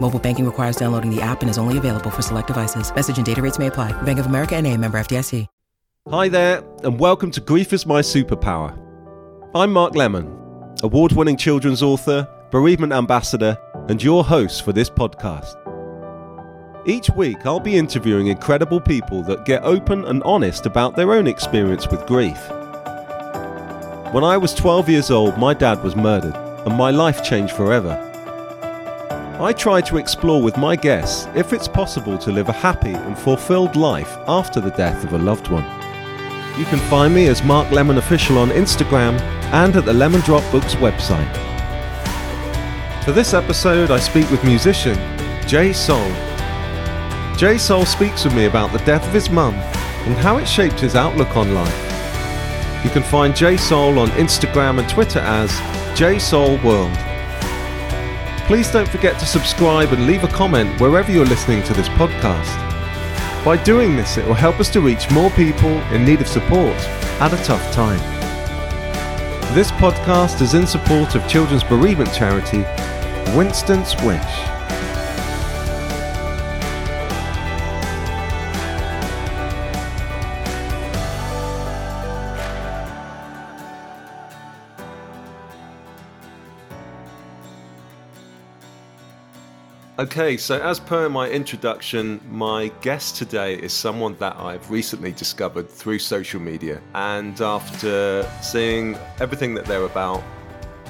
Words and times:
Mobile 0.00 0.18
banking 0.18 0.46
requires 0.46 0.76
downloading 0.76 1.14
the 1.14 1.20
app 1.20 1.42
and 1.42 1.50
is 1.50 1.58
only 1.58 1.76
available 1.76 2.10
for 2.10 2.22
select 2.22 2.46
devices. 2.46 2.94
Message 2.94 3.18
and 3.18 3.26
data 3.26 3.42
rates 3.42 3.58
may 3.58 3.66
apply. 3.66 3.92
Bank 4.02 4.18
of 4.18 4.26
America 4.26 4.56
and 4.56 4.66
a 4.66 4.74
member 4.74 4.98
FDIC. 4.98 5.46
Hi 6.10 6.26
there, 6.30 6.62
and 6.84 6.98
welcome 6.98 7.30
to 7.32 7.40
Grief 7.42 7.74
is 7.74 7.84
My 7.84 8.00
Superpower. 8.00 8.74
I'm 9.54 9.70
Mark 9.70 9.94
Lemon, 9.94 10.26
award 10.82 11.12
winning 11.12 11.36
children's 11.36 11.82
author, 11.82 12.26
bereavement 12.50 12.94
ambassador, 12.94 13.58
and 13.90 14.02
your 14.02 14.24
host 14.24 14.64
for 14.64 14.72
this 14.72 14.88
podcast. 14.88 15.54
Each 16.86 17.10
week, 17.10 17.44
I'll 17.44 17.60
be 17.60 17.76
interviewing 17.76 18.28
incredible 18.28 18.80
people 18.80 19.22
that 19.24 19.44
get 19.44 19.64
open 19.64 20.06
and 20.06 20.22
honest 20.22 20.64
about 20.64 20.96
their 20.96 21.12
own 21.12 21.26
experience 21.26 21.86
with 21.88 22.06
grief. 22.06 22.38
When 24.14 24.24
I 24.24 24.38
was 24.40 24.54
12 24.54 24.88
years 24.88 25.10
old, 25.10 25.36
my 25.36 25.52
dad 25.52 25.84
was 25.84 25.94
murdered, 25.94 26.36
and 26.66 26.74
my 26.74 26.90
life 26.90 27.22
changed 27.22 27.52
forever. 27.52 28.07
I 29.40 29.52
try 29.52 29.80
to 29.82 29.98
explore 29.98 30.42
with 30.42 30.56
my 30.56 30.74
guests 30.74 31.28
if 31.36 31.52
it's 31.52 31.68
possible 31.68 32.18
to 32.18 32.32
live 32.32 32.48
a 32.48 32.52
happy 32.52 32.94
and 32.94 33.16
fulfilled 33.16 33.76
life 33.76 34.18
after 34.26 34.60
the 34.60 34.72
death 34.72 35.04
of 35.04 35.12
a 35.12 35.18
loved 35.18 35.46
one. 35.46 35.62
You 36.58 36.64
can 36.64 36.80
find 36.90 37.14
me 37.14 37.28
as 37.28 37.44
Mark 37.44 37.70
Lemon 37.70 37.98
Official 37.98 38.36
on 38.36 38.48
Instagram 38.48 39.20
and 39.52 39.76
at 39.76 39.84
the 39.84 39.92
Lemon 39.92 40.22
Drop 40.22 40.42
Books 40.50 40.74
website. 40.74 41.32
For 43.04 43.12
this 43.12 43.32
episode, 43.32 43.92
I 43.92 44.00
speak 44.00 44.28
with 44.28 44.42
musician 44.42 44.96
Jay 45.46 45.72
Soul. 45.72 46.10
Jay 47.36 47.58
Soul 47.58 47.86
speaks 47.86 48.24
with 48.24 48.34
me 48.34 48.46
about 48.46 48.72
the 48.72 48.84
death 48.84 49.06
of 49.06 49.14
his 49.14 49.30
mum 49.30 49.54
and 49.54 50.16
how 50.16 50.38
it 50.38 50.48
shaped 50.48 50.80
his 50.80 50.96
outlook 50.96 51.36
on 51.36 51.54
life. 51.54 52.82
You 52.82 52.90
can 52.90 53.04
find 53.04 53.36
Jay 53.36 53.56
Soul 53.56 54.00
on 54.00 54.08
Instagram 54.10 54.80
and 54.80 54.88
Twitter 54.88 55.20
as 55.20 55.48
J 55.96 56.18
Soul 56.18 56.58
World. 56.64 57.07
Please 58.48 58.70
don't 58.70 58.88
forget 58.88 59.20
to 59.20 59.26
subscribe 59.26 59.92
and 59.92 60.06
leave 60.06 60.24
a 60.24 60.28
comment 60.28 60.80
wherever 60.80 61.12
you're 61.12 61.26
listening 61.26 61.62
to 61.64 61.74
this 61.74 61.90
podcast. 61.90 62.56
By 63.44 63.62
doing 63.62 63.94
this, 63.94 64.16
it 64.16 64.24
will 64.24 64.32
help 64.32 64.58
us 64.58 64.70
to 64.70 64.80
reach 64.80 65.10
more 65.10 65.28
people 65.32 65.68
in 65.92 66.02
need 66.02 66.22
of 66.22 66.28
support 66.28 66.74
at 67.20 67.34
a 67.34 67.44
tough 67.44 67.70
time. 67.74 67.98
This 69.54 69.70
podcast 69.72 70.40
is 70.40 70.54
in 70.54 70.66
support 70.66 71.14
of 71.14 71.28
children's 71.28 71.62
bereavement 71.62 72.10
charity 72.14 72.62
Winston's 73.36 73.94
Wish. 73.96 74.57
Okay, 90.00 90.36
so 90.36 90.60
as 90.60 90.78
per 90.78 91.08
my 91.08 91.28
introduction, 91.28 92.20
my 92.30 92.68
guest 92.82 93.16
today 93.16 93.56
is 93.56 93.72
someone 93.72 94.14
that 94.20 94.36
I've 94.36 94.70
recently 94.70 95.10
discovered 95.10 95.68
through 95.68 95.98
social 95.98 96.38
media. 96.38 96.80
And 96.94 97.40
after 97.40 98.22
seeing 98.40 98.96
everything 99.18 99.54
that 99.54 99.64
they're 99.64 99.86
about, 99.86 100.22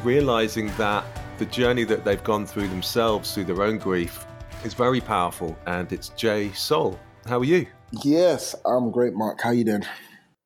realizing 0.05 0.67
that 0.77 1.07
the 1.39 1.47
journey 1.47 1.85
that 1.85 2.05
they've 2.05 2.23
gone 2.23 2.45
through 2.45 2.69
themselves, 2.69 3.33
through 3.33 3.45
their 3.45 3.63
own 3.63 3.79
grief, 3.79 4.27
is 4.63 4.75
very 4.75 5.01
powerful. 5.01 5.57
And 5.65 5.91
it's 5.91 6.11
Jay 6.11 6.53
Soul. 6.53 7.01
How 7.25 7.39
are 7.39 7.45
you? 7.45 7.67
Yes, 8.05 8.55
I'm 8.67 8.91
great, 8.91 9.15
Mark. 9.15 9.41
How 9.41 9.53
you 9.53 9.65
doing? 9.65 9.87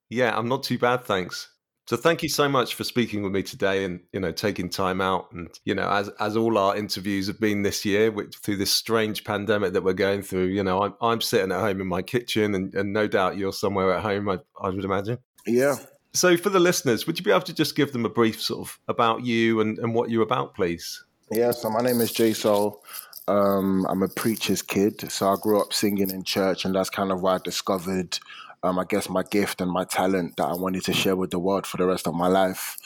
Yeah, 0.09 0.39
I'm 0.39 0.47
not 0.47 0.63
too 0.63 0.79
bad, 0.79 1.05
thanks. 1.05 1.49
So 1.87 1.97
thank 1.97 2.23
you 2.23 2.29
so 2.29 2.49
much 2.49 2.75
for 2.75 2.85
speaking 2.85 3.23
with 3.23 3.33
me 3.33 3.43
today 3.43 3.85
and 3.85 4.01
you 4.13 4.21
know 4.21 4.33
taking 4.33 4.71
time 4.71 5.01
out 5.01 5.31
and 5.33 5.49
you 5.65 5.75
know 5.75 5.89
as 5.91 6.09
as 6.21 6.37
all 6.37 6.57
our 6.57 6.77
interviews 6.77 7.27
have 7.27 7.41
been 7.41 7.63
this 7.63 7.85
year 7.85 8.11
which, 8.11 8.37
through 8.37 8.57
this 8.57 8.71
strange 8.73 9.25
pandemic 9.25 9.73
that 9.73 9.83
we're 9.83 9.93
going 9.93 10.23
through 10.23 10.45
you 10.47 10.63
know 10.63 10.83
I'm 10.83 10.95
I'm 11.01 11.21
sitting 11.21 11.53
at 11.53 11.61
home 11.61 11.81
in 11.81 11.87
my 11.89 12.01
kitchen 12.03 12.55
and, 12.55 12.75
and 12.75 12.93
no 12.93 13.09
doubt 13.09 13.37
you're 13.37 13.53
somewhere 13.53 13.93
at 13.93 14.03
home 14.03 14.29
I, 14.29 14.39
I 14.61 14.71
would 14.71 14.85
imagine 14.85 15.19
Yeah. 15.47 15.77
so 16.15 16.37
for 16.37 16.51
the 16.51 16.61
listeners 16.61 17.07
would 17.07 17.19
you 17.19 17.25
be 17.25 17.31
able 17.33 17.43
to 17.43 17.55
just 17.55 17.75
give 17.77 17.93
them 17.93 18.05
a 18.07 18.11
brief 18.11 18.41
sort 18.41 18.61
of 18.69 18.79
about 18.89 19.25
you 19.25 19.61
and, 19.61 19.79
and 19.79 19.93
what 19.95 20.09
you're 20.09 20.23
about 20.23 20.55
please 20.55 21.05
Yeah, 21.31 21.51
so 21.51 21.69
my 21.69 21.81
name 21.81 22.01
is 22.01 22.13
Jay 22.13 22.33
Soul. 22.33 22.83
Um, 23.29 23.87
I'm 23.89 24.03
a 24.03 24.09
preacher's 24.09 24.63
kid, 24.63 25.11
so 25.11 25.29
I 25.31 25.37
grew 25.41 25.61
up 25.61 25.73
singing 25.73 26.11
in 26.11 26.25
church, 26.25 26.65
and 26.65 26.75
that's 26.75 26.91
kind 26.91 27.13
of 27.13 27.23
where 27.23 27.35
I 27.35 27.39
discovered, 27.39 28.19
um, 28.63 28.79
I 28.79 28.85
guess, 28.85 29.09
my 29.09 29.23
gift 29.23 29.61
and 29.61 29.71
my 29.71 29.85
talent 29.85 30.37
that 30.37 30.47
I 30.47 30.55
wanted 30.55 30.85
to 30.85 30.93
share 30.93 31.17
with 31.17 31.31
the 31.31 31.39
world 31.39 31.67
for 31.67 31.77
the 31.77 31.87
rest 31.87 32.07
of 32.07 32.15
my 32.15 32.29
life. 32.29 32.77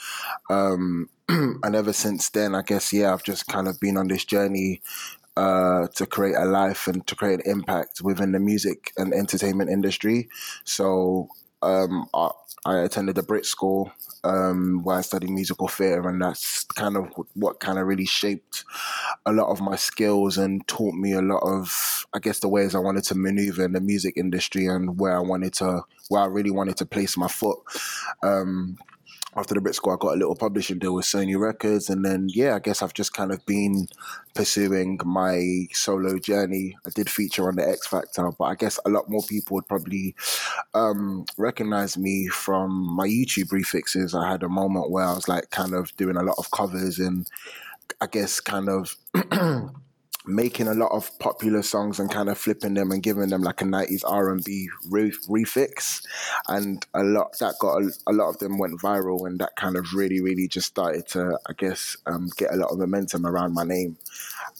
Um, 0.48 1.10
and 1.28 1.74
ever 1.74 1.92
since 1.92 2.30
then, 2.30 2.54
I 2.54 2.62
guess, 2.62 2.92
yeah, 2.92 3.12
I've 3.12 3.22
just 3.22 3.46
kind 3.46 3.68
of 3.68 3.78
been 3.80 3.96
on 3.96 4.08
this 4.08 4.24
journey 4.24 4.80
uh, 5.36 5.88
to 5.94 6.06
create 6.06 6.36
a 6.36 6.46
life 6.46 6.86
and 6.86 7.06
to 7.06 7.14
create 7.14 7.40
an 7.44 7.50
impact 7.50 8.00
within 8.00 8.32
the 8.32 8.40
music 8.40 8.92
and 8.96 9.12
entertainment 9.12 9.70
industry. 9.70 10.28
So 10.64 11.28
um, 11.62 12.06
I, 12.14 12.30
I 12.64 12.78
attended 12.78 13.18
a 13.18 13.22
Brit 13.22 13.46
school 13.46 13.92
um, 14.24 14.82
where 14.82 14.98
I 14.98 15.00
studied 15.00 15.30
musical 15.30 15.68
theatre, 15.68 16.08
and 16.08 16.20
that's 16.20 16.64
kind 16.64 16.96
of 16.96 17.12
what 17.34 17.60
kind 17.60 17.78
of 17.78 17.86
really 17.86 18.06
shaped 18.06 18.64
a 19.24 19.32
lot 19.32 19.50
of 19.50 19.60
my 19.60 19.76
skills 19.76 20.38
and 20.38 20.66
taught 20.66 20.94
me 20.94 21.12
a 21.12 21.22
lot 21.22 21.42
of, 21.42 22.06
I 22.14 22.18
guess, 22.18 22.40
the 22.40 22.48
ways 22.48 22.74
I 22.74 22.80
wanted 22.80 23.04
to 23.04 23.14
maneuver 23.14 23.64
in 23.64 23.72
the 23.72 23.80
music 23.80 24.14
industry 24.16 24.66
and 24.66 24.98
where 24.98 25.16
I 25.16 25.20
wanted 25.20 25.54
to, 25.54 25.82
where 26.08 26.22
I 26.22 26.26
really 26.26 26.50
wanted 26.50 26.76
to 26.78 26.86
place 26.86 27.16
my 27.16 27.28
foot. 27.28 27.58
Um, 28.22 28.78
after 29.36 29.54
the 29.54 29.60
Brit 29.60 29.74
School, 29.74 29.92
I 29.92 29.96
got 29.98 30.14
a 30.14 30.18
little 30.18 30.34
publishing 30.34 30.78
deal 30.78 30.94
with 30.94 31.04
Sony 31.04 31.38
Records, 31.38 31.90
and 31.90 32.04
then 32.04 32.28
yeah, 32.30 32.54
I 32.54 32.58
guess 32.58 32.82
I've 32.82 32.94
just 32.94 33.12
kind 33.12 33.30
of 33.30 33.44
been 33.44 33.86
pursuing 34.34 34.98
my 35.04 35.66
solo 35.72 36.18
journey. 36.18 36.76
I 36.86 36.90
did 36.90 37.10
feature 37.10 37.46
on 37.48 37.56
the 37.56 37.68
X 37.68 37.86
Factor, 37.86 38.30
but 38.38 38.44
I 38.44 38.54
guess 38.54 38.80
a 38.86 38.88
lot 38.88 39.10
more 39.10 39.22
people 39.28 39.56
would 39.56 39.68
probably 39.68 40.14
um, 40.72 41.26
recognize 41.36 41.98
me 41.98 42.28
from 42.28 42.70
my 42.96 43.06
YouTube 43.06 43.52
refixes. 43.52 44.14
I 44.14 44.30
had 44.30 44.42
a 44.42 44.48
moment 44.48 44.90
where 44.90 45.04
I 45.04 45.12
was 45.12 45.28
like 45.28 45.50
kind 45.50 45.74
of 45.74 45.94
doing 45.96 46.16
a 46.16 46.22
lot 46.22 46.36
of 46.38 46.50
covers 46.50 46.98
and 46.98 47.28
I 48.00 48.06
guess 48.06 48.40
kind 48.40 48.68
of 48.68 48.96
making 50.26 50.66
a 50.66 50.74
lot 50.74 50.90
of 50.92 51.16
popular 51.18 51.62
songs 51.62 51.98
and 51.98 52.10
kind 52.10 52.28
of 52.28 52.36
flipping 52.36 52.74
them 52.74 52.90
and 52.90 53.02
giving 53.02 53.28
them 53.28 53.42
like 53.42 53.62
a 53.62 53.64
90s 53.64 54.02
R&B 54.06 54.68
re- 54.90 55.12
refix. 55.28 56.02
And 56.48 56.84
a 56.94 57.02
lot 57.02 57.38
that 57.38 57.54
got 57.60 57.82
a, 57.82 57.90
a, 58.08 58.12
lot 58.12 58.28
of 58.30 58.38
them 58.38 58.58
went 58.58 58.80
viral 58.80 59.26
and 59.26 59.38
that 59.38 59.56
kind 59.56 59.76
of 59.76 59.92
really 59.94 60.20
really 60.20 60.48
just 60.48 60.66
started 60.66 61.06
to 61.08 61.38
I 61.48 61.52
guess 61.52 61.96
um, 62.06 62.30
get 62.36 62.52
a 62.52 62.56
lot 62.56 62.70
of 62.70 62.78
momentum 62.78 63.26
around 63.26 63.54
my 63.54 63.64
name. 63.64 63.96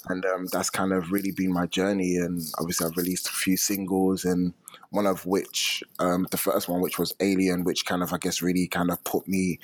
And 0.09 0.25
um, 0.25 0.47
that's 0.53 0.71
kind 0.71 0.93
of 0.93 1.11
really 1.11 1.33
been 1.33 1.53
my 1.53 1.67
journey. 1.67 2.17
And 2.17 2.43
obviously 2.59 2.87
I've 2.87 2.97
released 2.97 3.29
a 3.29 3.33
few 3.33 3.57
singles 3.57 4.25
and 4.25 4.55
one 4.97 5.07
of 5.07 5.27
which 5.27 5.85
um, 5.99 6.27
the 6.31 6.39
first 6.39 6.69
one 6.69 6.81
which 6.81 6.99
was 6.99 7.15
alien 7.21 7.65
which 7.65 7.85
kind 7.85 8.03
of 8.03 8.13
i 8.15 8.17
guess 8.17 8.41
really 8.41 8.67
kind 8.67 8.91
of 8.91 9.03
put 9.05 9.29
me 9.29 9.59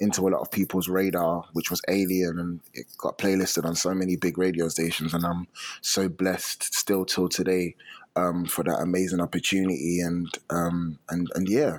into 0.00 0.26
a 0.26 0.30
lot 0.30 0.40
of 0.40 0.50
people's 0.50 0.88
radar 0.88 1.44
which 1.52 1.70
was 1.70 1.82
alien 1.88 2.38
and 2.38 2.60
it 2.72 2.86
got 2.96 3.18
playlisted 3.18 3.66
on 3.66 3.74
so 3.74 3.94
many 3.94 4.16
big 4.16 4.38
radio 4.38 4.66
stations 4.68 5.12
and 5.12 5.26
i'm 5.26 5.46
so 5.82 6.08
blessed 6.08 6.74
still 6.74 7.04
till 7.04 7.28
today 7.28 7.74
um, 8.16 8.46
for 8.46 8.64
that 8.64 8.80
amazing 8.80 9.20
opportunity 9.20 10.00
and 10.00 10.26
um, 10.50 10.98
and 11.10 11.28
and 11.34 11.48
yeah 11.48 11.78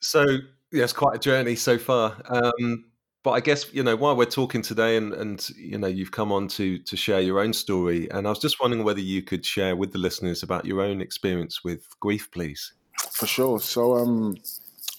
So 0.00 0.24
it's 0.72 0.92
quite 0.92 1.16
a 1.16 1.18
journey 1.18 1.56
so 1.56 1.78
far. 1.78 2.20
Um, 2.28 2.84
but 3.22 3.32
I 3.32 3.40
guess 3.40 3.74
you 3.74 3.82
know 3.82 3.96
while 3.96 4.14
we're 4.14 4.26
talking 4.26 4.62
today, 4.62 4.96
and 4.96 5.12
and 5.12 5.48
you 5.56 5.78
know 5.78 5.88
you've 5.88 6.12
come 6.12 6.30
on 6.30 6.46
to 6.48 6.78
to 6.78 6.96
share 6.96 7.20
your 7.20 7.40
own 7.40 7.52
story, 7.52 8.08
and 8.12 8.24
I 8.24 8.30
was 8.30 8.38
just 8.38 8.60
wondering 8.60 8.84
whether 8.84 9.00
you 9.00 9.20
could 9.22 9.44
share 9.44 9.74
with 9.74 9.92
the 9.92 9.98
listeners 9.98 10.44
about 10.44 10.64
your 10.64 10.80
own 10.80 11.00
experience 11.00 11.64
with 11.64 11.88
grief, 11.98 12.30
please. 12.30 12.72
For 13.10 13.26
sure. 13.26 13.58
So, 13.58 13.96
um, 13.96 14.36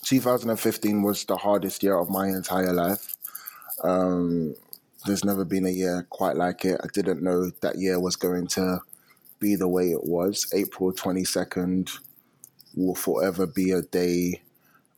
2015 0.04 1.04
was 1.04 1.24
the 1.24 1.38
hardest 1.38 1.82
year 1.84 1.98
of 1.98 2.10
my 2.10 2.28
entire 2.28 2.74
life. 2.74 3.16
Um, 3.84 4.56
there's 5.06 5.24
never 5.24 5.46
been 5.46 5.66
a 5.66 5.70
year 5.70 6.06
quite 6.10 6.36
like 6.36 6.66
it. 6.66 6.82
I 6.84 6.88
didn't 6.94 7.24
know 7.24 7.50
that 7.62 7.78
year 7.78 7.98
was 8.00 8.18
going 8.18 8.48
to 8.48 8.80
be 9.40 9.56
the 9.56 9.70
way 9.70 9.92
it 9.92 10.04
was. 10.04 10.52
April 10.54 10.92
22nd 10.92 11.98
will 12.76 12.96
forever 12.96 13.48
be 13.48 13.72
a 13.72 13.82
day 13.82 14.42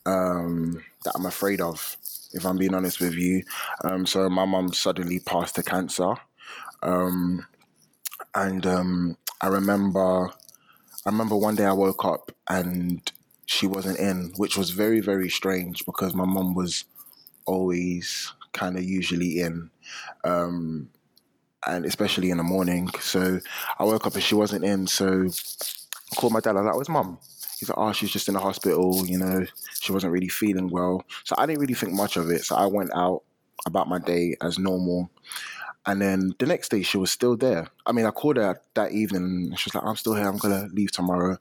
um, 0.05 0.83
that 1.03 1.13
I'm 1.15 1.25
afraid 1.25 1.61
of, 1.61 1.97
if 2.33 2.45
I'm 2.45 2.57
being 2.57 2.73
honest 2.73 2.99
with 2.99 3.13
you. 3.13 3.43
Um, 3.83 4.05
so 4.05 4.29
my 4.29 4.45
mum 4.45 4.73
suddenly 4.73 5.19
passed 5.19 5.55
to 5.55 5.63
cancer, 5.63 6.15
um, 6.83 7.45
and 8.35 8.65
um, 8.65 9.17
I 9.41 9.47
remember, 9.47 10.27
I 10.27 11.09
remember 11.09 11.35
one 11.35 11.55
day 11.55 11.65
I 11.65 11.73
woke 11.73 12.05
up 12.05 12.31
and 12.49 13.11
she 13.45 13.67
wasn't 13.67 13.99
in, 13.99 14.33
which 14.37 14.57
was 14.57 14.69
very 14.71 14.99
very 14.99 15.29
strange 15.29 15.85
because 15.85 16.13
my 16.13 16.25
mum 16.25 16.53
was 16.53 16.85
always 17.45 18.33
kind 18.53 18.77
of 18.77 18.83
usually 18.83 19.39
in. 19.39 19.71
Um, 20.23 20.89
and 21.67 21.85
especially 21.85 22.31
in 22.31 22.37
the 22.37 22.43
morning. 22.43 22.89
So 22.99 23.39
I 23.77 23.83
woke 23.83 24.07
up 24.07 24.13
and 24.13 24.23
she 24.23 24.35
wasn't 24.35 24.63
in. 24.63 24.87
So 24.87 25.29
I 26.11 26.15
called 26.15 26.33
my 26.33 26.39
dad. 26.39 26.55
I 26.55 26.61
was 26.61 26.65
like, 26.65 26.75
"Where's 26.75 26.89
mum?" 26.89 27.19
He's 27.59 27.69
like, 27.69 27.77
"Oh, 27.77 27.91
she's 27.91 28.11
just 28.11 28.27
in 28.27 28.33
the 28.33 28.39
hospital. 28.39 29.05
You 29.05 29.17
know, 29.17 29.45
she 29.81 29.91
wasn't 29.91 30.13
really 30.13 30.29
feeling 30.29 30.69
well." 30.69 31.03
So 31.23 31.35
I 31.37 31.45
didn't 31.45 31.59
really 31.59 31.73
think 31.73 31.93
much 31.93 32.17
of 32.17 32.29
it. 32.29 32.45
So 32.45 32.55
I 32.55 32.65
went 32.65 32.91
out 32.95 33.23
about 33.65 33.89
my 33.89 33.99
day 33.99 34.35
as 34.41 34.57
normal. 34.57 35.11
And 35.85 36.01
then 36.01 36.33
the 36.39 36.45
next 36.45 36.69
day, 36.69 36.83
she 36.83 36.97
was 36.97 37.09
still 37.09 37.37
there. 37.37 37.67
I 37.85 37.93
mean, 37.93 38.05
I 38.05 38.11
called 38.11 38.37
her 38.37 38.61
that 38.75 38.91
evening. 38.91 39.55
She 39.55 39.67
was 39.67 39.75
like, 39.75 39.83
"I'm 39.85 39.95
still 39.95 40.13
here. 40.13 40.27
I'm 40.27 40.37
gonna 40.37 40.67
leave 40.73 40.91
tomorrow." 40.91 41.37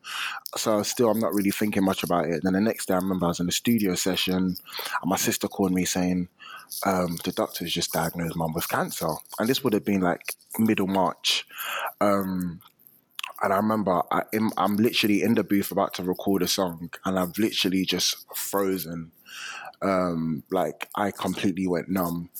So 0.56 0.82
still, 0.84 1.10
I'm 1.10 1.18
not 1.18 1.34
really 1.34 1.50
thinking 1.50 1.84
much 1.84 2.02
about 2.02 2.26
it. 2.26 2.42
Then 2.42 2.54
the 2.54 2.60
next 2.60 2.86
day, 2.86 2.94
I 2.94 2.98
remember 2.98 3.26
I 3.26 3.28
was 3.28 3.40
in 3.40 3.46
the 3.46 3.52
studio 3.52 3.94
session, 3.94 4.36
and 4.36 4.56
my 5.04 5.16
sister 5.16 5.48
called 5.48 5.72
me 5.72 5.84
saying, 5.84 6.28
um, 6.84 7.18
"The 7.24 7.32
doctor's 7.32 7.72
just 7.72 7.92
diagnosed 7.92 8.36
mum 8.36 8.52
with 8.54 8.68
cancer." 8.68 9.10
And 9.38 9.48
this 9.48 9.62
would 9.64 9.74
have 9.74 9.84
been 9.84 10.00
like 10.00 10.36
middle 10.58 10.86
March. 10.86 11.44
Um, 12.00 12.60
and 13.42 13.52
I 13.52 13.56
remember 13.56 14.02
I, 14.10 14.22
am 14.32 14.50
I'm 14.56 14.76
literally 14.76 15.22
in 15.22 15.34
the 15.34 15.44
booth 15.44 15.70
about 15.70 15.94
to 15.94 16.02
record 16.02 16.42
a 16.42 16.48
song, 16.48 16.90
and 17.04 17.18
I've 17.18 17.38
literally 17.38 17.84
just 17.84 18.26
frozen. 18.34 19.12
Um, 19.80 20.42
like 20.50 20.88
I 20.96 21.12
completely 21.12 21.68
went 21.68 21.88
numb, 21.88 22.30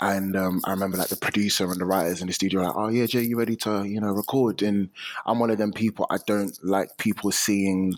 and 0.00 0.36
um, 0.36 0.60
I 0.66 0.72
remember 0.72 0.98
like 0.98 1.08
the 1.08 1.16
producer 1.16 1.64
and 1.70 1.80
the 1.80 1.86
writers 1.86 2.20
in 2.20 2.26
the 2.26 2.32
studio 2.34 2.62
like, 2.62 2.76
"Oh 2.76 2.88
yeah, 2.88 3.06
Jay, 3.06 3.22
you 3.22 3.38
ready 3.38 3.56
to 3.56 3.84
you 3.84 4.00
know 4.00 4.12
record?" 4.12 4.62
And 4.62 4.90
I'm 5.24 5.38
one 5.38 5.50
of 5.50 5.58
them 5.58 5.72
people. 5.72 6.06
I 6.10 6.18
don't 6.26 6.56
like 6.62 6.98
people 6.98 7.32
seeing 7.32 7.94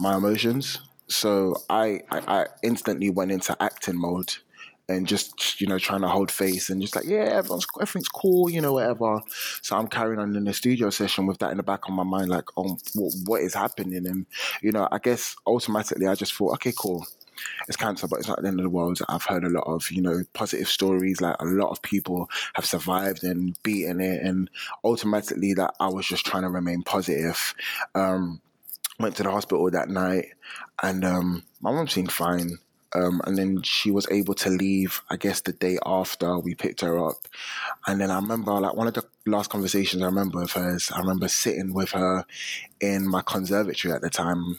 my 0.00 0.16
emotions, 0.16 0.80
so 1.08 1.56
I, 1.70 2.00
I, 2.10 2.18
I 2.26 2.46
instantly 2.62 3.10
went 3.10 3.30
into 3.30 3.56
acting 3.62 3.96
mode 3.96 4.34
and 4.88 5.06
just 5.06 5.60
you 5.60 5.66
know 5.66 5.78
trying 5.78 6.00
to 6.00 6.08
hold 6.08 6.30
face 6.30 6.70
and 6.70 6.80
just 6.80 6.94
like 6.94 7.04
yeah 7.06 7.24
everyone's 7.24 7.66
everything's 7.80 8.08
cool 8.08 8.48
you 8.48 8.60
know 8.60 8.74
whatever 8.74 9.20
so 9.62 9.76
i'm 9.76 9.88
carrying 9.88 10.20
on 10.20 10.36
in 10.36 10.44
the 10.44 10.52
studio 10.52 10.90
session 10.90 11.26
with 11.26 11.38
that 11.38 11.50
in 11.50 11.56
the 11.56 11.62
back 11.62 11.88
of 11.88 11.94
my 11.94 12.04
mind 12.04 12.28
like 12.28 12.44
oh 12.56 12.78
what, 12.94 13.12
what 13.24 13.42
is 13.42 13.54
happening 13.54 14.06
and 14.06 14.26
you 14.62 14.70
know 14.70 14.88
i 14.92 14.98
guess 14.98 15.34
automatically 15.46 16.06
i 16.06 16.14
just 16.14 16.34
thought 16.34 16.52
okay 16.52 16.72
cool 16.76 17.04
it's 17.68 17.76
cancer, 17.76 18.06
but 18.08 18.18
it's 18.18 18.28
not 18.28 18.40
the 18.40 18.48
end 18.48 18.60
of 18.60 18.64
the 18.64 18.70
world. 18.70 18.98
I've 19.08 19.24
heard 19.24 19.44
a 19.44 19.50
lot 19.50 19.66
of, 19.66 19.90
you 19.90 20.02
know, 20.02 20.22
positive 20.32 20.68
stories. 20.68 21.20
Like 21.20 21.36
a 21.40 21.44
lot 21.44 21.70
of 21.70 21.82
people 21.82 22.30
have 22.54 22.64
survived 22.64 23.24
and 23.24 23.60
beaten 23.62 24.00
it, 24.00 24.22
and 24.22 24.50
automatically 24.84 25.54
that 25.54 25.74
I 25.80 25.88
was 25.88 26.06
just 26.06 26.24
trying 26.24 26.42
to 26.42 26.48
remain 26.48 26.82
positive. 26.82 27.54
Um, 27.94 28.40
went 28.98 29.16
to 29.16 29.22
the 29.22 29.30
hospital 29.30 29.70
that 29.70 29.88
night, 29.88 30.26
and 30.82 31.04
um, 31.04 31.44
my 31.60 31.72
mom 31.72 31.88
seemed 31.88 32.12
fine. 32.12 32.58
Um, 32.94 33.20
and 33.26 33.36
then 33.36 33.62
she 33.62 33.90
was 33.90 34.06
able 34.10 34.34
to 34.34 34.50
leave, 34.50 35.02
I 35.10 35.16
guess, 35.16 35.40
the 35.40 35.52
day 35.52 35.78
after 35.84 36.38
we 36.38 36.54
picked 36.54 36.80
her 36.80 36.98
up. 36.98 37.28
And 37.86 38.00
then 38.00 38.10
I 38.10 38.16
remember, 38.16 38.52
like, 38.52 38.74
one 38.74 38.86
of 38.86 38.94
the 38.94 39.04
last 39.26 39.50
conversations 39.50 40.02
I 40.02 40.06
remember 40.06 40.40
with 40.40 40.52
her 40.52 40.76
is 40.76 40.90
I 40.90 41.00
remember 41.00 41.28
sitting 41.28 41.74
with 41.74 41.90
her 41.90 42.24
in 42.80 43.06
my 43.06 43.22
conservatory 43.22 43.92
at 43.92 44.02
the 44.02 44.10
time. 44.10 44.58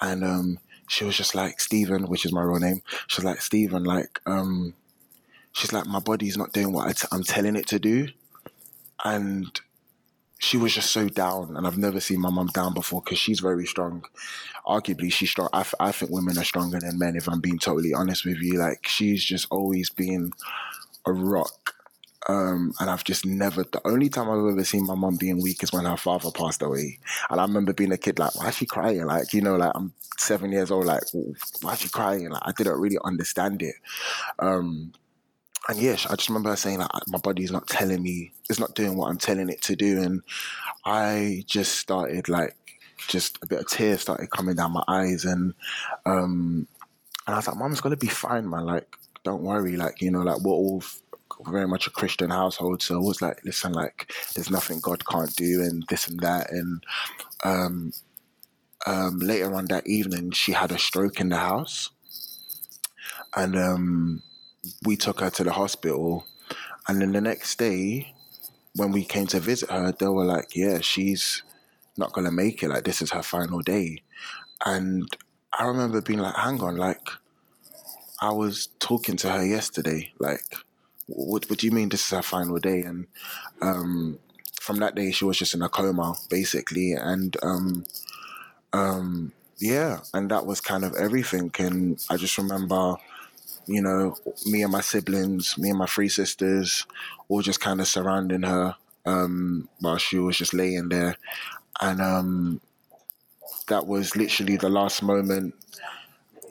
And 0.00 0.24
um, 0.24 0.58
she 0.88 1.04
was 1.04 1.16
just 1.16 1.34
like, 1.34 1.60
Stephen, 1.60 2.08
which 2.08 2.24
is 2.24 2.32
my 2.32 2.42
real 2.42 2.58
name, 2.58 2.82
she 3.06 3.20
was 3.20 3.24
like, 3.24 3.40
Stephen, 3.40 3.84
like, 3.84 4.20
um, 4.26 4.74
she's 5.52 5.72
like, 5.72 5.86
my 5.86 6.00
body's 6.00 6.36
not 6.36 6.52
doing 6.52 6.72
what 6.72 6.88
i 6.88 6.92
t- 6.92 7.08
I'm 7.12 7.22
telling 7.24 7.56
it 7.56 7.66
to 7.68 7.78
do. 7.78 8.08
And 9.04 9.60
she 10.38 10.56
was 10.56 10.72
just 10.72 10.90
so 10.90 11.08
down, 11.08 11.56
and 11.56 11.66
I've 11.66 11.78
never 11.78 12.00
seen 12.00 12.20
my 12.20 12.30
mum 12.30 12.46
down 12.48 12.72
before 12.72 13.02
because 13.02 13.18
she's 13.18 13.40
very 13.40 13.66
strong. 13.66 14.04
Arguably, 14.66 15.12
she's 15.12 15.30
strong. 15.30 15.48
I, 15.52 15.64
I 15.80 15.92
think 15.92 16.12
women 16.12 16.38
are 16.38 16.44
stronger 16.44 16.78
than 16.78 16.98
men. 16.98 17.16
If 17.16 17.28
I'm 17.28 17.40
being 17.40 17.58
totally 17.58 17.92
honest 17.92 18.24
with 18.24 18.38
you, 18.38 18.58
like 18.58 18.86
she's 18.86 19.24
just 19.24 19.48
always 19.50 19.90
been 19.90 20.32
a 21.04 21.12
rock. 21.12 21.74
Um, 22.28 22.74
and 22.78 22.90
I've 22.90 23.04
just 23.04 23.26
never. 23.26 23.64
The 23.64 23.80
only 23.84 24.08
time 24.10 24.30
I've 24.30 24.52
ever 24.52 24.64
seen 24.64 24.86
my 24.86 24.94
mum 24.94 25.16
being 25.16 25.42
weak 25.42 25.62
is 25.62 25.72
when 25.72 25.86
her 25.86 25.96
father 25.96 26.30
passed 26.30 26.62
away. 26.62 26.98
And 27.30 27.40
I 27.40 27.44
remember 27.44 27.72
being 27.72 27.92
a 27.92 27.98
kid, 27.98 28.18
like, 28.18 28.34
why 28.36 28.48
is 28.48 28.56
she 28.56 28.66
crying? 28.66 29.06
Like, 29.06 29.32
you 29.32 29.40
know, 29.40 29.56
like 29.56 29.72
I'm 29.74 29.92
seven 30.18 30.52
years 30.52 30.70
old, 30.70 30.86
like, 30.86 31.02
why 31.62 31.72
is 31.72 31.80
she 31.80 31.88
crying? 31.88 32.28
Like, 32.28 32.42
I 32.44 32.52
didn't 32.52 32.80
really 32.80 32.98
understand 33.02 33.62
it. 33.62 33.76
Um, 34.38 34.92
and 35.68 35.78
yes, 35.78 36.06
I 36.06 36.16
just 36.16 36.28
remember 36.28 36.54
saying 36.56 36.78
like 36.78 36.90
my 37.08 37.18
body's 37.18 37.52
not 37.52 37.66
telling 37.66 38.02
me, 38.02 38.32
it's 38.48 38.58
not 38.58 38.74
doing 38.74 38.96
what 38.96 39.08
I'm 39.08 39.18
telling 39.18 39.48
it 39.48 39.62
to 39.62 39.76
do, 39.76 40.00
and 40.00 40.22
I 40.84 41.44
just 41.46 41.76
started 41.76 42.28
like 42.28 42.56
just 43.08 43.38
a 43.42 43.46
bit 43.46 43.60
of 43.60 43.68
tears 43.68 44.02
started 44.02 44.30
coming 44.30 44.56
down 44.56 44.72
my 44.72 44.84
eyes, 44.88 45.24
and 45.24 45.54
um, 46.06 46.66
and 47.26 47.34
I 47.34 47.36
was 47.36 47.48
like, 47.48 47.56
"Mom's 47.56 47.80
gonna 47.80 47.96
be 47.96 48.06
fine, 48.08 48.48
man. 48.48 48.66
Like, 48.66 48.96
don't 49.24 49.42
worry. 49.42 49.76
Like, 49.76 50.00
you 50.00 50.10
know, 50.10 50.22
like 50.22 50.40
we're 50.40 50.52
all." 50.52 50.82
very 51.46 51.68
much 51.68 51.86
a 51.86 51.90
Christian 51.90 52.30
household, 52.30 52.82
so 52.82 52.96
it 52.96 53.04
was 53.04 53.22
like, 53.22 53.44
listen, 53.44 53.72
like, 53.72 54.12
there's 54.34 54.50
nothing 54.50 54.80
God 54.80 55.06
can't 55.06 55.32
do, 55.36 55.62
and 55.62 55.84
this 55.88 56.08
and 56.08 56.18
that, 56.18 56.50
and 56.50 56.82
um, 57.44 57.92
um, 58.86 59.18
later 59.18 59.54
on 59.54 59.66
that 59.66 59.86
evening, 59.86 60.32
she 60.32 60.52
had 60.52 60.72
a 60.72 60.78
stroke 60.78 61.20
in 61.20 61.28
the 61.28 61.36
house, 61.36 61.90
and 63.36 63.56
um, 63.56 64.22
we 64.84 64.96
took 64.96 65.20
her 65.20 65.30
to 65.30 65.44
the 65.44 65.52
hospital, 65.52 66.26
and 66.86 67.00
then 67.00 67.12
the 67.12 67.20
next 67.20 67.58
day, 67.58 68.14
when 68.74 68.92
we 68.92 69.04
came 69.04 69.26
to 69.28 69.40
visit 69.40 69.70
her, 69.70 69.92
they 69.92 70.06
were 70.06 70.24
like, 70.24 70.54
"Yeah, 70.56 70.80
she's 70.80 71.42
not 71.96 72.12
gonna 72.12 72.30
make 72.30 72.62
it. 72.62 72.68
Like 72.68 72.84
this 72.84 73.02
is 73.02 73.10
her 73.12 73.22
final 73.22 73.60
day." 73.60 74.02
And 74.64 75.08
I 75.58 75.64
remember 75.66 76.00
being 76.00 76.20
like, 76.20 76.34
"Hang 76.34 76.60
on, 76.62 76.76
like 76.76 77.08
I 78.20 78.30
was 78.32 78.68
talking 78.78 79.16
to 79.18 79.30
her 79.30 79.44
yesterday. 79.44 80.12
Like, 80.18 80.42
what, 81.06 81.48
what 81.48 81.58
do 81.58 81.66
you 81.66 81.72
mean 81.72 81.88
this 81.88 82.04
is 82.04 82.10
her 82.10 82.22
final 82.22 82.58
day?" 82.58 82.82
And 82.82 83.06
um, 83.60 84.18
from 84.60 84.76
that 84.78 84.94
day, 84.94 85.10
she 85.10 85.24
was 85.24 85.38
just 85.38 85.54
in 85.54 85.62
a 85.62 85.68
coma, 85.68 86.14
basically, 86.28 86.92
and 86.92 87.36
um, 87.42 87.84
um, 88.72 89.32
yeah, 89.58 90.00
and 90.14 90.30
that 90.30 90.46
was 90.46 90.60
kind 90.60 90.84
of 90.84 90.94
everything. 90.94 91.50
And 91.58 92.04
I 92.10 92.16
just 92.16 92.38
remember 92.38 92.96
you 93.68 93.82
know, 93.82 94.16
me 94.46 94.62
and 94.62 94.72
my 94.72 94.80
siblings, 94.80 95.58
me 95.58 95.68
and 95.70 95.78
my 95.78 95.86
three 95.86 96.08
sisters, 96.08 96.86
all 97.28 97.42
just 97.42 97.60
kind 97.60 97.80
of 97.80 97.86
surrounding 97.86 98.42
her 98.42 98.74
um, 99.04 99.68
while 99.80 99.98
she 99.98 100.18
was 100.18 100.38
just 100.38 100.54
laying 100.54 100.88
there. 100.88 101.16
And 101.80 102.00
um, 102.00 102.60
that 103.68 103.86
was 103.86 104.16
literally 104.16 104.56
the 104.56 104.70
last 104.70 105.02
moment. 105.02 105.54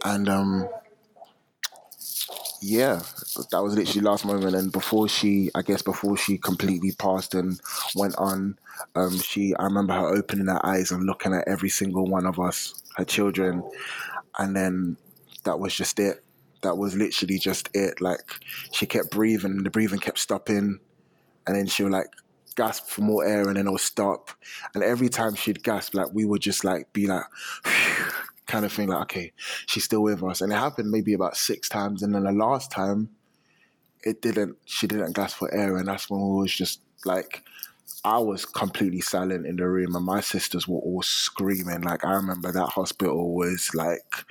And 0.06 0.30
um, 0.30 0.70
yeah, 2.62 3.02
that 3.52 3.64
was 3.64 3.76
literally 3.76 4.02
the 4.02 4.10
last 4.10 4.26
moment. 4.26 4.56
And 4.56 4.72
before 4.72 5.08
she, 5.08 5.50
I 5.56 5.64
guess, 5.64 5.82
before 5.82 6.18
she 6.18 6.38
completely 6.38 6.92
passed 6.92 7.34
and 7.34 7.60
went 7.96 8.16
on, 8.18 8.60
um, 8.96 9.18
she, 9.18 9.56
I 9.56 9.64
remember 9.64 9.94
her 9.94 10.16
opening 10.16 10.48
her 10.48 10.64
eyes 10.64 10.92
and 10.92 11.04
looking 11.04 11.34
at 11.34 11.48
every 11.48 11.70
single 11.70 12.06
one 12.06 12.28
of 12.28 12.40
us, 12.40 12.80
her 12.96 13.06
children, 13.06 13.64
and 14.38 14.56
then 14.56 14.98
that 15.46 15.60
was 15.60 15.74
just 15.74 16.00
it. 16.00 16.24
That 16.64 16.78
was 16.78 16.96
literally 16.96 17.40
just 17.40 17.70
it. 17.74 18.02
Like 18.02 18.40
she 18.72 18.86
kept 18.86 19.12
breathing, 19.12 19.52
and 19.52 19.66
the 19.66 19.70
breathing 19.70 20.00
kept 20.00 20.20
stopping, 20.20 20.80
and 21.46 21.56
then 21.56 21.68
she 21.68 21.84
would 21.84 21.92
like 21.92 22.08
gasp 22.56 22.88
for 22.88 23.02
more 23.02 23.26
air, 23.26 23.48
and 23.48 23.58
then 23.58 23.68
it 23.68 23.72
would 23.72 23.82
stop. 23.82 24.32
And 24.74 24.84
every 24.84 25.10
time 25.10 25.36
she'd 25.36 25.64
gasp, 25.64 25.94
like 25.94 26.14
we 26.14 26.26
would 26.26 26.42
just 26.42 26.64
like 26.64 26.92
be 26.94 27.08
like. 27.08 27.24
kind 28.48 28.64
of 28.64 28.72
thing 28.72 28.88
like 28.88 29.02
okay 29.02 29.34
she's 29.66 29.84
still 29.84 30.02
with 30.02 30.24
us 30.24 30.40
and 30.40 30.54
it 30.54 30.56
happened 30.56 30.90
maybe 30.90 31.12
about 31.12 31.36
six 31.36 31.68
times 31.68 32.02
and 32.02 32.16
then 32.16 32.24
the 32.24 32.32
last 32.32 32.72
time 32.72 33.10
it 34.04 34.22
didn't 34.22 34.56
she 34.64 34.88
didn't 34.88 35.14
gasp 35.14 35.36
for 35.36 35.54
air 35.54 35.76
and 35.76 35.90
that's 35.90 36.10
when 36.10 36.22
we 36.22 36.44
was 36.44 36.56
just 36.56 36.80
like 37.04 37.44
I 38.04 38.20
was 38.20 38.46
completely 38.46 39.02
silent 39.02 39.46
in 39.46 39.58
the 39.58 39.68
room 39.68 39.96
and 39.96 40.06
my 40.06 40.22
sisters 40.22 40.68
were 40.68 40.80
all 40.80 41.02
screaming. 41.02 41.82
Like 41.82 42.06
I 42.06 42.14
remember 42.14 42.52
that 42.52 42.68
hospital 42.70 43.36
was 43.36 43.72
like 43.74 44.26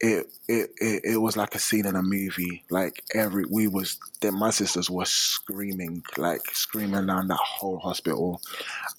it, 0.00 0.26
it 0.48 0.70
it 0.78 1.16
was 1.20 1.36
like 1.36 1.54
a 1.54 1.58
scene 1.58 1.86
in 1.86 1.96
a 1.96 2.02
movie. 2.02 2.64
Like 2.70 3.02
every 3.14 3.44
we 3.46 3.66
was 3.68 3.98
then 4.20 4.34
my 4.38 4.50
sisters 4.50 4.90
were 4.90 5.04
screaming, 5.04 6.02
like 6.16 6.42
screaming 6.52 7.06
down 7.06 7.28
that 7.28 7.38
whole 7.38 7.78
hospital, 7.78 8.40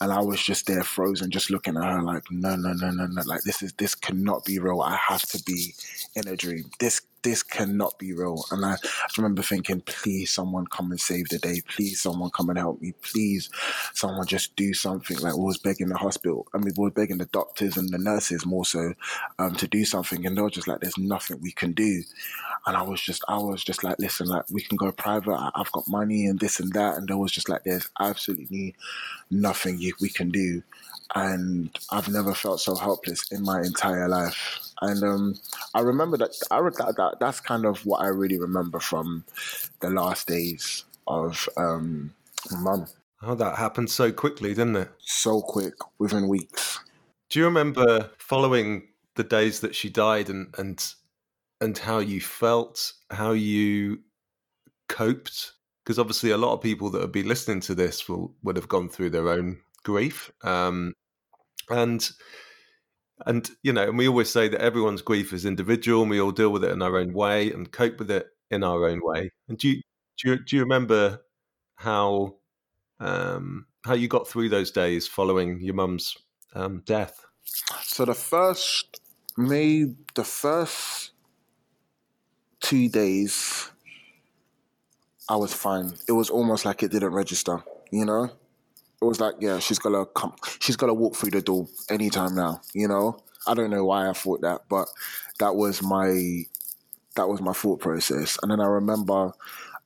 and 0.02 0.12
I 0.12 0.22
was 0.22 0.42
just 0.42 0.68
there 0.68 0.84
frozen, 0.84 1.32
just 1.32 1.50
looking 1.50 1.78
at 1.78 1.84
her 1.84 2.02
like 2.02 2.24
no 2.32 2.56
no 2.56 2.74
no 2.74 2.90
no 2.92 3.06
no 3.06 3.22
like 3.26 3.42
this 3.44 3.62
is 3.62 3.74
this 3.74 3.96
cannot 3.96 4.46
be 4.46 4.60
real. 4.60 4.82
I 4.82 4.96
have 4.96 5.22
to 5.24 5.44
be 5.44 5.74
in 6.16 6.28
a 6.28 6.36
dream. 6.36 6.66
This 6.80 7.02
this 7.24 7.44
cannot 7.44 7.98
be 8.00 8.14
real. 8.14 8.44
And 8.52 8.66
I, 8.66 8.74
I 8.74 9.08
remember 9.18 9.42
thinking, 9.42 9.82
please, 9.82 10.32
someone 10.32 10.66
come 10.68 10.92
and 10.92 11.00
save 11.00 11.30
the 11.30 11.40
day. 11.40 11.62
Please, 11.68 12.02
someone 12.02 12.30
come 12.32 12.50
and 12.50 12.58
help 12.58 12.82
me. 12.82 12.94
Please, 13.02 13.50
someone 13.94 14.28
just 14.28 14.56
do 14.56 14.74
something. 14.74 15.18
Like 15.20 15.36
we 15.36 15.44
was 15.44 15.58
begging 15.58 15.90
the 15.90 15.98
hospital. 15.98 16.48
I 16.54 16.58
mean, 16.58 16.74
we 16.78 16.84
were 16.84 16.92
begging 16.92 17.18
the 17.18 17.26
doctors 17.26 17.78
and 17.78 17.90
the 17.90 17.98
nurses 17.98 18.46
more 18.46 18.66
so 18.66 18.94
um, 19.40 19.56
to 19.56 19.68
do 19.68 19.86
something. 19.86 20.26
And 20.26 20.38
they 20.38 20.42
were 20.42 20.50
just 20.50 20.68
like, 20.68 20.80
there's 20.80 20.98
nothing 20.98 21.40
we 21.42 21.52
can 21.52 21.74
do. 21.74 22.04
And 22.66 22.78
I 22.78 22.82
was 22.82 23.02
just, 23.02 23.24
I 23.28 23.38
was 23.38 23.64
just 23.64 23.84
like, 23.84 24.00
listen, 24.00 24.28
like 24.28 24.44
we 24.52 24.62
can 24.62 24.78
go 24.78 24.92
private. 24.92 25.34
I, 25.34 25.52
I've 25.56 25.72
got 25.72 25.88
money 25.88 26.26
and 26.26 26.40
this 26.40 26.60
and 26.60 26.72
that. 26.74 26.98
And 26.98 27.08
there 27.08 27.18
was 27.18 27.32
just 27.32 27.50
like, 27.50 27.64
there's 27.64 27.90
absolutely 28.00 28.76
nothing 29.32 29.80
you, 29.80 29.94
we 30.00 30.10
can 30.10 30.30
do 30.30 30.62
and 31.16 31.70
I've 31.92 32.10
never 32.10 32.34
felt 32.34 32.60
so 32.60 32.76
helpless 32.76 33.32
in 33.32 33.44
my 33.44 33.62
entire 33.62 34.08
life. 34.08 34.60
And 34.82 35.04
um, 35.04 35.40
I 35.74 35.82
remember 35.82 36.18
that, 36.18 36.36
I 36.52 36.62
that, 36.62 36.96
that 36.98 37.18
that's 37.20 37.40
kind 37.40 37.66
of 37.66 37.86
what 37.86 38.02
I 38.02 38.08
really 38.08 38.38
remember 38.38 38.80
from 38.80 39.24
the 39.80 39.90
last 39.90 40.28
days 40.28 40.84
of 41.08 41.48
um, 41.58 42.14
mum. 42.60 42.88
Oh, 43.24 43.36
that 43.36 43.58
happened 43.58 43.90
so 43.90 44.12
quickly, 44.12 44.50
didn't 44.50 44.76
it? 44.76 44.92
So 45.00 45.42
quick, 45.42 45.74
within 45.98 46.28
weeks. 46.28 46.80
Do 47.30 47.40
you 47.40 47.46
remember 47.46 48.12
following 48.20 48.88
the 49.16 49.24
days 49.24 49.60
that 49.62 49.76
she 49.76 49.90
died 49.90 50.30
and 50.30 50.54
and 50.58 50.94
and 51.60 51.78
how 51.78 51.98
you 52.00 52.22
felt, 52.22 52.94
how 53.10 53.32
you 53.32 54.00
coped? 54.88 55.54
Because 55.84 55.98
obviously, 55.98 56.32
a 56.32 56.38
lot 56.38 56.54
of 56.54 56.62
people 56.62 56.90
that 56.92 57.02
would 57.02 57.12
be 57.12 57.24
listening 57.24 57.60
to 57.62 57.74
this 57.74 58.08
will 58.08 58.36
would 58.44 58.56
have 58.56 58.70
gone 58.70 58.90
through 58.90 59.10
their 59.10 59.30
own 59.30 59.60
grief, 59.84 60.32
um, 60.44 60.94
and 61.70 62.10
and 63.26 63.50
you 63.64 63.74
know, 63.74 63.84
and 63.84 63.98
we 63.98 64.08
always 64.08 64.30
say 64.30 64.48
that 64.48 64.62
everyone's 64.62 65.02
grief 65.02 65.34
is 65.34 65.46
individual, 65.46 66.02
and 66.02 66.12
we 66.12 66.22
all 66.22 66.32
deal 66.32 66.52
with 66.52 66.64
it 66.64 66.72
in 66.72 66.82
our 66.82 66.98
own 66.98 67.14
way 67.14 67.52
and 67.52 67.72
cope 67.72 68.00
with 68.00 68.12
it 68.12 68.28
in 68.52 68.64
our 68.64 68.88
own 68.88 69.02
way. 69.04 69.32
And 69.48 69.58
do 69.58 69.70
you 69.70 69.82
do 70.18 70.30
you, 70.30 70.44
do 70.44 70.56
you 70.56 70.62
remember 70.64 71.24
how 71.76 72.36
um, 73.00 73.66
how 73.86 73.94
you 73.94 74.08
got 74.08 74.28
through 74.28 74.50
those 74.50 74.72
days 74.72 75.08
following 75.08 75.60
your 75.62 75.76
mum's 75.76 76.16
um, 76.54 76.84
death? 76.86 77.26
So 77.84 78.06
the 78.06 78.14
first, 78.14 79.02
maybe 79.38 79.96
the 80.16 80.24
first 80.24 81.12
two 82.60 82.90
days, 82.90 83.72
I 85.30 85.38
was 85.38 85.54
fine. 85.54 85.94
It 86.08 86.12
was 86.12 86.30
almost 86.30 86.66
like 86.66 86.84
it 86.84 86.92
didn't 86.92 87.14
register, 87.14 87.64
you 87.92 88.06
know 88.06 88.32
it 89.02 89.06
was 89.06 89.20
like, 89.20 89.36
yeah, 89.40 89.60
she's 89.60 89.80
gonna 89.80 90.06
come, 90.06 90.34
she's 90.60 90.76
gonna 90.76 90.94
walk 90.94 91.16
through 91.16 91.32
the 91.32 91.42
door 91.42 91.68
anytime 91.90 92.36
now. 92.36 92.62
You 92.74 92.88
know, 92.88 93.20
I 93.46 93.54
don't 93.54 93.70
know 93.70 93.86
why 93.86 94.10
I 94.10 94.14
thought 94.14 94.42
that, 94.42 94.62
but 94.70 94.88
that 95.40 95.56
was 95.56 95.82
my 95.82 96.46
that 97.16 97.28
was 97.28 97.42
my 97.42 97.54
thought 97.54 97.80
process. 97.80 98.38
And 98.42 98.52
then 98.52 98.60
I 98.60 98.68
remember 98.68 99.34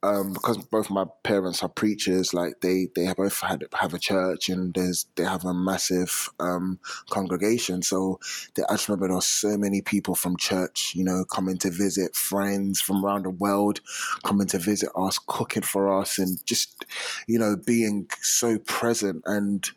um, 0.04 0.34
because 0.34 0.58
both 0.58 0.90
my 0.90 1.06
parents 1.24 1.62
are 1.62 1.70
preachers, 1.70 2.34
like 2.34 2.62
they 2.62 2.88
they 2.96 3.14
both 3.14 3.40
had 3.40 3.66
have 3.74 3.94
a 3.94 4.00
church 4.00 4.50
and 4.50 4.74
there's 4.74 5.06
they 5.16 5.24
have 5.24 5.46
a 5.46 5.54
massive 5.54 6.30
um, 6.40 6.80
congregation. 7.10 7.84
So 7.84 8.20
they, 8.56 8.64
I 8.64 8.74
just 8.74 8.90
remember 8.90 9.08
there 9.08 9.16
were 9.16 9.22
so 9.22 9.58
many 9.58 9.82
people 9.82 10.16
from 10.16 10.38
church, 10.38 10.94
you 10.96 11.04
know, 11.04 11.24
coming 11.26 11.58
to 11.60 11.70
visit, 11.70 12.16
friends 12.16 12.82
from 12.82 13.06
around 13.06 13.26
the 13.26 13.30
world 13.30 13.82
coming 14.24 14.48
to 14.48 14.58
visit 14.58 14.90
us, 14.96 15.20
cooking 15.20 15.64
for 15.64 16.00
us, 16.02 16.18
and 16.18 16.44
just 16.46 16.86
you 17.28 17.38
know 17.38 17.56
being 17.56 18.10
so 18.22 18.58
present. 18.58 19.22
And 19.28 19.70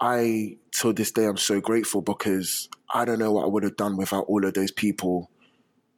I 0.00 0.58
to 0.72 0.92
this 0.92 1.12
day 1.12 1.26
I'm 1.26 1.36
so 1.36 1.60
grateful 1.60 2.02
because 2.02 2.68
I 2.92 3.04
don't 3.04 3.20
know 3.20 3.32
what 3.32 3.44
I 3.44 3.48
would 3.48 3.62
have 3.62 3.76
done 3.76 3.96
without 3.96 4.26
all 4.26 4.44
of 4.44 4.54
those 4.54 4.72
people 4.72 5.30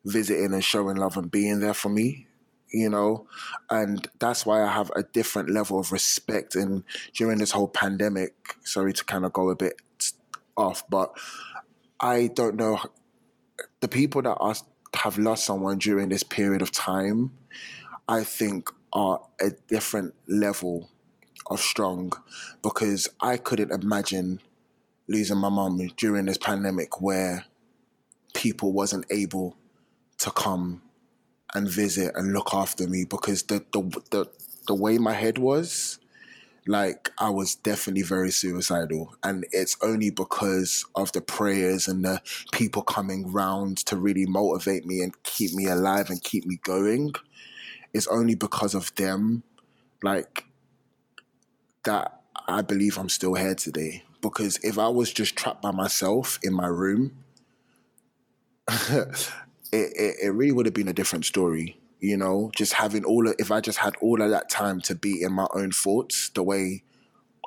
visiting 0.04 0.54
and 0.54 0.64
showing 0.64 0.96
love 0.96 1.16
and 1.16 1.30
being 1.30 1.60
there 1.60 1.74
for 1.74 1.88
me 1.88 2.27
you 2.70 2.88
know? 2.88 3.26
And 3.70 4.08
that's 4.18 4.44
why 4.44 4.62
i 4.62 4.72
have 4.72 4.90
a 4.96 5.02
different 5.02 5.50
level 5.50 5.78
of 5.78 5.92
respect 5.92 6.54
and 6.54 6.84
during 7.14 7.38
this 7.38 7.52
whole 7.52 7.68
pandemic. 7.68 8.56
Sorry 8.64 8.92
to 8.92 9.04
kind 9.04 9.24
of 9.24 9.32
go 9.32 9.50
a 9.50 9.56
bit 9.56 9.80
off 10.58 10.82
but 10.90 11.16
i 12.00 12.26
don't 12.26 12.56
know 12.56 12.80
the 13.80 13.88
people 13.88 14.20
that 14.20 14.34
are, 14.34 14.54
have 14.94 15.16
lost 15.16 15.44
someone 15.44 15.78
during 15.78 16.08
this 16.08 16.24
period 16.24 16.60
of 16.60 16.72
time 16.72 17.30
i 18.08 18.22
think 18.22 18.68
are 18.92 19.20
a 19.40 19.50
different 19.68 20.14
level 20.26 20.90
of 21.46 21.60
strong 21.60 22.12
because 22.62 23.08
i 23.20 23.36
couldn't 23.36 23.70
imagine 23.70 24.40
losing 25.06 25.38
my 25.38 25.48
mum 25.48 25.78
during 25.96 26.26
this 26.26 26.38
pandemic 26.38 27.00
where 27.00 27.46
people 28.34 28.72
wasn't 28.72 29.06
able 29.10 29.56
to 30.18 30.30
come 30.32 30.82
and 31.54 31.68
visit 31.68 32.12
and 32.14 32.32
look 32.32 32.52
after 32.52 32.86
me 32.86 33.04
because 33.04 33.44
the 33.44 33.64
the 33.72 33.82
the, 34.10 34.26
the 34.66 34.74
way 34.74 34.98
my 34.98 35.14
head 35.14 35.38
was 35.38 35.98
like 36.68 37.10
I 37.18 37.30
was 37.30 37.54
definitely 37.54 38.02
very 38.02 38.30
suicidal. 38.30 39.16
And 39.22 39.46
it's 39.52 39.76
only 39.82 40.10
because 40.10 40.84
of 40.94 41.10
the 41.12 41.22
prayers 41.22 41.88
and 41.88 42.04
the 42.04 42.20
people 42.52 42.82
coming 42.82 43.32
round 43.32 43.78
to 43.86 43.96
really 43.96 44.26
motivate 44.26 44.84
me 44.84 45.00
and 45.00 45.20
keep 45.22 45.54
me 45.54 45.66
alive 45.66 46.10
and 46.10 46.22
keep 46.22 46.44
me 46.44 46.60
going. 46.62 47.14
It's 47.94 48.06
only 48.06 48.34
because 48.34 48.74
of 48.74 48.94
them 48.96 49.42
like 50.02 50.44
that 51.84 52.20
I 52.46 52.60
believe 52.60 52.98
I'm 52.98 53.08
still 53.08 53.34
here 53.34 53.54
today. 53.54 54.04
Because 54.20 54.58
if 54.62 54.78
I 54.78 54.88
was 54.88 55.10
just 55.10 55.36
trapped 55.36 55.62
by 55.62 55.70
myself 55.70 56.38
in 56.42 56.52
my 56.52 56.66
room 56.66 57.24
it, 59.72 59.92
it, 59.96 60.16
it 60.22 60.30
really 60.30 60.52
would 60.52 60.66
have 60.66 60.74
been 60.74 60.88
a 60.88 60.92
different 60.92 61.24
story. 61.24 61.78
You 62.00 62.16
know, 62.16 62.52
just 62.54 62.74
having 62.74 63.04
all 63.04 63.26
of, 63.26 63.34
if 63.38 63.50
I 63.50 63.60
just 63.60 63.78
had 63.78 63.96
all 64.00 64.22
of 64.22 64.30
that 64.30 64.48
time 64.48 64.80
to 64.82 64.94
be 64.94 65.20
in 65.20 65.32
my 65.32 65.48
own 65.52 65.72
thoughts 65.72 66.28
the 66.28 66.44
way 66.44 66.84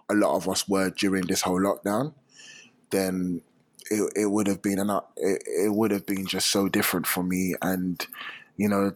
a 0.10 0.14
lot 0.14 0.36
of 0.36 0.50
us 0.50 0.68
were 0.68 0.90
during 0.90 1.26
this 1.28 1.44
whole 1.44 1.62
lockdown, 1.62 2.14
then 2.90 3.42
it, 3.90 4.12
it 4.14 4.26
would 4.26 4.48
have 4.48 4.62
been 4.62 4.80
an, 4.80 4.90
it, 5.16 5.42
it 5.48 5.74
would 5.74 5.92
have 5.92 6.06
been 6.06 6.26
just 6.26 6.52
so 6.52 6.68
different 6.68 7.08
for 7.08 7.24
me. 7.24 7.56
And, 7.62 8.06
you 8.58 8.68
know, 8.68 8.94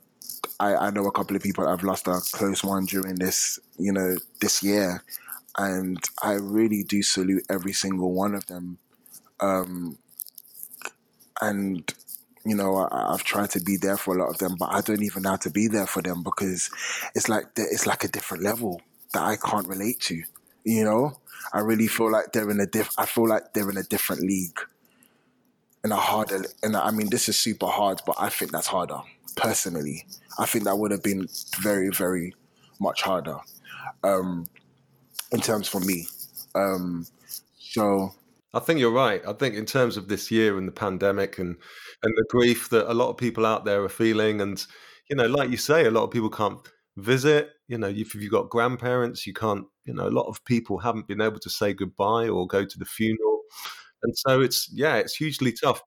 I, 0.59 0.75
I 0.75 0.89
know 0.91 1.05
a 1.05 1.11
couple 1.11 1.37
of 1.37 1.41
people 1.41 1.65
have 1.65 1.83
lost 1.83 2.07
a 2.07 2.19
close 2.33 2.61
one 2.61 2.83
during 2.85 3.15
this, 3.15 3.57
you 3.77 3.93
know, 3.93 4.17
this 4.41 4.61
year. 4.61 5.03
And 5.57 6.03
I 6.21 6.33
really 6.33 6.83
do 6.83 7.01
salute 7.01 7.43
every 7.49 7.71
single 7.71 8.11
one 8.11 8.35
of 8.35 8.45
them. 8.47 8.77
Um, 9.39 9.97
and 11.41 11.93
you 12.45 12.55
know, 12.55 12.87
I, 12.91 13.11
have 13.11 13.23
tried 13.23 13.49
to 13.51 13.59
be 13.59 13.75
there 13.77 13.97
for 13.97 14.15
a 14.15 14.19
lot 14.19 14.29
of 14.29 14.37
them, 14.37 14.55
but 14.57 14.69
I 14.71 14.81
don't 14.81 15.01
even 15.01 15.23
know 15.23 15.31
how 15.31 15.35
to 15.37 15.49
be 15.49 15.67
there 15.67 15.87
for 15.87 16.01
them 16.01 16.21
because 16.23 16.69
it's 17.15 17.27
like 17.27 17.45
it's 17.57 17.87
like 17.87 18.03
a 18.03 18.07
different 18.07 18.43
level 18.43 18.81
that 19.13 19.23
I 19.23 19.35
can't 19.35 19.67
relate 19.67 19.99
to. 20.01 20.21
You 20.63 20.83
know, 20.83 21.19
I 21.53 21.59
really 21.59 21.87
feel 21.87 22.11
like 22.11 22.31
they're 22.33 22.49
in 22.49 22.59
a 22.59 22.67
diff. 22.67 22.89
I 22.97 23.07
feel 23.07 23.27
like 23.27 23.53
they're 23.53 23.69
in 23.69 23.77
a 23.77 23.83
different 23.83 24.21
league, 24.21 24.59
in 25.83 25.91
a 25.91 25.95
harder. 25.95 26.45
And 26.61 26.77
I 26.77 26.91
mean, 26.91 27.09
this 27.09 27.27
is 27.27 27.39
super 27.39 27.67
hard, 27.67 28.01
but 28.05 28.15
I 28.19 28.29
think 28.29 28.51
that's 28.51 28.67
harder 28.67 28.99
personally. 29.35 30.05
I 30.37 30.45
think 30.45 30.65
that 30.65 30.77
would 30.77 30.91
have 30.91 31.03
been 31.03 31.27
very, 31.59 31.89
very 31.89 32.35
much 32.79 33.01
harder 33.01 33.37
um, 34.03 34.45
in 35.31 35.41
terms 35.41 35.67
for 35.67 35.79
me. 35.79 36.07
Um, 36.53 37.07
so 37.57 38.13
I 38.53 38.59
think 38.59 38.79
you're 38.79 38.91
right. 38.91 39.21
I 39.27 39.33
think 39.33 39.55
in 39.55 39.65
terms 39.65 39.97
of 39.97 40.07
this 40.07 40.31
year 40.31 40.57
and 40.57 40.67
the 40.67 40.71
pandemic 40.71 41.37
and 41.39 41.57
and 42.05 42.13
the 42.15 42.25
grief 42.29 42.69
that 42.69 42.89
a 42.89 42.93
lot 42.93 43.09
of 43.09 43.17
people 43.17 43.45
out 43.45 43.65
there 43.65 43.83
are 43.83 43.89
feeling, 43.89 44.39
and 44.39 44.65
you 45.09 45.15
know, 45.15 45.25
like 45.25 45.49
you 45.49 45.57
say, 45.57 45.85
a 45.85 45.91
lot 45.91 46.03
of 46.03 46.11
people 46.11 46.29
can't 46.29 46.59
visit. 46.97 47.49
You 47.67 47.79
know, 47.79 47.87
if 47.87 48.13
you've 48.15 48.31
got 48.31 48.49
grandparents, 48.49 49.25
you 49.25 49.33
can't. 49.33 49.65
You 49.85 49.93
know, 49.93 50.07
a 50.07 50.09
lot 50.09 50.27
of 50.27 50.43
people 50.45 50.77
haven't 50.77 51.07
been 51.07 51.21
able 51.21 51.39
to 51.39 51.49
say 51.49 51.73
goodbye 51.73 52.27
or 52.27 52.47
go 52.47 52.63
to 52.63 52.79
the 52.79 52.85
funeral, 52.85 53.41
and 54.03 54.17
so 54.17 54.41
it's 54.41 54.69
yeah, 54.71 54.95
it's 54.95 55.15
hugely 55.15 55.51
tough. 55.51 55.81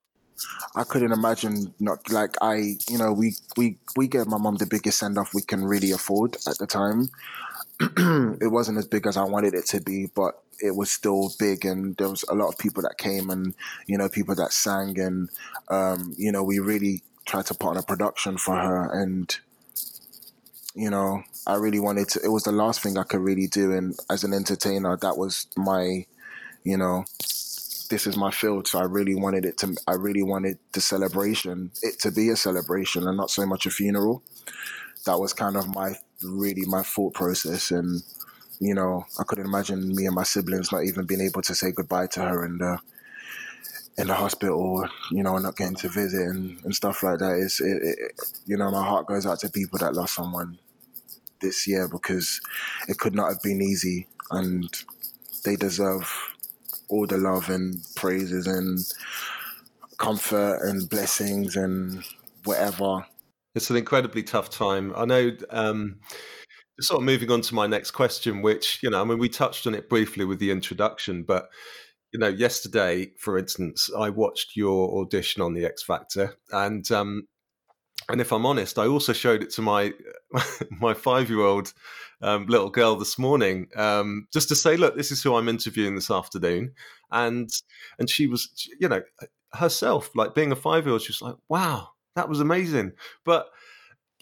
I 0.76 0.84
couldn't 0.84 1.12
imagine 1.12 1.75
not 1.80 2.10
like 2.10 2.37
I, 2.40 2.76
you 2.88 2.98
know, 2.98 3.12
we 3.12 3.34
we 3.56 3.78
we 3.96 4.08
gave 4.08 4.26
my 4.26 4.38
mom 4.38 4.56
the 4.56 4.66
biggest 4.66 4.98
send 4.98 5.18
off 5.18 5.34
we 5.34 5.42
can 5.42 5.64
really 5.64 5.90
afford 5.92 6.37
at 6.46 6.58
the 6.58 6.66
time. 6.66 7.08
it 8.40 8.50
wasn't 8.50 8.78
as 8.78 8.88
big 8.88 9.06
as 9.06 9.16
I 9.16 9.25
wanted 9.25 9.54
it 9.54 9.66
to 9.66 9.80
be, 9.80 10.06
but 10.12 10.42
it 10.61 10.75
was 10.75 10.90
still 10.90 11.30
big, 11.38 11.64
and 11.64 11.97
there 11.97 12.08
was 12.08 12.25
a 12.28 12.35
lot 12.35 12.49
of 12.49 12.58
people 12.58 12.82
that 12.82 12.99
came, 12.99 13.30
and 13.30 13.54
you 13.87 13.97
know, 13.97 14.08
people 14.08 14.35
that 14.35 14.52
sang, 14.52 14.99
and 14.99 15.30
um, 15.68 16.14
you 16.18 16.32
know, 16.32 16.42
we 16.42 16.58
really 16.58 17.02
tried 17.25 17.47
to 17.47 17.54
put 17.54 17.68
on 17.68 17.76
a 17.76 17.82
production 17.82 18.37
for 18.37 18.56
her, 18.56 18.90
and 18.92 19.38
you 20.75 20.90
know, 20.90 21.23
I 21.47 21.54
really 21.54 21.78
wanted 21.78 22.08
to. 22.11 22.20
It 22.25 22.28
was 22.28 22.44
the 22.44 22.52
last 22.52 22.80
thing 22.80 22.99
I 22.99 23.04
could 23.04 23.20
really 23.20 23.47
do, 23.47 23.73
and 23.73 23.97
as 24.11 24.25
an 24.25 24.35
entertainer, 24.35 24.97
that 24.97 25.16
was 25.16 25.47
my, 25.56 26.04
you 26.64 26.76
know, 26.76 27.04
this 27.18 28.06
is 28.06 28.16
my 28.16 28.32
field. 28.32 28.66
So 28.66 28.80
I 28.80 28.85
really 28.85 29.14
wanted 29.14 29.44
it 29.44 29.58
to. 29.58 29.76
I 29.87 29.94
really 29.94 30.25
wanted 30.25 30.58
the 30.73 30.80
celebration, 30.80 31.70
it 31.82 32.00
to 32.00 32.11
be 32.11 32.28
a 32.30 32.37
celebration, 32.37 33.06
and 33.06 33.16
not 33.16 33.30
so 33.30 33.47
much 33.47 33.66
a 33.66 33.70
funeral. 33.70 34.25
That 35.06 35.20
was 35.20 35.32
kind 35.32 35.56
of 35.56 35.73
my 35.73 35.94
really 36.22 36.64
my 36.66 36.82
thought 36.82 37.14
process, 37.14 37.70
and 37.70 38.02
you 38.60 38.75
know, 38.75 39.04
I 39.18 39.25
couldn't 39.25 39.46
imagine 39.46 39.94
me 39.94 40.06
and 40.06 40.14
my 40.14 40.25
siblings 40.25 40.72
not 40.72 40.84
even 40.84 41.06
being 41.06 41.20
able 41.20 41.42
to 41.42 41.54
say 41.54 41.72
goodbye 41.72 42.08
to 42.08 42.20
her 42.20 42.44
in 42.44 42.58
the 42.58 42.78
in 43.98 44.06
the 44.06 44.14
hospital, 44.14 44.88
you 45.10 45.25
know, 45.25 45.37
not 45.38 45.56
getting 45.56 45.75
to 45.75 45.88
visit 45.88 46.22
and, 46.22 46.62
and 46.64 46.75
stuff 46.75 47.02
like 47.02 47.18
that. 47.18 47.37
It, 47.37 47.52
it, 47.64 48.12
you 48.46 48.56
know, 48.56 48.70
my 48.70 48.82
heart 48.82 49.06
goes 49.06 49.26
out 49.26 49.40
to 49.40 49.50
people 49.50 49.78
that 49.80 49.94
lost 49.94 50.14
someone 50.14 50.58
this 51.40 51.66
year 51.66 51.88
because 51.88 52.40
it 52.88 52.98
could 52.98 53.14
not 53.14 53.28
have 53.28 53.42
been 53.42 53.60
easy, 53.60 54.06
and 54.30 54.68
they 55.44 55.56
deserve 55.56 56.10
all 56.88 57.06
the 57.06 57.18
love 57.18 57.50
and 57.50 57.84
praises 57.96 58.46
and 58.46 58.78
comfort 59.98 60.60
and 60.62 60.88
blessings 60.88 61.56
and 61.56 62.04
whatever. 62.44 63.04
It's 63.54 63.70
an 63.70 63.76
incredibly 63.76 64.22
tough 64.22 64.50
time. 64.50 64.92
I 64.96 65.04
know. 65.04 65.32
Um, 65.50 66.00
sort 66.80 67.00
of 67.00 67.04
moving 67.04 67.30
on 67.30 67.40
to 67.40 67.54
my 67.54 67.66
next 67.66 67.90
question, 67.90 68.42
which 68.42 68.80
you 68.82 68.90
know, 68.90 69.00
I 69.00 69.04
mean, 69.04 69.18
we 69.18 69.28
touched 69.28 69.66
on 69.66 69.74
it 69.74 69.88
briefly 69.88 70.24
with 70.24 70.38
the 70.38 70.50
introduction, 70.50 71.24
but 71.24 71.48
you 72.12 72.20
know, 72.20 72.28
yesterday, 72.28 73.10
for 73.18 73.38
instance, 73.38 73.90
I 73.96 74.10
watched 74.10 74.56
your 74.56 75.00
audition 75.00 75.42
on 75.42 75.54
the 75.54 75.64
X 75.64 75.82
Factor, 75.82 76.36
and 76.52 76.90
um, 76.90 77.26
and 78.08 78.20
if 78.20 78.32
I'm 78.32 78.46
honest, 78.46 78.78
I 78.78 78.86
also 78.86 79.12
showed 79.12 79.42
it 79.42 79.50
to 79.50 79.62
my 79.62 79.92
my 80.70 80.94
five 80.94 81.28
year 81.28 81.40
old 81.40 81.72
um, 82.22 82.46
little 82.46 82.70
girl 82.70 82.96
this 82.96 83.18
morning, 83.18 83.68
um, 83.76 84.26
just 84.32 84.48
to 84.48 84.56
say, 84.56 84.76
look, 84.76 84.96
this 84.96 85.12
is 85.12 85.22
who 85.22 85.34
I'm 85.36 85.48
interviewing 85.48 85.94
this 85.94 86.10
afternoon, 86.10 86.72
and 87.10 87.50
and 87.98 88.08
she 88.08 88.26
was, 88.26 88.48
you 88.80 88.88
know, 88.88 89.02
herself, 89.52 90.10
like 90.14 90.34
being 90.34 90.52
a 90.52 90.56
five 90.56 90.84
year 90.86 90.92
old, 90.92 91.02
she 91.02 91.12
was 91.12 91.22
like, 91.22 91.36
wow, 91.48 91.90
that 92.18 92.28
was 92.28 92.40
amazing, 92.40 92.92
but 93.25 93.48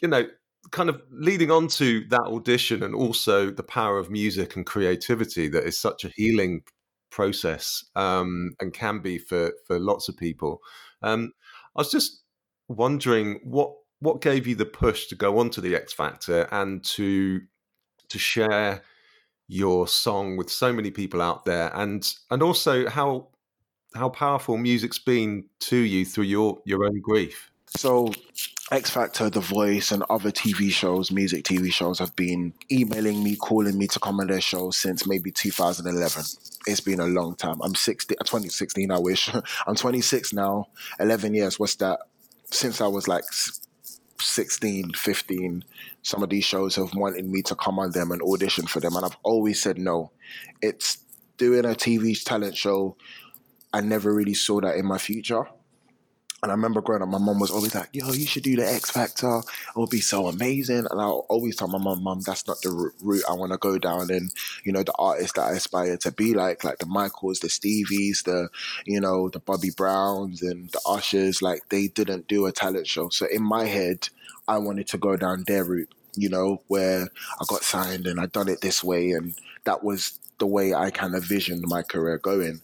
you 0.02 0.08
know. 0.08 0.26
Kind 0.72 0.88
of 0.88 1.00
leading 1.12 1.52
on 1.52 1.68
to 1.68 2.04
that 2.08 2.22
audition, 2.22 2.82
and 2.82 2.92
also 2.92 3.50
the 3.52 3.62
power 3.62 3.98
of 3.98 4.10
music 4.10 4.56
and 4.56 4.66
creativity 4.66 5.48
that 5.50 5.62
is 5.62 5.78
such 5.78 6.04
a 6.04 6.08
healing 6.16 6.64
process 7.12 7.84
um, 7.94 8.50
and 8.58 8.74
can 8.74 8.98
be 8.98 9.16
for 9.16 9.52
for 9.64 9.78
lots 9.78 10.08
of 10.08 10.16
people. 10.16 10.60
Um, 11.02 11.30
I 11.76 11.82
was 11.82 11.92
just 11.92 12.24
wondering 12.66 13.38
what 13.44 13.74
what 14.00 14.20
gave 14.20 14.48
you 14.48 14.56
the 14.56 14.66
push 14.66 15.06
to 15.06 15.14
go 15.14 15.38
on 15.38 15.50
to 15.50 15.60
the 15.60 15.76
X 15.76 15.92
Factor 15.92 16.48
and 16.50 16.84
to 16.96 17.42
to 18.08 18.18
share 18.18 18.82
your 19.46 19.86
song 19.86 20.36
with 20.36 20.50
so 20.50 20.72
many 20.72 20.90
people 20.90 21.22
out 21.22 21.44
there, 21.44 21.70
and 21.76 22.12
and 22.32 22.42
also 22.42 22.88
how 22.88 23.28
how 23.94 24.08
powerful 24.08 24.56
music's 24.56 24.98
been 24.98 25.44
to 25.60 25.76
you 25.76 26.04
through 26.04 26.24
your 26.24 26.58
your 26.64 26.84
own 26.84 27.00
grief. 27.00 27.52
So, 27.68 28.12
X 28.70 28.90
Factor, 28.90 29.28
The 29.28 29.40
Voice, 29.40 29.92
and 29.92 30.04
other 30.08 30.30
TV 30.30 30.70
shows, 30.70 31.10
music 31.10 31.44
TV 31.44 31.72
shows, 31.72 31.98
have 31.98 32.14
been 32.16 32.54
emailing 32.70 33.22
me, 33.22 33.36
calling 33.36 33.76
me 33.76 33.86
to 33.88 34.00
come 34.00 34.20
on 34.20 34.28
their 34.28 34.40
shows 34.40 34.76
since 34.76 35.06
maybe 35.06 35.30
2011. 35.30 36.22
It's 36.66 36.80
been 36.80 37.00
a 37.00 37.06
long 37.06 37.34
time. 37.34 37.60
I'm 37.62 37.74
60, 37.74 38.14
2016, 38.14 38.90
I 38.90 38.98
wish. 38.98 39.30
I'm 39.66 39.74
26 39.74 40.32
now, 40.32 40.68
11 41.00 41.34
years. 41.34 41.58
What's 41.58 41.74
that? 41.76 42.00
Since 42.50 42.80
I 42.80 42.86
was 42.86 43.08
like 43.08 43.24
16, 44.20 44.92
15, 44.92 45.64
some 46.02 46.22
of 46.22 46.30
these 46.30 46.44
shows 46.44 46.76
have 46.76 46.94
wanted 46.94 47.28
me 47.28 47.42
to 47.42 47.54
come 47.56 47.78
on 47.78 47.90
them 47.90 48.12
and 48.12 48.22
audition 48.22 48.66
for 48.66 48.80
them. 48.80 48.96
And 48.96 49.04
I've 49.04 49.16
always 49.22 49.60
said 49.60 49.78
no. 49.78 50.12
It's 50.62 50.98
doing 51.36 51.64
a 51.64 51.70
TV 51.70 52.22
talent 52.22 52.56
show. 52.56 52.96
I 53.72 53.80
never 53.80 54.14
really 54.14 54.34
saw 54.34 54.60
that 54.60 54.76
in 54.76 54.86
my 54.86 54.98
future. 54.98 55.46
And 56.42 56.52
I 56.52 56.54
remember 56.54 56.82
growing 56.82 57.02
up, 57.02 57.08
my 57.08 57.18
mom 57.18 57.40
was 57.40 57.50
always 57.50 57.74
like, 57.74 57.88
yo, 57.92 58.12
you 58.12 58.26
should 58.26 58.42
do 58.42 58.56
the 58.56 58.66
X 58.66 58.90
Factor. 58.90 59.38
It 59.38 59.76
would 59.76 59.90
be 59.90 60.02
so 60.02 60.28
amazing. 60.28 60.86
And 60.90 61.00
I 61.00 61.04
always 61.06 61.56
tell 61.56 61.66
my 61.66 61.78
mom, 61.78 62.02
mom, 62.04 62.20
that's 62.20 62.46
not 62.46 62.60
the 62.60 62.92
route 63.00 63.24
I 63.28 63.32
want 63.32 63.52
to 63.52 63.58
go 63.58 63.78
down. 63.78 64.10
And, 64.10 64.30
you 64.62 64.70
know, 64.70 64.82
the 64.82 64.92
artists 64.98 65.32
that 65.32 65.46
I 65.46 65.52
aspire 65.52 65.96
to 65.96 66.12
be 66.12 66.34
like, 66.34 66.62
like 66.62 66.78
the 66.78 66.86
Michaels, 66.86 67.40
the 67.40 67.48
Stevies, 67.48 68.24
the, 68.24 68.48
you 68.84 69.00
know, 69.00 69.30
the 69.30 69.40
Bobby 69.40 69.70
Browns 69.74 70.42
and 70.42 70.68
the 70.70 70.80
Ushers, 70.86 71.40
like 71.40 71.68
they 71.70 71.88
didn't 71.88 72.28
do 72.28 72.46
a 72.46 72.52
talent 72.52 72.86
show. 72.86 73.08
So 73.08 73.26
in 73.26 73.42
my 73.42 73.64
head, 73.64 74.08
I 74.46 74.58
wanted 74.58 74.88
to 74.88 74.98
go 74.98 75.16
down 75.16 75.44
their 75.46 75.64
route, 75.64 75.92
you 76.16 76.28
know, 76.28 76.62
where 76.68 77.08
I 77.40 77.44
got 77.48 77.64
signed 77.64 78.06
and 78.06 78.20
I 78.20 78.26
done 78.26 78.48
it 78.48 78.60
this 78.60 78.84
way. 78.84 79.10
And 79.12 79.34
that 79.64 79.82
was 79.82 80.18
the 80.38 80.46
way 80.46 80.74
I 80.74 80.90
kind 80.90 81.14
of 81.14 81.24
visioned 81.24 81.64
my 81.66 81.82
career 81.82 82.18
going. 82.18 82.60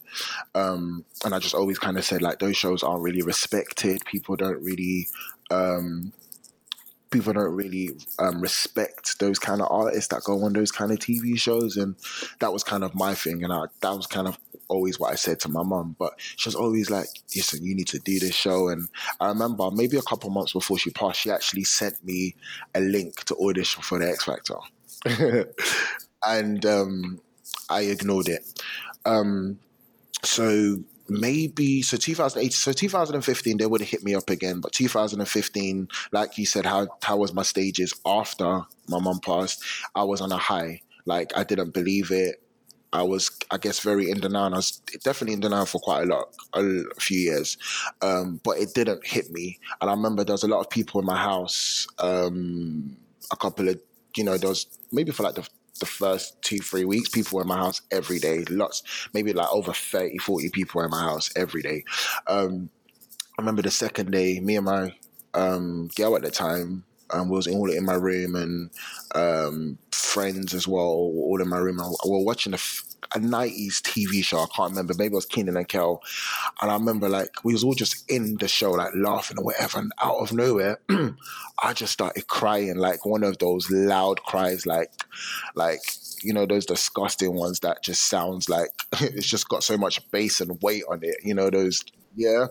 Um, 0.53 1.05
and 1.25 1.33
I 1.33 1.39
just 1.39 1.55
always 1.55 1.79
kind 1.79 1.97
of 1.97 2.05
said 2.05 2.21
like 2.21 2.39
those 2.39 2.57
shows 2.57 2.83
aren't 2.83 3.01
really 3.01 3.21
respected. 3.21 4.05
People 4.05 4.35
don't 4.35 4.61
really 4.63 5.07
um, 5.49 6.13
people 7.13 7.31
don't 7.31 7.53
really 7.53 7.91
um, 8.17 8.41
respect 8.41 9.19
those 9.19 9.37
kind 9.37 9.61
of 9.61 9.67
artists 9.69 10.07
that 10.07 10.23
go 10.23 10.43
on 10.43 10.51
those 10.51 10.71
kind 10.71 10.91
of 10.91 10.97
TV 10.97 11.39
shows, 11.39 11.77
and 11.77 11.95
that 12.39 12.51
was 12.51 12.63
kind 12.63 12.83
of 12.83 12.95
my 12.95 13.13
thing, 13.13 13.43
and 13.43 13.53
I, 13.53 13.65
that 13.81 13.95
was 13.95 14.07
kind 14.07 14.27
of 14.27 14.37
always 14.67 14.99
what 14.99 15.11
I 15.11 15.15
said 15.15 15.39
to 15.41 15.49
my 15.49 15.63
mum. 15.63 15.95
But 15.97 16.13
she 16.17 16.49
was 16.49 16.55
always 16.55 16.89
like, 16.89 17.07
"Listen, 17.35 17.63
you 17.63 17.75
need 17.75 17.87
to 17.87 17.99
do 17.99 18.19
this 18.19 18.35
show." 18.35 18.67
And 18.67 18.89
I 19.21 19.27
remember 19.27 19.69
maybe 19.71 19.95
a 19.97 20.01
couple 20.01 20.31
months 20.31 20.53
before 20.53 20.79
she 20.79 20.89
passed, 20.89 21.21
she 21.21 21.31
actually 21.31 21.63
sent 21.63 22.03
me 22.03 22.35
a 22.73 22.81
link 22.81 23.23
to 23.25 23.35
audition 23.37 23.83
for 23.83 23.99
the 23.99 24.09
X 24.09 24.25
Factor, 24.25 24.55
and 26.27 26.65
um, 26.65 27.21
I 27.69 27.81
ignored 27.81 28.29
it. 28.29 28.63
Um, 29.05 29.59
so 30.23 30.77
maybe 31.09 31.81
so 31.81 31.97
2008 31.97 32.53
so 32.53 32.71
2015 32.71 33.57
they 33.57 33.65
would 33.65 33.81
have 33.81 33.89
hit 33.89 34.03
me 34.03 34.15
up 34.15 34.29
again 34.29 34.61
but 34.61 34.71
2015 34.71 35.87
like 36.13 36.37
you 36.37 36.45
said 36.45 36.65
how 36.65 36.87
how 37.01 37.17
was 37.17 37.33
my 37.33 37.43
stages 37.43 37.93
after 38.05 38.61
my 38.87 38.99
mom 38.99 39.19
passed? 39.19 39.63
I 39.95 40.03
was 40.03 40.21
on 40.21 40.31
a 40.31 40.37
high. 40.37 40.81
Like 41.05 41.35
i 41.37 41.43
didn't 41.43 41.73
believe 41.73 42.11
it. 42.11 42.41
I 42.91 43.03
was 43.03 43.31
i 43.51 43.57
guess 43.57 43.79
very 43.79 44.09
in 44.09 44.19
denial 44.19 44.53
i 44.53 44.57
was 44.57 44.81
definitely 45.03 45.33
in 45.33 45.39
denial 45.41 45.65
for 45.65 45.79
quite 45.79 46.03
a 46.03 46.05
lot 46.05 46.33
a 46.53 46.99
few 46.99 47.19
years. 47.19 47.57
Um, 48.01 48.39
but 48.43 48.57
it 48.57 48.73
didn't 48.73 49.05
hit 49.05 49.31
me. 49.31 49.59
And 49.81 49.89
i 49.89 49.93
remember 49.93 50.23
there 50.23 50.33
was 50.33 50.43
a 50.43 50.47
lot 50.47 50.61
of 50.61 50.69
people 50.69 50.99
in 51.01 51.05
my 51.05 51.17
house 51.17 51.87
um, 51.99 52.95
a 53.31 53.35
couple 53.35 53.67
of 53.69 53.79
you 54.15 54.23
know 54.23 54.37
there 54.37 54.49
was 54.49 54.67
maybe 54.91 55.11
for 55.11 55.23
like 55.23 55.35
the 55.35 55.47
the 55.83 55.89
first 55.89 56.41
two, 56.41 56.59
three 56.59 56.85
weeks, 56.85 57.09
people 57.09 57.35
were 57.35 57.41
in 57.41 57.47
my 57.49 57.57
house 57.57 57.81
every 57.91 58.17
day. 58.17 58.45
Lots, 58.49 58.83
maybe 59.13 59.33
like 59.33 59.51
over 59.51 59.73
30, 59.73 60.17
40 60.17 60.49
people 60.49 60.79
were 60.79 60.85
in 60.85 60.91
my 60.91 61.01
house 61.01 61.29
every 61.35 61.61
day. 61.61 61.83
Um, 62.27 62.69
I 63.37 63.41
remember 63.41 63.61
the 63.61 63.71
second 63.71 64.11
day, 64.11 64.39
me 64.39 64.55
and 64.55 64.65
my 64.65 64.95
um, 65.33 65.89
girl 65.97 66.15
at 66.15 66.21
the 66.21 66.31
time 66.31 66.85
um, 67.09 67.27
was 67.27 67.47
all 67.47 67.69
in 67.69 67.83
my 67.83 67.95
room 67.95 68.35
and 68.35 68.69
um, 69.13 69.77
friends 69.91 70.53
as 70.53 70.67
well, 70.67 70.85
all 70.85 71.41
in 71.41 71.49
my 71.49 71.57
room. 71.57 71.77
we 72.05 72.11
were 72.11 72.23
watching 72.23 72.53
a, 72.53 72.59
a 73.15 73.19
90s 73.19 73.81
TV 73.81 74.23
show. 74.23 74.39
I 74.39 74.47
can't 74.55 74.71
remember. 74.71 74.93
Maybe 74.97 75.13
it 75.13 75.15
was 75.15 75.25
Kenan 75.25 75.57
and 75.57 75.67
Kel. 75.67 76.01
And 76.61 76.71
I 76.71 76.75
remember 76.75 77.09
like 77.09 77.43
we 77.43 77.53
was 77.53 77.63
all 77.63 77.73
just 77.73 78.09
in 78.09 78.37
the 78.37 78.47
show, 78.47 78.71
like 78.71 78.91
laughing 78.95 79.37
or 79.37 79.45
whatever. 79.45 79.79
And 79.79 79.91
out 80.01 80.17
of 80.17 80.33
nowhere, 80.33 80.79
I 81.63 81.73
just 81.73 81.93
started 81.93 82.27
crying, 82.27 82.77
like 82.77 83.05
one 83.05 83.23
of 83.23 83.37
those 83.39 83.69
loud 83.69 84.23
cries, 84.23 84.65
like, 84.65 84.91
like 85.55 85.81
you 86.23 86.33
know 86.33 86.45
those 86.45 86.65
disgusting 86.65 87.35
ones 87.35 87.59
that 87.59 87.83
just 87.83 88.09
sounds 88.09 88.47
like 88.47 88.69
it's 89.01 89.27
just 89.27 89.49
got 89.49 89.63
so 89.63 89.77
much 89.77 90.09
bass 90.11 90.41
and 90.41 90.61
weight 90.61 90.83
on 90.89 90.99
it. 91.03 91.17
You 91.23 91.33
know 91.33 91.49
those 91.49 91.83
yeah. 92.15 92.47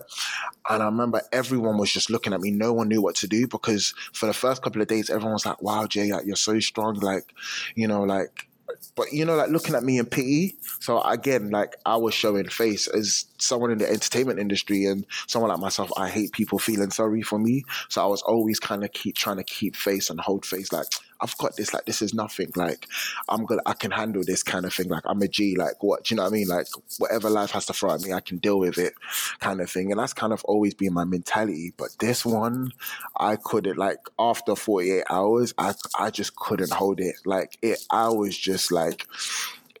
And 0.69 0.81
I 0.81 0.85
remember 0.85 1.21
everyone 1.31 1.77
was 1.77 1.91
just 1.91 2.09
looking 2.09 2.33
at 2.33 2.41
me. 2.41 2.51
No 2.51 2.73
one 2.73 2.87
knew 2.87 3.01
what 3.01 3.15
to 3.15 3.27
do 3.27 3.47
because 3.47 3.93
for 4.13 4.25
the 4.25 4.33
first 4.33 4.61
couple 4.61 4.81
of 4.81 4.87
days, 4.87 5.09
everyone 5.09 5.33
was 5.33 5.45
like, 5.45 5.61
wow, 5.61 5.87
Jay, 5.87 6.11
like, 6.11 6.25
you're 6.25 6.35
so 6.35 6.59
strong. 6.59 6.95
Like, 6.95 7.33
you 7.75 7.87
know, 7.87 8.03
like, 8.03 8.47
but 8.95 9.11
you 9.13 9.25
know, 9.25 9.35
like 9.35 9.49
looking 9.49 9.75
at 9.75 9.83
me 9.83 9.97
in 9.97 10.05
pity. 10.05 10.55
So 10.79 11.01
again, 11.01 11.49
like 11.49 11.75
I 11.85 11.97
was 11.97 12.13
showing 12.13 12.47
face 12.49 12.87
as 12.87 13.25
someone 13.43 13.71
in 13.71 13.77
the 13.77 13.89
entertainment 13.89 14.39
industry 14.39 14.85
and 14.85 15.05
someone 15.27 15.51
like 15.51 15.59
myself. 15.59 15.91
I 15.97 16.09
hate 16.09 16.31
people 16.31 16.59
feeling 16.59 16.91
sorry 16.91 17.21
for 17.21 17.37
me. 17.37 17.63
So 17.89 18.03
I 18.03 18.07
was 18.07 18.21
always 18.21 18.59
kind 18.59 18.83
of 18.83 18.91
keep 18.93 19.15
trying 19.15 19.37
to 19.37 19.43
keep 19.43 19.75
face 19.75 20.09
and 20.09 20.19
hold 20.19 20.45
face. 20.45 20.71
Like 20.71 20.87
I've 21.23 21.37
got 21.37 21.55
this. 21.55 21.73
Like 21.73 21.85
this 21.85 22.01
is 22.01 22.13
nothing. 22.13 22.51
Like 22.55 22.87
I'm 23.29 23.45
gonna, 23.45 23.61
I 23.65 23.73
can 23.73 23.91
handle 23.91 24.23
this 24.25 24.43
kind 24.43 24.65
of 24.65 24.73
thing. 24.73 24.89
Like 24.89 25.03
I'm 25.05 25.21
a 25.21 25.27
G. 25.27 25.55
Like 25.55 25.81
what? 25.81 26.03
Do 26.03 26.13
you 26.13 26.17
know 26.17 26.23
what 26.23 26.33
I 26.33 26.33
mean? 26.33 26.47
Like 26.47 26.67
whatever 26.97 27.29
life 27.29 27.51
has 27.51 27.65
to 27.67 27.73
throw 27.73 27.93
at 27.93 28.01
me, 28.01 28.13
I 28.13 28.19
can 28.19 28.37
deal 28.37 28.59
with 28.59 28.77
it, 28.77 28.93
kind 29.39 29.61
of 29.61 29.69
thing. 29.69 29.91
And 29.91 29.99
that's 29.99 30.13
kind 30.13 30.33
of 30.33 30.43
always 30.45 30.73
been 30.73 30.93
my 30.93 31.05
mentality. 31.05 31.73
But 31.77 31.89
this 31.99 32.25
one, 32.25 32.71
I 33.17 33.37
couldn't. 33.37 33.77
Like 33.77 33.99
after 34.19 34.55
48 34.55 35.03
hours, 35.09 35.53
I 35.57 35.73
I 35.97 36.09
just 36.09 36.35
couldn't 36.35 36.73
hold 36.73 36.99
it. 36.99 37.15
Like 37.25 37.57
it, 37.61 37.79
I 37.91 38.09
was 38.09 38.37
just 38.37 38.71
like 38.71 39.07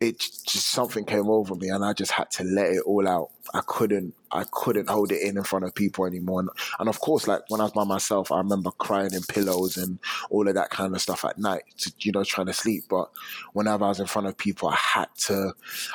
it 0.01 0.19
just 0.19 0.67
something 0.67 1.05
came 1.05 1.29
over 1.29 1.55
me 1.55 1.69
and 1.69 1.83
I 1.83 1.93
just 1.93 2.11
had 2.11 2.29
to 2.31 2.43
let 2.43 2.71
it 2.71 2.81
all 2.85 3.07
out. 3.07 3.29
I 3.53 3.61
couldn't 3.65 4.13
I 4.31 4.45
couldn't 4.51 4.89
hold 4.89 5.11
it 5.11 5.21
in 5.21 5.37
in 5.37 5.43
front 5.43 5.63
of 5.63 5.75
people 5.75 6.05
anymore. 6.05 6.39
And, 6.39 6.49
and, 6.79 6.89
of 6.89 6.99
course, 6.99 7.27
like 7.27 7.41
when 7.49 7.61
I 7.61 7.65
was 7.65 7.73
by 7.73 7.83
myself, 7.83 8.31
I 8.31 8.37
remember 8.37 8.71
crying 8.71 9.13
in 9.13 9.21
pillows 9.21 9.77
and 9.77 9.99
all 10.31 10.47
of 10.47 10.55
that 10.55 10.71
kind 10.71 10.95
of 10.95 11.01
stuff 11.01 11.23
at 11.23 11.37
night, 11.37 11.63
to, 11.79 11.93
you 11.99 12.11
know, 12.11 12.23
trying 12.23 12.47
to 12.47 12.53
sleep. 12.53 12.85
But 12.89 13.11
whenever 13.53 13.85
I 13.85 13.89
was 13.89 13.99
in 13.99 14.07
front 14.07 14.27
of 14.27 14.37
people, 14.37 14.69
I 14.69 14.75
had 14.75 15.09
to 15.27 15.53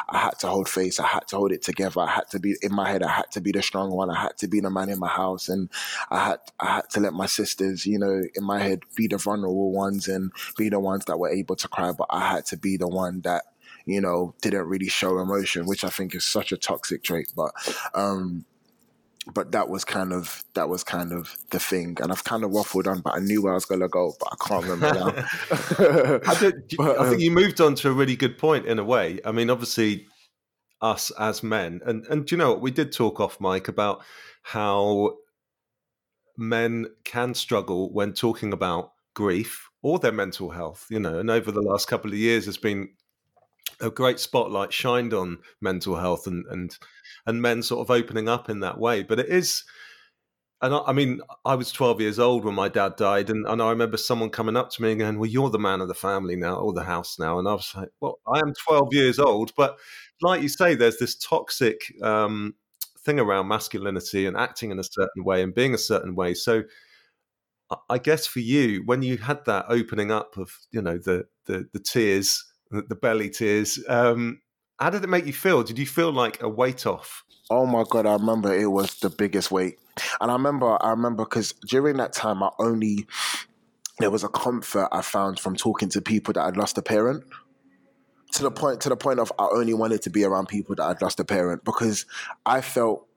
I 0.08 0.18
had 0.18 0.38
to 0.40 0.46
hold 0.46 0.68
face. 0.68 1.00
I 1.00 1.06
had 1.06 1.26
to 1.28 1.36
hold 1.36 1.50
it 1.52 1.62
together. 1.62 2.00
I 2.00 2.10
had 2.10 2.30
to 2.30 2.38
be 2.38 2.54
in 2.62 2.72
my 2.72 2.88
head. 2.88 3.02
I 3.02 3.10
had 3.10 3.30
to 3.32 3.40
be 3.40 3.50
the 3.50 3.62
strong 3.62 3.90
one. 3.90 4.10
I 4.10 4.20
had 4.20 4.36
to 4.38 4.46
be 4.46 4.60
the 4.60 4.70
man 4.70 4.88
in 4.88 5.00
my 5.00 5.08
house, 5.08 5.48
and 5.48 5.68
I 6.10 6.24
had 6.24 6.38
I 6.60 6.76
had 6.76 6.90
to 6.90 7.00
let 7.00 7.14
my 7.14 7.26
sisters, 7.26 7.86
you 7.86 7.98
know, 7.98 8.22
in 8.34 8.44
my 8.44 8.60
head, 8.60 8.80
be 8.94 9.08
the 9.08 9.18
vulnerable 9.18 9.72
ones 9.72 10.06
and 10.06 10.30
be 10.56 10.68
the 10.68 10.80
ones 10.80 11.06
that 11.06 11.18
were 11.18 11.30
able 11.30 11.56
to 11.56 11.68
cry. 11.68 11.92
But 11.92 12.06
I 12.10 12.28
had 12.28 12.46
to 12.46 12.56
be 12.56 12.76
the 12.76 12.88
one 12.88 13.22
that 13.22 13.44
you 13.88 14.00
know, 14.00 14.34
didn't 14.42 14.66
really 14.66 14.88
show 14.88 15.18
emotion, 15.18 15.66
which 15.66 15.82
I 15.82 15.88
think 15.88 16.14
is 16.14 16.24
such 16.24 16.52
a 16.52 16.56
toxic 16.56 17.02
trait. 17.02 17.32
But 17.34 17.52
um, 17.94 18.44
but 19.32 19.52
that 19.52 19.68
was 19.68 19.84
kind 19.84 20.12
of 20.12 20.44
that 20.54 20.68
was 20.68 20.84
kind 20.84 21.12
of 21.12 21.36
the 21.50 21.58
thing, 21.58 21.96
and 22.02 22.12
I've 22.12 22.24
kind 22.24 22.44
of 22.44 22.50
waffled 22.50 22.86
on, 22.86 23.00
but 23.00 23.14
I 23.14 23.20
knew 23.20 23.42
where 23.42 23.52
I 23.52 23.54
was 23.54 23.64
gonna 23.64 23.88
go, 23.88 24.14
but 24.20 24.28
I 24.32 24.48
can't 24.48 24.64
remember 24.64 24.94
now. 24.94 25.06
I, 26.26 26.36
did, 26.38 26.74
but, 26.76 26.98
I 26.98 27.04
think 27.04 27.14
um, 27.14 27.20
you 27.20 27.30
moved 27.30 27.60
on 27.60 27.74
to 27.76 27.90
a 27.90 27.92
really 27.92 28.16
good 28.16 28.38
point 28.38 28.66
in 28.66 28.78
a 28.78 28.84
way. 28.84 29.20
I 29.24 29.32
mean, 29.32 29.50
obviously, 29.50 30.06
us 30.80 31.10
as 31.12 31.42
men, 31.42 31.80
and 31.84 32.06
and 32.06 32.26
do 32.26 32.34
you 32.34 32.38
know 32.38 32.50
what 32.50 32.60
we 32.60 32.70
did 32.70 32.92
talk 32.92 33.20
off 33.20 33.40
mic 33.40 33.68
about 33.68 34.02
how 34.42 35.16
men 36.36 36.86
can 37.04 37.34
struggle 37.34 37.92
when 37.92 38.12
talking 38.12 38.52
about 38.52 38.92
grief 39.14 39.68
or 39.82 39.98
their 39.98 40.12
mental 40.12 40.50
health, 40.50 40.86
you 40.90 41.00
know, 41.00 41.18
and 41.18 41.30
over 41.30 41.50
the 41.50 41.62
last 41.62 41.88
couple 41.88 42.10
of 42.10 42.16
years, 42.16 42.46
there's 42.46 42.56
been 42.56 42.88
a 43.80 43.90
great 43.90 44.18
spotlight 44.18 44.72
shined 44.72 45.14
on 45.14 45.38
mental 45.60 45.96
health 45.96 46.26
and 46.26 46.44
and 46.46 46.76
and 47.26 47.42
men 47.42 47.62
sort 47.62 47.80
of 47.80 47.90
opening 47.90 48.28
up 48.28 48.48
in 48.48 48.60
that 48.60 48.78
way. 48.78 49.02
But 49.02 49.18
it 49.18 49.28
is, 49.28 49.64
and 50.62 50.74
I, 50.74 50.78
I, 50.86 50.92
mean, 50.92 51.20
I 51.44 51.54
was 51.54 51.70
12 51.70 52.00
years 52.00 52.18
old 52.18 52.44
when 52.44 52.54
my 52.54 52.68
dad 52.68 52.96
died, 52.96 53.30
and, 53.30 53.46
and 53.46 53.60
I 53.60 53.70
remember 53.70 53.96
someone 53.96 54.30
coming 54.30 54.56
up 54.56 54.70
to 54.70 54.82
me 54.82 54.92
and 54.92 55.00
going, 55.00 55.18
"Well, 55.18 55.30
you're 55.30 55.50
the 55.50 55.58
man 55.58 55.80
of 55.80 55.88
the 55.88 55.94
family 55.94 56.36
now, 56.36 56.56
or 56.56 56.72
the 56.72 56.84
house 56.84 57.18
now," 57.18 57.38
and 57.38 57.48
I 57.48 57.52
was 57.52 57.72
like, 57.76 57.90
"Well, 58.00 58.18
I 58.26 58.40
am 58.40 58.54
12 58.54 58.88
years 58.92 59.18
old, 59.18 59.52
but 59.56 59.78
like 60.22 60.42
you 60.42 60.48
say, 60.48 60.74
there's 60.74 60.98
this 60.98 61.16
toxic 61.16 61.92
um, 62.02 62.54
thing 63.00 63.20
around 63.20 63.48
masculinity 63.48 64.26
and 64.26 64.36
acting 64.36 64.70
in 64.70 64.78
a 64.78 64.84
certain 64.84 65.24
way 65.24 65.42
and 65.42 65.54
being 65.54 65.74
a 65.74 65.78
certain 65.78 66.14
way." 66.14 66.34
So. 66.34 66.64
I 67.90 67.98
guess 67.98 68.26
for 68.26 68.38
you, 68.38 68.82
when 68.86 69.02
you 69.02 69.18
had 69.18 69.44
that 69.44 69.66
opening 69.68 70.10
up 70.10 70.38
of 70.38 70.56
you 70.70 70.80
know 70.80 70.96
the 70.96 71.26
the, 71.44 71.68
the 71.74 71.78
tears 71.78 72.42
the 72.70 72.94
belly 72.94 73.30
tears. 73.30 73.78
Um, 73.88 74.40
how 74.78 74.90
did 74.90 75.02
it 75.02 75.08
make 75.08 75.26
you 75.26 75.32
feel? 75.32 75.62
Did 75.62 75.78
you 75.78 75.86
feel 75.86 76.12
like 76.12 76.42
a 76.42 76.48
weight 76.48 76.86
off? 76.86 77.24
Oh 77.50 77.66
my 77.66 77.84
god, 77.88 78.06
I 78.06 78.12
remember 78.12 78.54
it 78.54 78.70
was 78.70 78.94
the 78.96 79.10
biggest 79.10 79.50
weight, 79.50 79.78
and 80.20 80.30
I 80.30 80.34
remember, 80.34 80.78
I 80.82 80.90
remember 80.90 81.24
because 81.24 81.52
during 81.66 81.96
that 81.96 82.12
time, 82.12 82.42
I 82.42 82.50
only 82.58 83.06
there 83.98 84.10
was 84.10 84.22
a 84.22 84.28
comfort 84.28 84.88
I 84.92 85.02
found 85.02 85.40
from 85.40 85.56
talking 85.56 85.88
to 85.90 86.00
people 86.00 86.32
that 86.34 86.44
had 86.44 86.56
lost 86.56 86.78
a 86.78 86.82
parent. 86.82 87.24
To 88.34 88.42
the 88.42 88.50
point, 88.50 88.82
to 88.82 88.90
the 88.90 88.96
point 88.96 89.18
of 89.18 89.32
I 89.38 89.48
only 89.50 89.74
wanted 89.74 90.02
to 90.02 90.10
be 90.10 90.24
around 90.24 90.48
people 90.48 90.74
that 90.76 90.86
had 90.86 91.02
lost 91.02 91.18
a 91.18 91.24
parent 91.24 91.64
because 91.64 92.04
I 92.44 92.60
felt, 92.60 93.08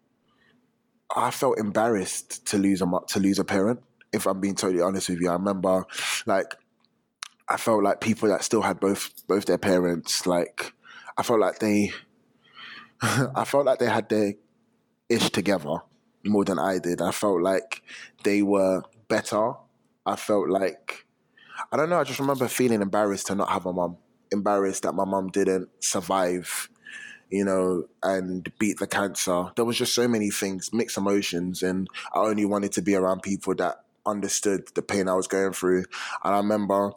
I 1.16 1.32
felt 1.32 1.60
embarrassed 1.60 2.48
to 2.48 2.58
lose 2.58 2.82
a 2.82 2.88
to 3.10 3.20
lose 3.20 3.38
a 3.38 3.44
parent. 3.44 3.82
If 4.14 4.26
I'm 4.26 4.40
being 4.40 4.56
totally 4.56 4.82
honest 4.82 5.10
with 5.10 5.20
you, 5.20 5.30
I 5.30 5.34
remember 5.34 5.86
like 6.26 6.56
I 7.52 7.58
felt 7.58 7.84
like 7.84 8.00
people 8.00 8.30
that 8.30 8.44
still 8.44 8.62
had 8.62 8.80
both 8.80 9.12
both 9.28 9.46
their 9.46 9.58
parents, 9.58 10.26
like 10.26 10.74
I 11.18 11.24
felt 11.24 11.40
like 11.42 11.60
they, 11.60 11.92
I 13.02 13.44
felt 13.46 13.66
like 13.66 13.80
they 13.80 13.90
had 13.90 14.08
their 14.08 14.36
ish 15.10 15.30
together 15.32 15.78
more 16.24 16.46
than 16.46 16.60
I 16.60 16.80
did. 16.80 17.02
I 17.02 17.12
felt 17.12 17.42
like 17.42 17.84
they 18.24 18.42
were 18.42 18.84
better. 19.10 19.54
I 20.06 20.16
felt 20.16 20.50
like 20.50 21.06
I 21.72 21.78
don't 21.78 21.90
know. 21.90 22.00
I 22.00 22.06
just 22.06 22.20
remember 22.20 22.48
feeling 22.48 22.82
embarrassed 22.82 23.28
to 23.28 23.36
not 23.36 23.50
have 23.50 23.66
a 23.66 23.74
mum, 23.74 23.98
Embarrassed 24.32 24.84
that 24.84 24.94
my 24.94 25.04
mum 25.04 25.28
didn't 25.28 25.68
survive, 25.82 26.70
you 27.30 27.44
know, 27.44 27.84
and 28.02 28.50
beat 28.60 28.80
the 28.80 28.88
cancer. 28.88 29.52
There 29.58 29.66
was 29.66 29.78
just 29.78 29.94
so 29.94 30.08
many 30.08 30.30
things, 30.30 30.72
mixed 30.72 30.98
emotions, 30.98 31.62
and 31.62 31.90
I 32.16 32.20
only 32.20 32.46
wanted 32.46 32.72
to 32.74 32.82
be 32.82 32.96
around 32.96 33.24
people 33.24 33.56
that 33.56 33.84
understood 34.06 34.70
the 34.74 34.82
pain 34.82 35.10
I 35.10 35.16
was 35.16 35.28
going 35.28 35.52
through. 35.52 35.84
And 36.24 36.34
I 36.34 36.38
remember 36.38 36.94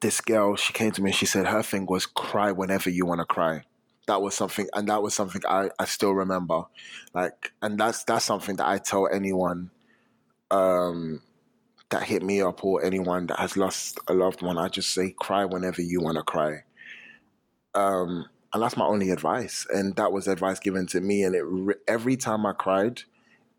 this 0.00 0.20
girl, 0.20 0.56
she 0.56 0.72
came 0.72 0.92
to 0.92 1.02
me 1.02 1.10
and 1.10 1.16
she 1.16 1.26
said 1.26 1.46
her 1.46 1.62
thing 1.62 1.86
was 1.86 2.06
cry 2.06 2.52
whenever 2.52 2.90
you 2.90 3.06
want 3.06 3.20
to 3.20 3.24
cry. 3.24 3.62
That 4.06 4.22
was 4.22 4.34
something, 4.34 4.68
and 4.74 4.88
that 4.88 5.02
was 5.02 5.14
something 5.14 5.42
I, 5.46 5.70
I 5.78 5.84
still 5.84 6.12
remember. 6.12 6.62
Like, 7.12 7.52
and 7.60 7.78
that's 7.78 8.04
that's 8.04 8.24
something 8.24 8.56
that 8.56 8.66
I 8.66 8.78
tell 8.78 9.08
anyone 9.12 9.70
um, 10.50 11.20
that 11.90 12.04
hit 12.04 12.22
me 12.22 12.40
up 12.40 12.64
or 12.64 12.82
anyone 12.82 13.26
that 13.26 13.38
has 13.38 13.56
lost 13.56 13.98
a 14.08 14.14
loved 14.14 14.40
one. 14.40 14.56
I 14.56 14.68
just 14.68 14.94
say, 14.94 15.10
cry 15.10 15.44
whenever 15.44 15.82
you 15.82 16.00
want 16.00 16.16
to 16.16 16.22
cry. 16.22 16.64
Um, 17.74 18.26
and 18.54 18.62
that's 18.62 18.78
my 18.78 18.86
only 18.86 19.10
advice. 19.10 19.66
And 19.68 19.94
that 19.96 20.10
was 20.10 20.26
advice 20.26 20.58
given 20.58 20.86
to 20.88 21.00
me. 21.02 21.22
And 21.22 21.34
it 21.34 21.78
every 21.86 22.16
time 22.16 22.46
I 22.46 22.52
cried, 22.52 23.02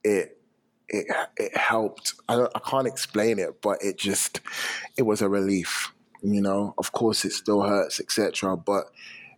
it 0.04 0.42
it 0.88 1.06
it 1.38 1.56
helped. 1.56 2.16
I, 2.28 2.48
I 2.56 2.60
can't 2.60 2.88
explain 2.88 3.38
it, 3.38 3.62
but 3.62 3.84
it 3.84 4.00
just 4.00 4.42
it 4.98 5.04
was 5.04 5.22
a 5.22 5.30
relief 5.30 5.94
you 6.22 6.42
know, 6.42 6.74
of 6.78 6.92
course, 6.92 7.26
it 7.26 7.32
still 7.32 7.62
hurts, 7.62 8.00
etc. 8.00 8.58
But 8.58 8.86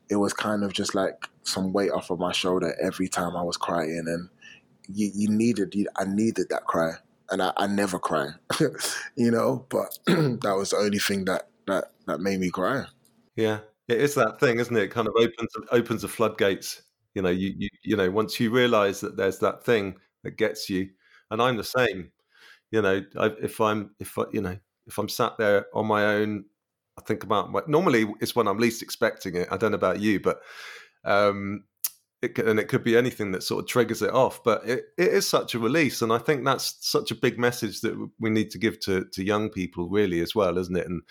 it 0.10 0.16
was 0.16 0.34
kind 0.34 0.64
of 0.64 0.74
just 0.74 0.96
like 0.96 1.28
some 1.44 1.74
weight 1.74 1.92
off 1.92 2.10
of 2.10 2.20
my 2.20 2.32
shoulder 2.32 2.76
every 2.82 3.08
time 3.08 3.36
I 3.36 3.44
was 3.44 3.58
crying, 3.58 4.04
and 4.08 4.30
you, 4.94 5.12
you 5.14 5.30
needed, 5.30 5.76
you, 5.76 5.88
I 5.98 6.06
needed 6.06 6.48
that 6.50 6.66
cry, 6.66 6.94
and 7.30 7.42
I, 7.42 7.54
I 7.58 7.68
never 7.68 8.00
cry, 8.00 8.30
you 9.16 9.32
know. 9.32 9.66
But 9.70 9.98
that 10.06 10.56
was 10.58 10.72
the 10.72 10.78
only 10.78 11.00
thing 11.00 11.26
that 11.26 11.50
that 11.68 11.86
that 12.08 12.20
made 12.20 12.40
me 12.40 12.50
cry. 12.50 12.86
Yeah, 13.36 13.60
it 13.88 14.02
is 14.02 14.16
that 14.16 14.40
thing, 14.40 14.60
isn't 14.60 14.76
it? 14.76 14.84
it 14.84 14.92
kind 14.92 15.08
of 15.08 15.14
opens 15.18 15.52
opens 15.72 16.02
the 16.02 16.08
floodgates. 16.08 16.82
You 17.14 17.22
know, 17.22 17.30
you 17.30 17.54
you 17.58 17.70
you 17.84 17.96
know, 17.96 18.10
once 18.10 18.40
you 18.40 18.52
realise 18.52 19.02
that 19.02 19.18
there's 19.18 19.40
that 19.40 19.64
thing 19.64 19.96
that 20.24 20.38
gets 20.38 20.70
you, 20.70 20.90
and 21.30 21.42
I'm 21.42 21.58
the 21.58 21.64
same. 21.64 22.12
You 22.72 22.82
know, 22.82 23.04
I, 23.18 23.26
if 23.42 23.60
I'm 23.60 23.92
if 24.00 24.18
I, 24.18 24.24
you 24.32 24.42
know 24.42 24.58
if 24.88 24.98
I'm 24.98 25.10
sat 25.10 25.38
there 25.38 25.66
on 25.74 25.86
my 25.88 26.06
own 26.06 26.46
I 26.98 27.02
think 27.02 27.24
about 27.24 27.52
what 27.52 27.70
normally 27.70 28.12
it's 28.20 28.36
when 28.36 28.48
I'm 28.48 28.58
least 28.58 28.82
expecting 28.82 29.36
it. 29.36 29.48
I 29.52 29.58
don't 29.58 29.72
know 29.72 29.76
about 29.76 30.00
you, 30.00 30.20
but 30.20 30.42
um, 31.04 31.64
it 32.22 32.38
and 32.38 32.60
it 32.60 32.68
could 32.68 32.84
be 32.84 32.96
anything 32.96 33.32
that 33.32 33.44
sort 33.44 33.64
of 33.64 33.70
triggers 33.70 34.02
it 34.02 34.12
off. 34.12 34.44
But 34.44 34.68
it, 34.68 34.86
it 34.98 35.08
is 35.08 35.28
such 35.28 35.56
a 35.56 35.60
release, 35.60 36.02
and 36.02 36.14
I 36.14 36.18
think 36.18 36.46
that's 36.46 36.76
such 36.82 37.12
a 37.12 37.16
big 37.16 37.40
message 37.40 37.82
that 37.82 38.10
we 38.20 38.30
need 38.30 38.52
to 38.52 38.58
give 38.58 38.80
to 38.82 39.06
to 39.06 39.24
young 39.24 39.50
people, 39.50 39.90
really, 39.90 40.20
as 40.20 40.36
well, 40.36 40.58
isn't 40.58 40.76
it? 40.76 40.88
And 40.88 41.02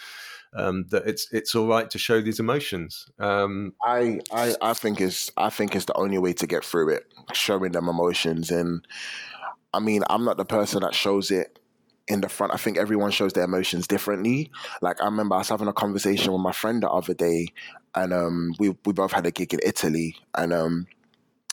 um, 0.54 0.86
that 0.90 1.06
it's 1.06 1.26
it's 1.32 1.54
all 1.54 1.66
right 1.66 1.90
to 1.90 1.98
show 1.98 2.20
these 2.20 2.40
emotions. 2.40 3.06
Um, 3.18 3.72
I, 3.82 4.20
I 4.32 4.54
I 4.60 4.74
think 4.74 5.00
it's 5.00 5.30
I 5.36 5.50
think 5.50 5.74
it's 5.74 5.86
the 5.86 5.96
only 5.96 6.18
way 6.18 6.32
to 6.34 6.46
get 6.46 6.64
through 6.64 6.90
it, 6.90 7.12
showing 7.32 7.72
them 7.72 7.88
emotions. 7.88 8.50
And 8.50 8.86
I 9.72 9.80
mean, 9.80 10.02
I'm 10.10 10.24
not 10.24 10.36
the 10.36 10.44
person 10.44 10.82
that 10.82 10.94
shows 10.94 11.30
it 11.30 11.59
in 12.08 12.20
the 12.20 12.28
front. 12.28 12.52
I 12.52 12.56
think 12.56 12.76
everyone 12.78 13.10
shows 13.10 13.32
their 13.32 13.44
emotions 13.44 13.86
differently. 13.86 14.50
Like 14.82 15.00
I 15.00 15.04
remember 15.04 15.36
I 15.36 15.38
was 15.38 15.48
having 15.48 15.68
a 15.68 15.72
conversation 15.72 16.32
with 16.32 16.42
my 16.42 16.52
friend 16.52 16.82
the 16.82 16.90
other 16.90 17.14
day, 17.14 17.48
and 17.94 18.12
um, 18.12 18.54
we 18.58 18.70
we 18.84 18.92
both 18.92 19.12
had 19.12 19.26
a 19.26 19.30
gig 19.30 19.54
in 19.54 19.60
Italy, 19.64 20.16
and 20.34 20.52
um, 20.52 20.86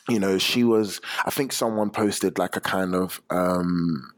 you 0.10 0.20
know, 0.20 0.38
she 0.38 0.64
was. 0.64 1.02
I 1.26 1.30
think 1.30 1.52
someone 1.52 1.90
posted 1.90 2.38
like 2.38 2.56
a 2.56 2.62
kind 2.62 2.96
of. 2.96 3.22
Um, 3.30 4.14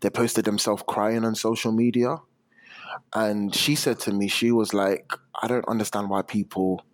they 0.00 0.10
posted 0.10 0.44
themselves 0.44 0.84
crying 0.86 1.24
on 1.24 1.34
social 1.34 1.72
media, 1.72 2.18
and 3.14 3.54
she 3.54 3.74
said 3.74 3.98
to 4.00 4.12
me, 4.12 4.28
she 4.28 4.52
was 4.52 4.74
like, 4.74 5.12
"I 5.40 5.48
don't 5.48 5.68
understand 5.68 6.10
why 6.10 6.22
people." 6.22 6.84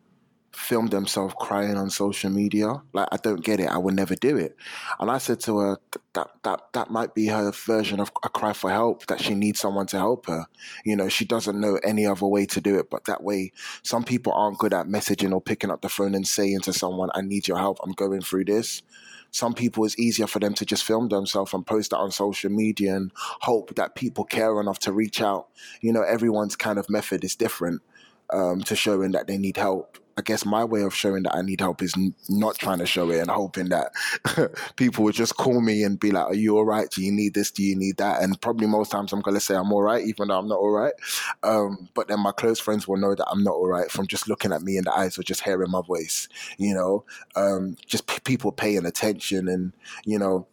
Film 0.52 0.88
themselves 0.88 1.34
crying 1.38 1.76
on 1.76 1.90
social 1.90 2.30
media. 2.30 2.82
Like 2.92 3.08
I 3.12 3.16
don't 3.16 3.44
get 3.44 3.61
it. 3.61 3.68
I 3.68 3.78
would 3.78 3.94
never 3.94 4.14
do 4.14 4.37
it. 4.37 4.56
And 4.98 5.11
I 5.11 5.18
said 5.18 5.40
to 5.40 5.58
her 5.58 5.78
that 6.14 6.30
that 6.42 6.61
that 6.72 6.90
might 6.90 7.14
be 7.14 7.26
her 7.26 7.52
version 7.52 8.00
of 8.00 8.11
a 8.24 8.28
cry 8.28 8.52
for 8.52 8.70
help. 8.70 9.06
That 9.06 9.20
she 9.20 9.34
needs 9.34 9.61
someone 9.61 9.87
to 9.88 9.98
help 9.98 10.26
her. 10.26 10.46
You 10.84 10.96
know, 10.96 11.08
she 11.08 11.24
doesn't 11.24 11.61
know 11.61 11.78
any 11.84 12.06
other 12.06 12.26
way 12.26 12.46
to 12.46 12.61
do 12.61 12.78
it. 12.78 12.90
But 12.90 13.04
that 13.04 13.22
way, 13.22 13.52
some 13.82 14.04
people 14.04 14.32
aren't 14.32 14.58
good 14.58 14.74
at 14.74 14.87
messaging 14.87 15.32
or 15.32 15.40
picking 15.40 15.70
up 15.70 15.82
the 15.82 15.88
phone 15.88 16.14
and 16.14 16.26
saying 16.26 16.61
to 16.61 16.72
someone, 16.72 17.11
"I 17.14 17.20
need 17.20 17.48
your 17.48 17.58
help. 17.58 17.78
I'm 17.82 17.92
going 17.92 18.22
through 18.22 18.46
this." 18.46 18.82
some 19.30 19.52
people 19.54 19.84
it's 19.84 19.98
easier 19.98 20.26
for 20.26 20.38
them 20.38 20.54
to 20.54 20.64
just 20.64 20.84
film 20.84 21.08
themselves 21.08 21.52
and 21.52 21.66
post 21.66 21.90
that 21.90 21.98
on 21.98 22.11
social 22.11 22.50
media 22.50 22.96
and 22.96 23.12
hope 23.14 23.74
that 23.74 23.94
people 23.94 24.24
care 24.24 24.58
enough 24.61 24.78
to 24.80 24.92
reach 24.92 25.20
out. 25.20 25.48
You 25.80 25.92
know, 25.92 26.02
everyone's 26.02 26.56
kind 26.56 26.78
of 26.78 26.88
method 26.88 27.24
is 27.24 27.37
different 27.37 27.82
um, 28.32 28.61
to 28.62 28.76
showing 28.76 29.12
that 29.12 29.26
they 29.26 29.38
need 29.38 29.56
help. 29.56 29.98
I 30.18 30.22
guess 30.22 30.44
my 30.44 30.64
way 30.64 30.83
of 30.83 30.94
showing 30.94 31.22
that 31.22 31.37
I 31.37 31.42
need 31.42 31.61
help 31.61 31.83
is 31.83 31.94
n- 31.96 32.14
not 32.28 32.59
trying 32.59 32.81
to 32.81 32.87
show 32.87 33.11
it 33.11 33.20
and 33.20 33.31
hoping 33.31 33.70
that 33.70 33.92
people 34.76 35.04
would 35.04 35.14
just 35.14 35.37
call 35.37 35.61
me 35.61 35.85
and 35.85 36.00
be 36.00 36.11
like, 36.11 36.26
"Are 36.26 36.35
you 36.35 36.57
all 36.59 36.64
right? 36.64 36.90
Do 36.90 37.02
you 37.02 37.12
need 37.12 37.35
this? 37.35 37.52
Do 37.52 37.62
you 37.62 37.76
need 37.76 37.98
that?" 37.98 38.22
And 38.22 38.40
probably 38.40 38.66
most 38.66 38.90
times 38.90 39.12
I'm 39.12 39.22
gonna 39.22 39.40
say 39.40 39.54
I'm 39.54 39.72
all 39.72 39.83
right, 39.83 40.04
even 40.04 40.28
though 40.28 40.38
I'm 40.38 40.48
not 40.48 40.59
all 40.59 40.72
right. 40.72 40.94
Um, 41.44 41.88
but 41.94 42.09
then 42.09 42.20
my 42.20 42.33
close 42.33 42.61
friends 42.61 42.88
will 42.88 42.98
know 42.98 43.14
that 43.14 43.28
I'm 43.31 43.44
not 43.44 43.54
all 43.54 43.68
right 43.68 43.90
from 43.90 44.09
just 44.09 44.28
looking 44.28 44.52
at 44.52 44.62
me 44.62 44.76
in 44.76 44.85
the 44.85 44.94
eyes 44.94 45.18
or 45.18 45.22
just 45.22 45.44
hearing 45.44 45.70
my 45.70 45.83
voice. 45.83 46.28
You 46.59 46.74
know, 46.74 47.04
um, 47.37 47.76
just 47.87 48.09
p- 48.09 48.20
people 48.24 48.52
paying 48.52 48.87
attention 48.87 49.48
and 49.48 49.72
you 50.04 50.18
know 50.18 50.48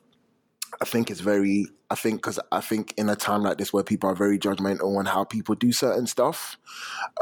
I 0.81 0.85
think 0.85 1.09
it's 1.11 1.21
very. 1.21 1.67
I 1.95 1.97
think 1.97 2.17
because 2.17 2.41
I 2.51 2.59
think 2.59 2.93
in 2.97 3.07
a 3.07 3.15
time 3.15 3.43
like 3.43 3.57
this 3.57 3.71
where 3.71 3.81
people 3.81 4.09
are 4.09 4.15
very 4.15 4.37
judgmental 4.37 4.97
on 4.97 5.05
how 5.05 5.23
people 5.23 5.55
do 5.55 5.71
certain 5.71 6.07
stuff, 6.07 6.57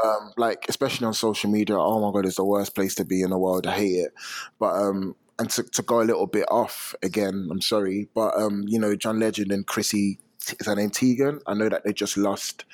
um, 0.04 0.32
like 0.36 0.66
especially 0.68 1.06
on 1.06 1.14
social 1.14 1.48
media. 1.48 1.78
Oh 1.78 2.00
my 2.00 2.10
god, 2.12 2.26
it's 2.26 2.38
the 2.38 2.44
worst 2.44 2.74
place 2.74 2.96
to 2.96 3.04
be 3.04 3.22
in 3.22 3.30
the 3.30 3.38
world. 3.38 3.68
I 3.68 3.76
hate 3.76 3.92
it. 3.92 4.12
But 4.58 4.74
um, 4.74 5.14
and 5.38 5.48
to, 5.50 5.62
to 5.62 5.82
go 5.82 6.02
a 6.02 6.02
little 6.02 6.26
bit 6.26 6.46
off 6.50 6.92
again, 7.04 7.46
I'm 7.52 7.60
sorry, 7.60 8.08
but 8.16 8.36
um, 8.36 8.64
you 8.66 8.80
know, 8.80 8.96
John 8.96 9.20
Legend 9.20 9.52
and 9.52 9.64
Chrissy 9.64 10.18
is 10.58 10.66
her 10.66 10.74
name 10.74 10.90
Teigen? 10.90 11.40
I 11.46 11.54
know 11.54 11.68
that 11.68 11.84
they 11.84 11.92
just 11.92 12.16
lost 12.16 12.64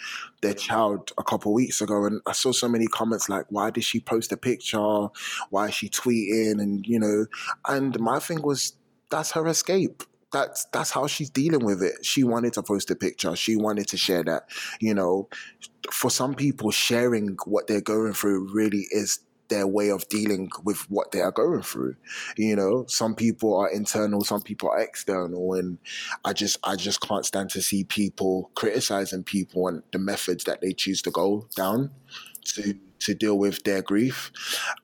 their 0.41 0.55
child 0.55 1.13
a 1.19 1.23
couple 1.23 1.53
weeks 1.53 1.83
ago, 1.83 2.07
and 2.07 2.23
I 2.27 2.33
saw 2.33 2.53
so 2.53 2.67
many 2.67 2.87
comments 2.87 3.29
like, 3.29 3.45
"Why 3.51 3.69
did 3.69 3.85
she 3.85 4.01
post 4.01 4.33
a 4.33 4.39
picture? 4.39 5.09
Why 5.51 5.69
is 5.69 5.75
she 5.75 5.91
tweeting?" 5.91 6.63
And 6.63 6.87
you 6.87 6.99
know, 6.99 7.27
and 7.69 8.01
my 8.01 8.21
thing 8.21 8.41
was, 8.41 8.73
that's 9.11 9.33
her 9.33 9.47
escape 9.47 10.03
that's 10.33 10.67
that's 10.73 10.91
how 10.91 11.07
she's 11.07 11.31
dealing 11.31 11.65
with 11.65 11.83
it. 11.83 12.05
She 12.05 12.25
wanted 12.25 12.53
to 12.55 12.63
post 12.63 12.91
a 12.91 12.97
picture. 12.97 13.35
She 13.37 13.57
wanted 13.57 13.89
to 13.89 13.97
share 13.97 14.23
that. 14.25 14.45
You 14.81 14.95
know, 14.95 15.29
for 15.91 16.11
some 16.11 16.35
people, 16.35 16.71
sharing 16.71 17.37
what 17.45 17.67
they're 17.67 17.81
going 17.81 18.13
through 18.13 18.53
really 18.53 18.87
is 18.91 19.21
their 19.51 19.67
way 19.67 19.91
of 19.91 20.09
dealing 20.09 20.49
with 20.65 20.89
what 20.91 21.11
they 21.11 21.21
are 21.21 21.33
going 21.33 21.63
through. 21.63 21.97
You 22.37 22.57
know, 22.57 22.87
some 22.89 23.15
people 23.15 23.57
are 23.57 23.69
internal, 23.69 24.23
some 24.23 24.41
people 24.41 24.71
are 24.71 24.81
external, 24.81 25.55
and 25.55 25.79
I 26.25 26.33
just 26.33 26.57
I 26.65 26.77
just 26.77 27.01
can't 27.01 27.27
stand 27.27 27.51
to 27.51 27.61
see 27.63 27.85
people 27.85 28.51
criticizing 28.55 29.25
people 29.25 29.69
and 29.69 29.83
the 29.93 29.99
methods 29.99 30.45
that 30.45 30.61
they 30.63 30.73
choose 30.73 31.03
to 31.03 31.11
go 31.11 31.49
down 31.55 31.91
to 32.45 32.75
to 33.01 33.15
deal 33.15 33.39
with 33.39 33.65
their 33.65 33.83
grief. 33.83 34.31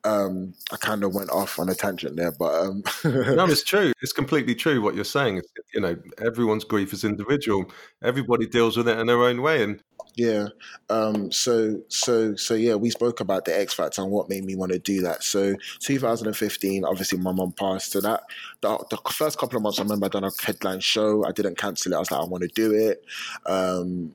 Um, 0.03 0.53
I 0.71 0.77
kind 0.77 1.03
of 1.03 1.13
went 1.13 1.29
off 1.29 1.59
on 1.59 1.69
a 1.69 1.75
tangent 1.75 2.15
there, 2.15 2.31
but 2.31 2.53
um, 2.53 2.83
no, 3.03 3.45
it's 3.45 3.63
true. 3.63 3.93
It's 4.01 4.13
completely 4.13 4.55
true 4.55 4.81
what 4.81 4.95
you're 4.95 5.05
saying. 5.05 5.37
It's, 5.37 5.51
you 5.73 5.81
know, 5.81 5.95
everyone's 6.23 6.63
grief 6.63 6.93
is 6.93 7.03
individual. 7.03 7.65
Everybody 8.03 8.47
deals 8.47 8.75
with 8.75 8.87
it 8.87 8.97
in 8.97 9.07
their 9.07 9.21
own 9.21 9.41
way, 9.41 9.63
and 9.63 9.81
yeah. 10.15 10.47
Um, 10.89 11.31
so 11.31 11.79
so 11.89 12.35
so 12.35 12.55
yeah, 12.55 12.73
we 12.73 12.89
spoke 12.89 13.19
about 13.19 13.45
the 13.45 13.57
X 13.57 13.75
Factor 13.75 14.01
and 14.01 14.11
what 14.11 14.29
made 14.29 14.45
me 14.45 14.55
want 14.55 14.71
to 14.71 14.79
do 14.79 15.01
that. 15.01 15.23
So 15.23 15.55
2015, 15.81 16.83
obviously 16.83 17.19
my 17.19 17.31
mom 17.31 17.51
passed. 17.51 17.91
So 17.91 18.01
that 18.01 18.23
the, 18.61 18.83
the, 18.89 18.97
first 19.11 19.37
couple 19.37 19.57
of 19.57 19.63
months, 19.63 19.79
I 19.79 19.83
remember 19.83 20.07
I 20.07 20.09
done 20.09 20.23
a 20.23 20.31
headline 20.43 20.79
show. 20.79 21.23
I 21.23 21.31
didn't 21.31 21.59
cancel 21.59 21.93
it. 21.93 21.95
I 21.95 21.99
was 21.99 22.09
like, 22.09 22.21
I 22.21 22.25
want 22.25 22.41
to 22.41 22.47
do 22.47 22.73
it. 22.73 23.05
Um, 23.45 24.13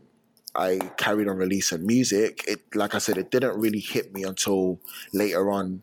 I 0.54 0.78
carried 0.96 1.28
on 1.28 1.36
releasing 1.38 1.86
music, 1.86 2.44
it 2.46 2.60
like 2.74 2.94
I 2.94 2.98
said, 2.98 3.16
it 3.16 3.30
didn't 3.30 3.58
really 3.58 3.78
hit 3.80 4.12
me 4.12 4.22
until 4.24 4.78
later 5.12 5.50
on. 5.50 5.82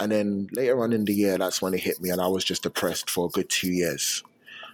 And 0.00 0.10
then 0.10 0.48
later 0.52 0.82
on 0.82 0.92
in 0.92 1.04
the 1.04 1.14
year, 1.14 1.38
that's 1.38 1.62
when 1.62 1.74
it 1.74 1.80
hit 1.80 2.00
me, 2.00 2.10
and 2.10 2.20
I 2.20 2.26
was 2.26 2.44
just 2.44 2.64
depressed 2.64 3.10
for 3.10 3.26
a 3.26 3.28
good 3.30 3.48
two 3.48 3.70
years. 3.70 4.24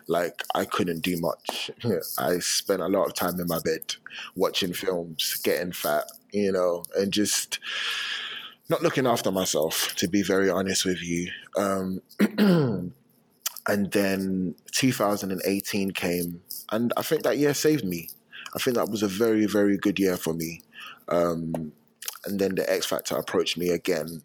Like 0.07 0.43
I 0.55 0.65
couldn't 0.65 1.01
do 1.01 1.19
much. 1.19 1.71
I 2.19 2.39
spent 2.39 2.83
a 2.83 2.89
lot 2.89 3.07
of 3.07 3.15
time 3.15 3.41
in 3.41 3.47
my 3.47 3.59
bed 3.61 3.97
watching 4.35 4.73
films, 4.73 5.41
getting 5.43 5.73
fat, 5.73 6.05
you 6.33 6.53
know, 6.53 6.85
and 6.97 7.13
just 7.13 7.59
not 8.69 8.83
looking 8.83 9.07
after 9.07 9.31
myself. 9.31 9.95
To 9.97 10.09
be 10.09 10.23
very 10.23 10.49
honest 10.51 10.85
with 10.85 11.03
you. 11.03 11.31
Um, 11.57 12.01
and 13.67 13.91
then 13.93 14.55
2018 14.73 15.91
came, 15.93 16.43
and 16.71 16.93
I 16.97 17.03
think 17.03 17.23
that 17.23 17.39
year 17.39 17.55
saved 17.55 17.85
me. 17.85 18.09
I 18.55 18.59
think 18.59 18.77
that 18.77 18.89
was 18.89 19.03
a 19.03 19.09
very, 19.09 19.47
very 19.47 19.77
good 19.77 19.99
year 19.99 20.17
for 20.17 20.33
me. 20.33 20.63
Um, 21.09 21.73
and 22.25 22.39
then 22.39 22.55
the 22.55 22.71
X 22.71 22.87
Factor 22.87 23.17
approached 23.17 23.59
me 23.59 23.71
again, 23.71 24.23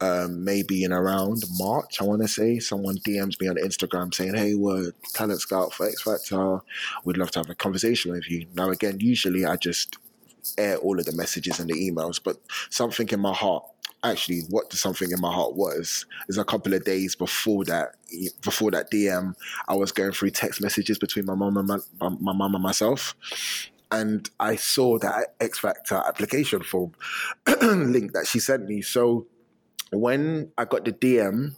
um, 0.00 0.44
maybe 0.44 0.82
in 0.82 0.92
around 0.92 1.44
March, 1.50 2.00
I 2.00 2.04
want 2.04 2.22
to 2.22 2.28
say. 2.28 2.58
Someone 2.58 2.96
DMs 2.96 3.40
me 3.40 3.48
on 3.48 3.56
Instagram 3.56 4.12
saying, 4.12 4.34
Hey, 4.34 4.54
we're 4.54 4.92
talent 5.12 5.40
scout 5.40 5.72
for 5.72 5.86
X 5.86 6.02
Factor. 6.02 6.60
We'd 7.04 7.18
love 7.18 7.30
to 7.32 7.40
have 7.40 7.50
a 7.50 7.54
conversation 7.54 8.12
with 8.12 8.28
you. 8.30 8.46
Now, 8.54 8.70
again, 8.70 8.98
usually 9.00 9.44
I 9.44 9.56
just 9.56 9.96
air 10.58 10.76
all 10.78 10.98
of 10.98 11.04
the 11.04 11.12
messages 11.12 11.60
and 11.60 11.70
the 11.70 11.74
emails, 11.74 12.20
but 12.22 12.38
something 12.70 13.08
in 13.10 13.20
my 13.20 13.32
heart 13.32 13.64
actually 14.04 14.42
what 14.50 14.72
something 14.72 15.10
in 15.10 15.20
my 15.20 15.32
heart 15.32 15.54
was 15.54 16.06
is 16.28 16.38
a 16.38 16.44
couple 16.44 16.74
of 16.74 16.84
days 16.84 17.14
before 17.14 17.64
that 17.64 17.94
before 18.42 18.70
that 18.70 18.90
DM 18.90 19.34
I 19.68 19.74
was 19.74 19.92
going 19.92 20.12
through 20.12 20.30
text 20.30 20.60
messages 20.60 20.98
between 20.98 21.26
my 21.26 21.34
mom 21.34 21.56
and 21.56 21.68
my, 21.68 21.78
my 22.00 22.32
mom 22.32 22.54
and 22.54 22.62
myself. 22.62 23.14
And 23.90 24.28
I 24.40 24.56
saw 24.56 24.98
that 24.98 25.34
X 25.40 25.58
Factor 25.58 25.96
application 25.96 26.62
form 26.62 26.92
link 27.62 28.12
that 28.12 28.26
she 28.26 28.38
sent 28.38 28.66
me. 28.66 28.80
So 28.80 29.26
when 29.92 30.50
I 30.56 30.64
got 30.64 30.84
the 30.86 30.92
DM 30.92 31.54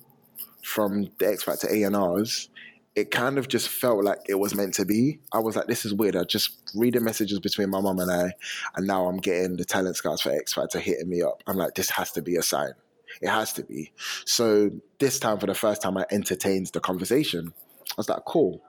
from 0.63 1.11
the 1.19 1.29
X 1.29 1.45
Factor 1.45 1.69
A&Rs 1.71 2.49
it 2.97 3.11
kind 3.11 3.39
of 3.39 3.49
just 3.49 3.69
felt 3.69 4.05
like 4.05 4.21
it 4.29 4.39
was 4.39 4.55
meant 4.55 4.75
to 4.75 4.85
be. 4.85 5.19
I 5.33 5.41
was 5.41 5.57
like, 5.57 5.67
this 5.67 5.85
is 5.85 5.93
weird. 5.93 6.15
I 6.15 6.25
just 6.25 6.51
read 6.75 6.95
the 6.95 7.01
messages 7.01 7.41
between 7.41 7.71
my 7.71 7.81
mom 7.81 7.99
and 7.99 8.11
I, 8.11 8.33
and 8.77 8.87
now 8.87 9.07
I'm 9.07 9.17
getting 9.17 9.57
the 9.57 9.65
talent 9.65 9.97
scouts 9.97 10.23
for 10.23 10.31
X 10.31 10.53
Factor 10.53 10.79
hitting 10.79 11.09
me 11.09 11.23
up. 11.23 11.43
I'm 11.47 11.57
like, 11.57 11.75
this 11.75 11.91
has 11.91 12.13
to 12.13 12.23
be 12.23 12.37
a 12.37 12.43
sign. 12.43 12.73
It 13.21 13.29
has 13.29 13.53
to 13.55 13.65
be. 13.65 13.93
So 14.25 14.71
this 14.99 15.19
time, 15.19 15.39
for 15.39 15.47
the 15.47 15.55
first 15.55 15.83
time, 15.83 15.97
I 15.97 16.07
entertained 16.11 16.69
the 16.69 16.81
conversation. 16.81 17.53
I 17.91 17.95
was 17.97 18.09
like, 18.09 18.25
cool. 18.27 18.63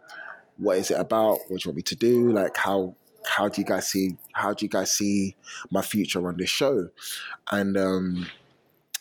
What 0.58 0.78
is 0.78 0.92
it 0.92 1.00
about? 1.00 1.40
What 1.48 1.50
do 1.50 1.54
you 1.54 1.70
want 1.70 1.78
me 1.78 1.82
to 1.84 1.96
do? 1.96 2.32
Like, 2.32 2.58
how 2.58 2.96
how 3.28 3.50
do 3.50 3.60
you 3.60 3.66
guys 3.66 3.88
see 3.88 4.18
how 4.34 4.54
do 4.54 4.66
you 4.66 4.70
guys 4.70 4.94
see 4.94 5.36
my 5.72 5.82
future 5.82 6.26
on 6.28 6.38
this 6.38 6.50
show? 6.50 6.90
And 7.52 7.78
um, 7.78 8.28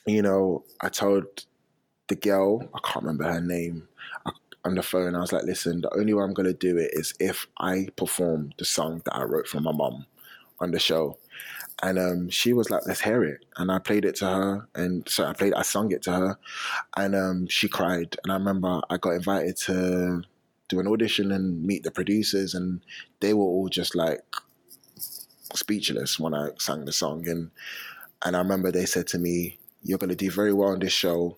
you 0.06 0.22
know, 0.22 0.64
I 0.80 0.88
told 0.88 1.44
the 2.08 2.16
girl, 2.16 2.68
I 2.74 2.78
can't 2.84 3.04
remember 3.04 3.24
her 3.24 3.40
name 3.40 3.88
on 4.64 4.74
the 4.74 4.82
phone. 4.82 5.14
I 5.14 5.20
was 5.20 5.32
like, 5.32 5.44
listen, 5.44 5.82
the 5.82 5.94
only 5.94 6.14
way 6.14 6.22
I'm 6.22 6.34
going 6.34 6.46
to 6.46 6.54
do 6.54 6.78
it 6.78 6.90
is 6.94 7.14
if 7.20 7.46
I 7.58 7.88
perform 7.96 8.52
the 8.58 8.64
song 8.64 9.02
that 9.04 9.14
I 9.14 9.22
wrote 9.22 9.46
for 9.46 9.60
my 9.60 9.72
mom 9.72 10.06
on 10.60 10.70
the 10.70 10.78
show. 10.78 11.18
And 11.82 11.98
um, 11.98 12.30
she 12.30 12.52
was 12.52 12.70
like, 12.70 12.82
let's 12.86 13.00
hear 13.02 13.24
it. 13.24 13.44
And 13.56 13.70
I 13.70 13.78
played 13.78 14.04
it 14.04 14.14
to 14.16 14.26
her. 14.26 14.68
And 14.74 15.06
so 15.08 15.26
I 15.26 15.32
played, 15.32 15.54
I 15.54 15.62
sung 15.62 15.92
it 15.92 16.02
to 16.02 16.12
her. 16.12 16.38
And 16.96 17.14
um, 17.14 17.46
she 17.48 17.68
cried. 17.68 18.16
And 18.22 18.32
I 18.32 18.36
remember 18.36 18.80
I 18.88 18.96
got 18.96 19.10
invited 19.10 19.56
to 19.58 20.22
do 20.68 20.80
an 20.80 20.86
audition 20.86 21.32
and 21.32 21.62
meet 21.62 21.82
the 21.82 21.90
producers. 21.90 22.54
And 22.54 22.80
they 23.20 23.34
were 23.34 23.44
all 23.44 23.68
just 23.68 23.94
like 23.94 24.20
speechless 25.52 26.18
when 26.18 26.32
I 26.32 26.50
sang 26.58 26.84
the 26.84 26.92
song. 26.92 27.28
And, 27.28 27.50
and 28.24 28.36
I 28.36 28.38
remember 28.38 28.70
they 28.70 28.86
said 28.86 29.08
to 29.08 29.18
me, 29.18 29.58
you're 29.82 29.98
going 29.98 30.10
to 30.10 30.16
do 30.16 30.30
very 30.30 30.52
well 30.52 30.70
on 30.70 30.78
this 30.78 30.92
show. 30.92 31.36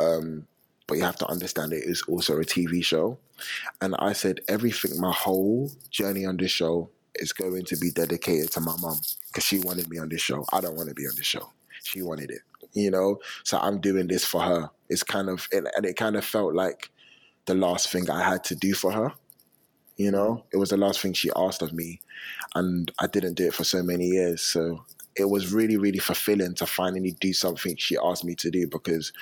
Um, 0.00 0.48
but 0.92 0.98
you 0.98 1.04
have 1.04 1.16
to 1.16 1.30
understand 1.30 1.72
it 1.72 1.84
is 1.84 2.02
also 2.02 2.36
a 2.36 2.44
TV 2.44 2.84
show. 2.84 3.18
And 3.80 3.96
I 3.98 4.12
said, 4.12 4.40
everything, 4.46 5.00
my 5.00 5.10
whole 5.10 5.70
journey 5.88 6.26
on 6.26 6.36
this 6.36 6.50
show 6.50 6.90
is 7.14 7.32
going 7.32 7.64
to 7.64 7.76
be 7.78 7.90
dedicated 7.90 8.52
to 8.52 8.60
my 8.60 8.74
mom 8.78 9.00
because 9.28 9.42
she 9.42 9.58
wanted 9.58 9.88
me 9.88 9.96
on 9.96 10.10
this 10.10 10.20
show. 10.20 10.44
I 10.52 10.60
don't 10.60 10.76
want 10.76 10.90
to 10.90 10.94
be 10.94 11.06
on 11.06 11.14
this 11.16 11.24
show. 11.24 11.50
She 11.82 12.02
wanted 12.02 12.30
it, 12.30 12.42
you 12.74 12.90
know? 12.90 13.20
So 13.42 13.58
I'm 13.58 13.80
doing 13.80 14.06
this 14.06 14.26
for 14.26 14.42
her. 14.42 14.68
It's 14.90 15.02
kind 15.02 15.30
of, 15.30 15.48
and 15.50 15.66
it 15.82 15.96
kind 15.96 16.14
of 16.14 16.26
felt 16.26 16.52
like 16.52 16.90
the 17.46 17.54
last 17.54 17.88
thing 17.88 18.10
I 18.10 18.22
had 18.22 18.44
to 18.44 18.54
do 18.54 18.74
for 18.74 18.92
her. 18.92 19.14
You 19.96 20.10
know, 20.10 20.44
it 20.52 20.58
was 20.58 20.68
the 20.68 20.76
last 20.76 21.00
thing 21.00 21.14
she 21.14 21.30
asked 21.36 21.62
of 21.62 21.72
me, 21.72 22.02
and 22.54 22.92
I 22.98 23.06
didn't 23.06 23.34
do 23.34 23.46
it 23.46 23.54
for 23.54 23.64
so 23.64 23.82
many 23.82 24.08
years. 24.08 24.42
So 24.42 24.84
it 25.16 25.28
was 25.28 25.52
really, 25.52 25.76
really 25.76 25.98
fulfilling 25.98 26.54
to 26.56 26.66
finally 26.66 27.16
do 27.20 27.32
something 27.32 27.76
she 27.76 27.96
asked 28.02 28.24
me 28.24 28.34
to 28.36 28.50
do 28.50 28.66
because 28.66 29.12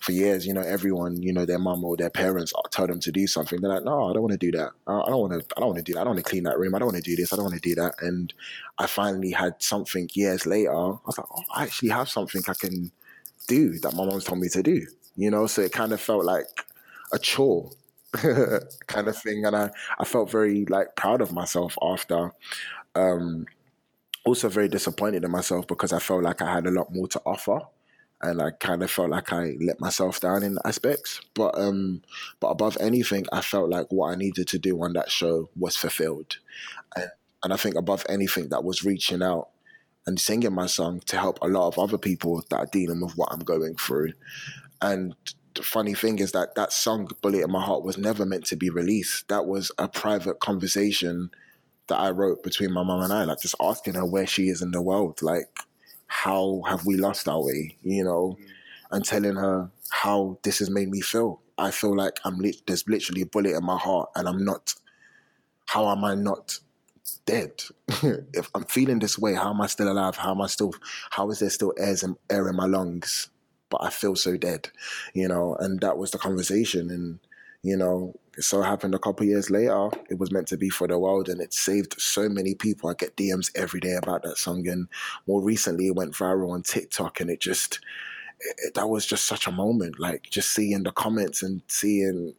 for 0.00 0.12
years, 0.12 0.46
you 0.46 0.52
know, 0.52 0.60
everyone, 0.60 1.22
you 1.22 1.32
know, 1.32 1.46
their 1.46 1.58
mum 1.58 1.84
or 1.84 1.96
their 1.96 2.10
parents 2.10 2.52
tell 2.70 2.86
them 2.86 3.00
to 3.00 3.10
do 3.10 3.26
something. 3.26 3.60
They're 3.60 3.70
like, 3.70 3.84
no, 3.84 4.10
I 4.10 4.12
don't 4.12 4.22
want 4.22 4.32
to 4.32 4.38
do 4.38 4.56
that. 4.56 4.72
I 4.86 5.08
don't 5.08 5.20
want 5.20 5.32
to. 5.32 5.56
I 5.56 5.60
don't 5.60 5.68
want 5.70 5.78
to 5.78 5.82
do 5.84 5.94
that. 5.94 6.00
I 6.00 6.04
don't 6.04 6.14
want 6.14 6.24
to 6.24 6.30
clean 6.30 6.44
that 6.44 6.58
room. 6.58 6.74
I 6.74 6.78
don't 6.78 6.86
want 6.86 7.02
to 7.02 7.10
do 7.10 7.16
this. 7.16 7.32
I 7.32 7.36
don't 7.36 7.46
want 7.46 7.60
to 7.60 7.68
do 7.68 7.74
that. 7.76 7.94
And 8.00 8.32
I 8.78 8.86
finally 8.86 9.30
had 9.30 9.54
something 9.58 10.08
years 10.12 10.46
later. 10.46 10.72
I 10.72 10.98
was 11.06 11.18
like, 11.18 11.26
oh, 11.34 11.42
I 11.54 11.62
actually 11.64 11.88
have 11.90 12.08
something 12.08 12.42
I 12.46 12.54
can 12.54 12.92
do 13.48 13.78
that 13.80 13.94
my 13.94 14.04
mom's 14.04 14.24
told 14.24 14.40
me 14.40 14.48
to 14.50 14.62
do. 14.62 14.86
You 15.16 15.30
know, 15.30 15.46
so 15.46 15.62
it 15.62 15.72
kind 15.72 15.92
of 15.92 16.00
felt 16.00 16.24
like 16.24 16.46
a 17.12 17.18
chore 17.18 17.70
kind 18.12 19.08
of 19.08 19.16
thing, 19.16 19.44
and 19.46 19.56
I 19.56 19.70
I 19.98 20.04
felt 20.04 20.30
very 20.30 20.66
like 20.66 20.94
proud 20.96 21.20
of 21.20 21.32
myself 21.32 21.76
after. 21.82 22.32
Um, 22.94 23.46
also 24.24 24.48
very 24.48 24.68
disappointed 24.68 25.24
in 25.24 25.30
myself 25.30 25.66
because 25.68 25.92
I 25.92 26.00
felt 26.00 26.24
like 26.24 26.42
I 26.42 26.52
had 26.52 26.66
a 26.66 26.70
lot 26.70 26.92
more 26.92 27.06
to 27.08 27.22
offer 27.24 27.60
and 28.22 28.40
I 28.40 28.50
kind 28.50 28.82
of 28.82 28.90
felt 28.90 29.10
like 29.10 29.32
I 29.32 29.56
let 29.60 29.80
myself 29.80 30.20
down 30.20 30.42
in 30.42 30.58
aspects. 30.64 31.20
But 31.34 31.58
um, 31.58 32.02
but 32.40 32.48
above 32.48 32.76
anything, 32.80 33.26
I 33.32 33.40
felt 33.40 33.70
like 33.70 33.86
what 33.90 34.12
I 34.12 34.14
needed 34.16 34.48
to 34.48 34.58
do 34.58 34.82
on 34.82 34.94
that 34.94 35.10
show 35.10 35.50
was 35.56 35.76
fulfilled, 35.76 36.38
and 36.96 37.10
and 37.44 37.52
I 37.52 37.56
think 37.56 37.76
above 37.76 38.04
anything, 38.08 38.48
that 38.48 38.64
was 38.64 38.84
reaching 38.84 39.22
out 39.22 39.50
and 40.06 40.20
singing 40.20 40.54
my 40.54 40.66
song 40.66 41.00
to 41.06 41.18
help 41.18 41.38
a 41.42 41.48
lot 41.48 41.68
of 41.68 41.78
other 41.78 41.98
people 41.98 42.42
that 42.50 42.56
are 42.56 42.66
dealing 42.66 43.00
with 43.00 43.16
what 43.16 43.28
I'm 43.32 43.40
going 43.40 43.74
through. 43.76 44.12
And 44.80 45.14
the 45.54 45.62
funny 45.62 45.94
thing 45.94 46.18
is 46.18 46.32
that 46.32 46.54
that 46.54 46.72
song, 46.72 47.08
Bullet 47.22 47.44
in 47.44 47.50
My 47.50 47.62
Heart, 47.62 47.84
was 47.84 47.98
never 47.98 48.24
meant 48.24 48.46
to 48.46 48.56
be 48.56 48.70
released. 48.70 49.28
That 49.28 49.46
was 49.46 49.72
a 49.78 49.88
private 49.88 50.38
conversation 50.40 51.30
that 51.88 51.98
I 51.98 52.10
wrote 52.10 52.42
between 52.42 52.72
my 52.72 52.82
mum 52.82 53.02
and 53.02 53.12
I, 53.12 53.24
like 53.24 53.40
just 53.40 53.54
asking 53.60 53.94
her 53.94 54.04
where 54.04 54.26
she 54.26 54.48
is 54.48 54.62
in 54.62 54.70
the 54.70 54.82
world. 54.82 55.22
Like, 55.22 55.58
how 56.06 56.62
have 56.68 56.86
we 56.86 56.96
lost 56.96 57.28
our 57.28 57.42
way, 57.42 57.76
you 57.82 58.04
know, 58.04 58.36
and 58.90 59.04
telling 59.04 59.36
her 59.36 59.70
how 59.90 60.38
this 60.42 60.58
has 60.58 60.70
made 60.70 60.88
me 60.90 61.00
feel. 61.00 61.40
I 61.58 61.70
feel 61.70 61.96
like 61.96 62.18
I'm 62.24 62.38
li- 62.38 62.60
there's 62.66 62.86
literally 62.88 63.22
a 63.22 63.26
bullet 63.26 63.56
in 63.56 63.64
my 63.64 63.78
heart, 63.78 64.10
and 64.14 64.28
I'm 64.28 64.44
not. 64.44 64.74
How 65.66 65.88
am 65.90 66.04
I 66.04 66.14
not 66.14 66.58
dead? 67.24 67.62
if 67.88 68.50
I'm 68.54 68.64
feeling 68.64 68.98
this 68.98 69.18
way, 69.18 69.34
how 69.34 69.50
am 69.50 69.60
I 69.60 69.66
still 69.66 69.90
alive? 69.90 70.16
How 70.16 70.32
am 70.32 70.40
I 70.40 70.46
still? 70.46 70.72
How 71.10 71.30
is 71.30 71.40
there 71.40 71.50
still 71.50 71.72
air 71.78 72.48
in 72.48 72.56
my 72.56 72.66
lungs? 72.66 73.30
But 73.68 73.82
I 73.82 73.90
feel 73.90 74.14
so 74.14 74.36
dead, 74.36 74.70
you 75.12 75.26
know. 75.26 75.56
And 75.58 75.80
that 75.80 75.98
was 75.98 76.10
the 76.12 76.18
conversation, 76.18 76.90
and 76.90 77.18
you 77.66 77.76
know, 77.76 78.14
it 78.36 78.44
so 78.44 78.62
happened 78.62 78.94
a 78.94 78.98
couple 78.98 79.26
years 79.26 79.50
later, 79.50 79.88
it 80.08 80.20
was 80.20 80.30
meant 80.30 80.46
to 80.48 80.56
be 80.56 80.68
for 80.68 80.86
the 80.86 80.96
world 80.96 81.28
and 81.28 81.40
it 81.40 81.52
saved 81.52 82.00
so 82.00 82.28
many 82.28 82.54
people. 82.54 82.88
I 82.88 82.94
get 82.94 83.16
DMs 83.16 83.50
every 83.56 83.80
day 83.80 83.94
about 83.94 84.22
that 84.22 84.38
song. 84.38 84.68
And 84.68 84.86
more 85.26 85.42
recently, 85.42 85.88
it 85.88 85.96
went 85.96 86.14
viral 86.14 86.52
on 86.52 86.62
TikTok 86.62 87.18
and 87.18 87.28
it 87.28 87.40
just, 87.40 87.80
it, 88.58 88.74
that 88.74 88.88
was 88.88 89.04
just 89.04 89.26
such 89.26 89.48
a 89.48 89.52
moment. 89.52 89.98
Like 89.98 90.22
just 90.30 90.50
seeing 90.50 90.84
the 90.84 90.92
comments 90.92 91.42
and 91.42 91.60
seeing 91.66 92.34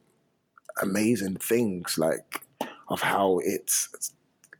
amazing 0.82 1.36
things 1.38 1.98
like 1.98 2.46
of 2.88 3.02
how 3.02 3.42
it's, 3.44 4.14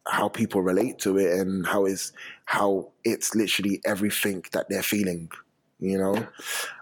how 0.06 0.28
people 0.28 0.62
relate 0.62 1.00
to 1.00 1.18
it 1.18 1.40
and 1.40 1.66
how 1.66 1.86
is 1.86 2.12
how 2.44 2.92
it's 3.06 3.36
literally 3.36 3.80
everything 3.86 4.44
that 4.52 4.68
they're 4.68 4.84
feeling, 4.84 5.30
you 5.80 5.98
know? 5.98 6.28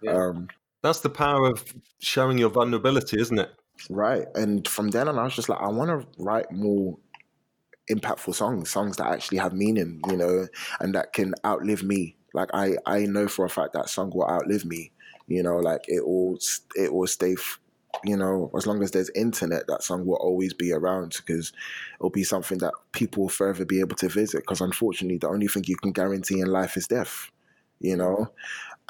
Yeah. 0.01 0.11
Um, 0.11 0.47
That's 0.81 1.01
the 1.01 1.09
power 1.11 1.49
of 1.49 1.63
showing 1.99 2.39
your 2.39 2.49
vulnerability, 2.49 3.19
isn't 3.19 3.37
it? 3.37 3.51
Right. 3.89 4.27
And 4.35 4.67
from 4.67 4.89
then 4.89 5.07
on, 5.07 5.19
I 5.19 5.23
was 5.23 5.35
just 5.35 5.49
like, 5.49 5.61
I 5.61 5.67
want 5.67 5.89
to 5.89 6.07
write 6.21 6.51
more 6.51 6.97
impactful 7.91 8.35
songs, 8.35 8.69
songs 8.69 8.97
that 8.97 9.07
actually 9.07 9.37
have 9.39 9.53
meaning, 9.53 10.01
you 10.09 10.17
know, 10.17 10.47
and 10.79 10.95
that 10.95 11.13
can 11.13 11.35
outlive 11.45 11.83
me. 11.83 12.15
Like 12.33 12.49
I, 12.53 12.77
I 12.85 13.05
know 13.05 13.27
for 13.27 13.45
a 13.45 13.49
fact 13.49 13.73
that 13.73 13.89
song 13.89 14.11
will 14.13 14.29
outlive 14.29 14.65
me. 14.65 14.91
You 15.27 15.43
know, 15.43 15.57
like 15.57 15.85
it 15.87 16.05
will, 16.05 16.37
it 16.75 16.93
will 16.93 17.07
stay. 17.07 17.35
You 18.03 18.17
know, 18.17 18.51
as 18.57 18.67
long 18.67 18.83
as 18.83 18.91
there's 18.91 19.09
internet, 19.11 19.67
that 19.67 19.81
song 19.83 20.05
will 20.05 20.17
always 20.17 20.53
be 20.53 20.73
around 20.73 21.15
because 21.17 21.53
it'll 21.99 22.09
be 22.09 22.23
something 22.25 22.57
that 22.59 22.73
people 22.91 23.23
will 23.23 23.29
forever 23.29 23.65
be 23.65 23.79
able 23.79 23.95
to 23.97 24.09
visit. 24.09 24.41
Because 24.41 24.61
unfortunately, 24.61 25.17
the 25.17 25.29
only 25.29 25.47
thing 25.47 25.63
you 25.65 25.77
can 25.77 25.91
guarantee 25.93 26.41
in 26.41 26.47
life 26.47 26.77
is 26.77 26.87
death. 26.87 27.31
You 27.79 27.95
know, 27.97 28.31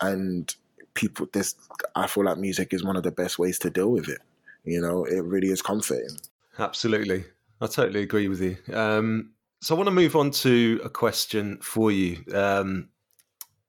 and 0.01 0.53
people, 0.93 1.27
this 1.33 1.55
I 1.95 2.07
feel 2.07 2.25
like 2.25 2.37
music 2.37 2.73
is 2.73 2.83
one 2.83 2.97
of 2.97 3.03
the 3.03 3.11
best 3.11 3.39
ways 3.39 3.59
to 3.59 3.69
deal 3.69 3.91
with 3.91 4.09
it. 4.09 4.19
You 4.65 4.81
know, 4.81 5.05
it 5.05 5.23
really 5.23 5.49
is 5.49 5.61
comforting. 5.61 6.17
Absolutely. 6.57 7.25
I 7.61 7.67
totally 7.67 8.01
agree 8.01 8.27
with 8.27 8.41
you. 8.41 8.57
Um, 8.73 9.31
so 9.61 9.75
I 9.75 9.77
want 9.77 9.87
to 9.87 9.91
move 9.91 10.15
on 10.15 10.31
to 10.31 10.81
a 10.83 10.89
question 10.89 11.57
for 11.61 11.91
you. 11.91 12.23
Um, 12.33 12.89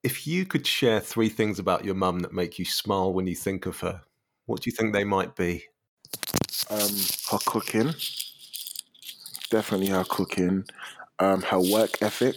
if 0.03 0.27
you 0.27 0.45
could 0.45 0.67
share 0.67 1.01
three 1.01 1.29
things 1.29 1.59
about 1.59 1.85
your 1.85 1.95
mum 1.95 2.21
that 2.21 2.33
make 2.33 2.59
you 2.59 2.65
smile 2.65 3.13
when 3.13 3.27
you 3.27 3.35
think 3.35 3.67
of 3.67 3.81
her, 3.81 4.03
what 4.47 4.63
do 4.63 4.71
you 4.71 4.77
think 4.77 4.93
they 4.93 5.05
might 5.05 5.35
be? 5.37 5.65
Um, 6.71 6.91
her 7.31 7.39
cooking, 7.45 7.95
definitely 9.51 9.89
her 9.89 10.05
cooking, 10.05 10.65
um, 11.19 11.43
her 11.43 11.61
work 11.61 12.03
ethic, 12.03 12.37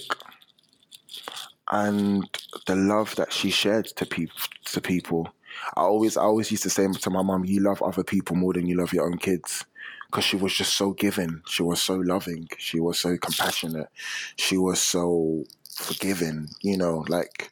and 1.71 2.27
the 2.65 2.75
love 2.75 3.15
that 3.15 3.31
she 3.31 3.51
shared 3.51 3.85
to 3.97 4.05
people. 4.05 4.39
To 4.65 4.81
people, 4.81 5.29
I 5.75 5.81
always, 5.81 6.17
I 6.17 6.23
always 6.23 6.51
used 6.51 6.63
to 6.63 6.69
say 6.69 6.87
to 6.87 7.09
my 7.09 7.21
mom, 7.21 7.45
"You 7.45 7.61
love 7.61 7.81
other 7.81 8.03
people 8.03 8.35
more 8.35 8.53
than 8.53 8.67
you 8.67 8.77
love 8.77 8.93
your 8.93 9.05
own 9.05 9.17
kids," 9.17 9.65
because 10.07 10.23
she 10.23 10.37
was 10.37 10.53
just 10.53 10.73
so 10.75 10.91
giving. 10.91 11.41
She 11.47 11.63
was 11.63 11.81
so 11.81 11.95
loving. 11.95 12.47
She 12.57 12.79
was 12.79 12.99
so 12.99 13.17
compassionate. 13.17 13.89
She 14.37 14.57
was 14.57 14.79
so 14.79 15.45
forgiving. 15.75 16.49
You 16.61 16.77
know, 16.77 17.05
like 17.07 17.51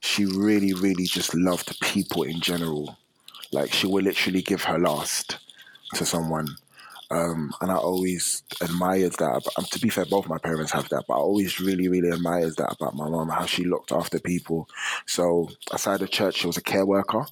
she 0.00 0.26
really, 0.26 0.74
really 0.74 1.06
just 1.06 1.34
loved 1.34 1.78
people 1.80 2.22
in 2.24 2.40
general. 2.40 2.96
Like 3.52 3.72
she 3.72 3.86
would 3.86 4.04
literally 4.04 4.42
give 4.42 4.62
her 4.64 4.78
last 4.78 5.38
to 5.94 6.04
someone. 6.04 6.48
Um, 7.10 7.52
and 7.60 7.70
I 7.70 7.76
always 7.76 8.42
admired 8.60 9.12
that. 9.12 9.46
Um, 9.56 9.64
to 9.70 9.78
be 9.78 9.88
fair, 9.88 10.04
both 10.06 10.28
my 10.28 10.38
parents 10.38 10.72
have 10.72 10.88
that, 10.88 11.04
but 11.06 11.14
I 11.14 11.18
always 11.18 11.60
really, 11.60 11.88
really 11.88 12.10
admired 12.10 12.56
that 12.56 12.72
about 12.72 12.96
my 12.96 13.08
mom, 13.08 13.28
how 13.28 13.46
she 13.46 13.64
looked 13.64 13.92
after 13.92 14.18
people. 14.18 14.68
So 15.06 15.50
aside 15.70 16.00
the 16.00 16.08
church, 16.08 16.36
she 16.36 16.46
was 16.46 16.56
a 16.56 16.62
care 16.62 16.86
worker, 16.86 17.26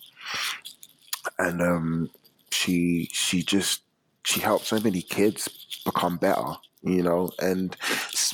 and 1.38 1.60
um, 1.62 2.10
she 2.50 3.08
she 3.12 3.42
just 3.42 3.82
she 4.24 4.40
helped 4.40 4.66
so 4.66 4.78
many 4.80 5.02
kids 5.02 5.48
become 5.84 6.16
better 6.16 6.54
you 6.82 7.02
know 7.02 7.30
and 7.40 7.76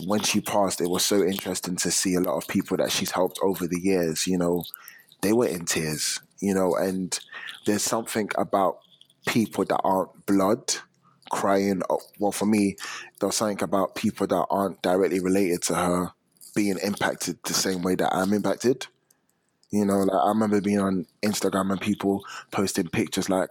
when 0.07 0.21
she 0.21 0.41
passed 0.41 0.81
it 0.81 0.89
was 0.89 1.05
so 1.05 1.23
interesting 1.23 1.77
to 1.77 1.91
see 1.91 2.15
a 2.15 2.21
lot 2.21 2.37
of 2.37 2.49
people 2.49 2.77
that 2.77 2.91
she's 2.91 3.11
helped 3.11 3.39
over 3.43 3.67
the 3.67 3.81
years 3.81 4.27
you 4.27 4.39
know 4.39 4.65
they 5.21 5.33
were 5.33 5.47
in 5.47 5.65
tears 5.65 6.21
you 6.41 6.55
know 6.55 6.75
and 6.75 7.21
there's 7.67 7.83
something 7.83 8.29
about 8.37 8.79
people 9.27 9.65
that 9.65 9.81
aren't 9.85 10.27
blood 10.27 10.75
crying. 11.29 11.83
Uh, 11.89 11.97
well, 12.19 12.33
for 12.33 12.47
me, 12.47 12.77
there's 13.21 13.37
something 13.37 13.63
about 13.63 13.95
people 13.95 14.27
that 14.27 14.47
aren't 14.51 14.81
directly 14.83 15.21
related 15.21 15.63
to 15.63 15.75
her 15.75 16.13
being 16.55 16.79
impacted 16.83 17.39
the 17.45 17.55
same 17.55 17.83
way 17.83 17.95
that 17.95 18.15
I'm 18.15 18.33
impacted. 18.33 18.87
You 19.71 19.85
know, 19.85 19.99
like 19.99 20.17
I 20.17 20.29
remember 20.29 20.61
being 20.61 20.81
on 20.81 21.07
Instagram 21.23 21.71
and 21.71 21.81
people 21.81 22.25
posting 22.51 22.89
pictures 22.89 23.29
like, 23.29 23.51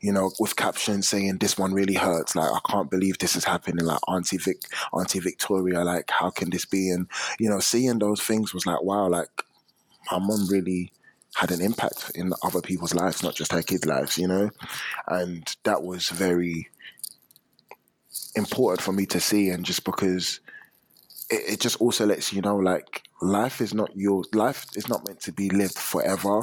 you 0.00 0.12
know, 0.12 0.32
with 0.40 0.56
captions 0.56 1.08
saying 1.08 1.38
this 1.38 1.58
one 1.58 1.74
really 1.74 1.94
hurts. 1.94 2.34
Like 2.34 2.50
I 2.50 2.58
can't 2.70 2.90
believe 2.90 3.18
this 3.18 3.36
is 3.36 3.44
happening. 3.44 3.84
Like 3.84 4.00
Auntie 4.08 4.38
Vic, 4.38 4.62
Auntie 4.92 5.20
Victoria, 5.20 5.84
like 5.84 6.10
how 6.10 6.30
can 6.30 6.50
this 6.50 6.64
be? 6.64 6.90
And 6.90 7.06
you 7.38 7.48
know, 7.50 7.60
seeing 7.60 7.98
those 7.98 8.20
things 8.20 8.54
was 8.54 8.66
like, 8.66 8.82
wow, 8.82 9.08
like 9.08 9.30
my 10.10 10.18
mom 10.18 10.48
really 10.48 10.92
had 11.34 11.50
an 11.50 11.60
impact 11.60 12.10
in 12.14 12.32
other 12.42 12.60
people's 12.60 12.94
lives, 12.94 13.22
not 13.22 13.34
just 13.34 13.52
her 13.52 13.62
kids' 13.62 13.86
lives. 13.86 14.18
You 14.18 14.28
know, 14.28 14.50
and 15.08 15.56
that 15.64 15.82
was 15.82 16.08
very 16.08 16.68
important 18.34 18.82
for 18.82 18.92
me 18.92 19.06
to 19.06 19.20
see, 19.20 19.50
and 19.50 19.64
just 19.64 19.84
because 19.84 20.40
it, 21.30 21.54
it 21.54 21.60
just 21.60 21.80
also 21.80 22.06
lets 22.06 22.32
you 22.32 22.42
know, 22.42 22.56
like 22.56 23.02
life 23.22 23.60
is 23.60 23.74
not 23.74 23.90
your 23.96 24.24
life 24.34 24.66
is 24.76 24.88
not 24.88 25.06
meant 25.06 25.20
to 25.20 25.32
be 25.32 25.50
lived 25.50 25.78
forever 25.78 26.42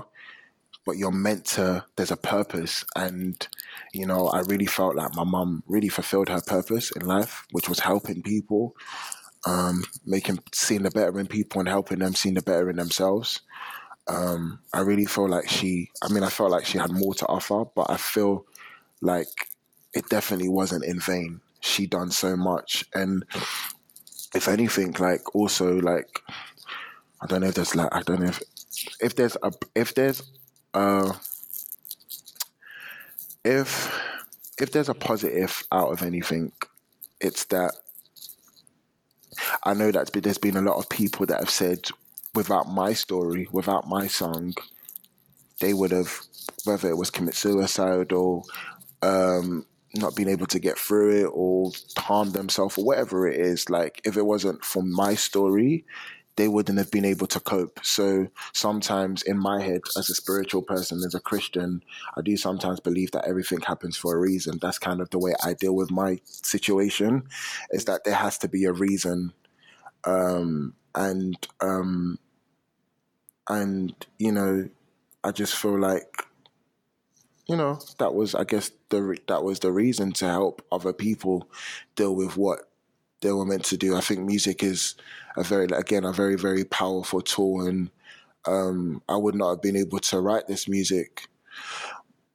but 0.86 0.96
you're 0.96 1.12
meant 1.12 1.44
to 1.44 1.84
there's 1.98 2.12
a 2.12 2.18
purpose. 2.18 2.86
And 2.96 3.46
you 3.94 4.06
know 4.06 4.28
i 4.28 4.40
really 4.42 4.66
felt 4.66 4.96
like 4.96 5.16
my 5.16 5.24
mum 5.24 5.64
really 5.68 5.90
fulfilled 5.90 6.30
her 6.30 6.42
purpose 6.42 6.92
in 6.92 7.06
life 7.06 7.46
which 7.52 7.70
was 7.70 7.80
helping 7.80 8.22
people 8.22 8.76
um, 9.46 9.84
making 10.06 10.40
seeing 10.54 10.84
the 10.84 10.92
better 10.92 11.20
in 11.20 11.28
people 11.28 11.60
and 11.60 11.70
helping 11.70 12.00
them 12.00 12.16
seeing 12.16 12.36
the 12.36 12.42
better 12.42 12.70
in 12.70 12.76
themselves. 12.76 13.42
Um, 14.10 14.60
i 14.74 14.80
really 14.80 15.06
feel 15.06 15.28
like 15.28 15.50
she 15.50 15.90
i 16.02 16.08
mean 16.08 16.24
i 16.24 16.30
felt 16.30 16.50
like 16.50 16.66
she 16.66 16.78
had 16.78 16.92
more 16.92 17.14
to 17.16 17.26
offer 17.26 17.66
but 17.76 17.90
i 17.90 17.98
feel 17.98 18.46
like 19.02 19.28
it 19.94 20.08
definitely 20.10 20.50
wasn't 20.50 20.86
in 20.86 21.00
vain. 21.00 21.42
She 21.60 21.88
done 21.88 22.12
so 22.12 22.38
much. 22.38 22.86
And 22.94 23.26
if 24.36 24.48
anything 24.48 24.94
like 25.00 25.36
also 25.36 25.80
like 25.80 26.22
i 27.22 27.26
don't 27.28 27.42
know 27.42 27.48
if 27.48 27.56
there's 27.56 27.76
like 27.76 27.94
i 27.94 28.02
don't 28.04 28.22
know 28.22 28.28
if 28.28 28.42
if 29.02 29.16
there's 29.16 29.38
a 29.44 29.52
if 29.76 29.94
there's 29.96 30.24
uh 30.74 31.12
if 33.44 33.94
if 34.60 34.72
there's 34.72 34.90
a 34.90 34.94
positive 34.94 35.64
out 35.72 35.92
of 35.92 36.02
anything 36.04 36.52
it's 37.22 37.46
that 37.46 37.74
i 39.64 39.74
know 39.74 39.92
that 39.92 40.12
there's 40.14 40.38
been 40.38 40.58
a 40.58 40.62
lot 40.62 40.78
of 40.78 40.90
people 40.90 41.26
that 41.26 41.40
have 41.40 41.50
said 41.50 41.88
without 42.34 42.70
my 42.70 42.94
story 42.94 43.48
without 43.52 43.88
my 43.88 44.08
song 44.08 44.54
they 45.60 45.74
would 45.74 45.92
have 45.92 46.22
whether 46.66 46.90
it 46.90 46.98
was 46.98 47.10
commit 47.10 47.36
suicide 47.36 48.12
or 48.12 48.44
um, 49.02 49.66
not 49.98 50.16
being 50.16 50.30
able 50.30 50.48
to 50.48 50.60
get 50.60 50.78
through 50.78 51.24
it 51.24 51.30
or 51.34 51.72
harm 51.98 52.32
themselves 52.32 52.78
or 52.78 52.86
whatever 52.86 53.28
it 53.28 53.40
is. 53.40 53.70
Like 53.70 54.02
if 54.06 54.18
it 54.18 54.26
wasn't 54.26 54.64
for 54.64 54.84
my 54.84 55.16
story, 55.16 55.86
they 56.36 56.48
wouldn't 56.48 56.78
have 56.78 56.92
been 56.92 57.04
able 57.04 57.26
to 57.26 57.40
cope. 57.40 57.80
So 57.84 58.28
sometimes 58.54 59.24
in 59.24 59.40
my 59.40 59.60
head, 59.60 59.82
as 59.98 60.10
a 60.10 60.14
spiritual 60.14 60.62
person, 60.62 61.02
as 61.04 61.16
a 61.16 61.20
Christian, 61.20 61.84
I 62.16 62.22
do 62.22 62.38
sometimes 62.38 62.80
believe 62.80 63.10
that 63.12 63.26
everything 63.26 63.62
happens 63.62 63.98
for 63.98 64.16
a 64.16 64.20
reason. 64.20 64.60
That's 64.62 64.78
kind 64.78 65.02
of 65.02 65.10
the 65.10 65.18
way 65.18 65.34
I 65.44 65.54
deal 65.54 65.76
with 65.76 65.90
my 65.90 66.20
situation, 66.26 67.24
is 67.72 67.86
that 67.86 68.04
there 68.04 68.14
has 68.14 68.38
to 68.40 68.48
be 68.48 68.66
a 68.66 68.72
reason. 68.72 69.34
Um, 70.04 70.76
and 70.94 71.36
um, 71.60 72.20
and 73.50 73.94
you 74.20 74.32
know, 74.32 74.70
I 75.24 75.32
just 75.32 75.56
feel 75.56 75.80
like, 75.80 76.24
you 77.48 77.56
know, 77.56 77.80
that 78.00 78.14
was, 78.14 78.36
I 78.36 78.44
guess, 78.44 78.72
the 78.90 79.18
that 79.28 79.44
was 79.44 79.60
the 79.60 79.72
reason 79.72 80.12
to 80.14 80.26
help 80.28 80.66
other 80.72 80.94
people 80.94 81.50
deal 81.96 82.16
with 82.16 82.36
what 82.38 82.60
they 83.22 83.32
were 83.32 83.46
meant 83.46 83.66
to 83.66 83.78
do. 83.78 83.96
I 83.96 84.02
think 84.02 84.22
music 84.22 84.64
is 84.64 84.96
a 85.38 85.44
very, 85.44 85.66
again, 85.66 86.04
a 86.04 86.12
very, 86.12 86.36
very 86.36 86.66
powerful 86.66 87.22
tool, 87.22 87.66
and 87.66 87.90
um, 88.46 89.02
I 89.08 89.16
would 89.16 89.36
not 89.36 89.50
have 89.52 89.62
been 89.62 89.78
able 89.78 90.00
to 90.00 90.20
write 90.20 90.48
this 90.48 90.68
music. 90.68 91.28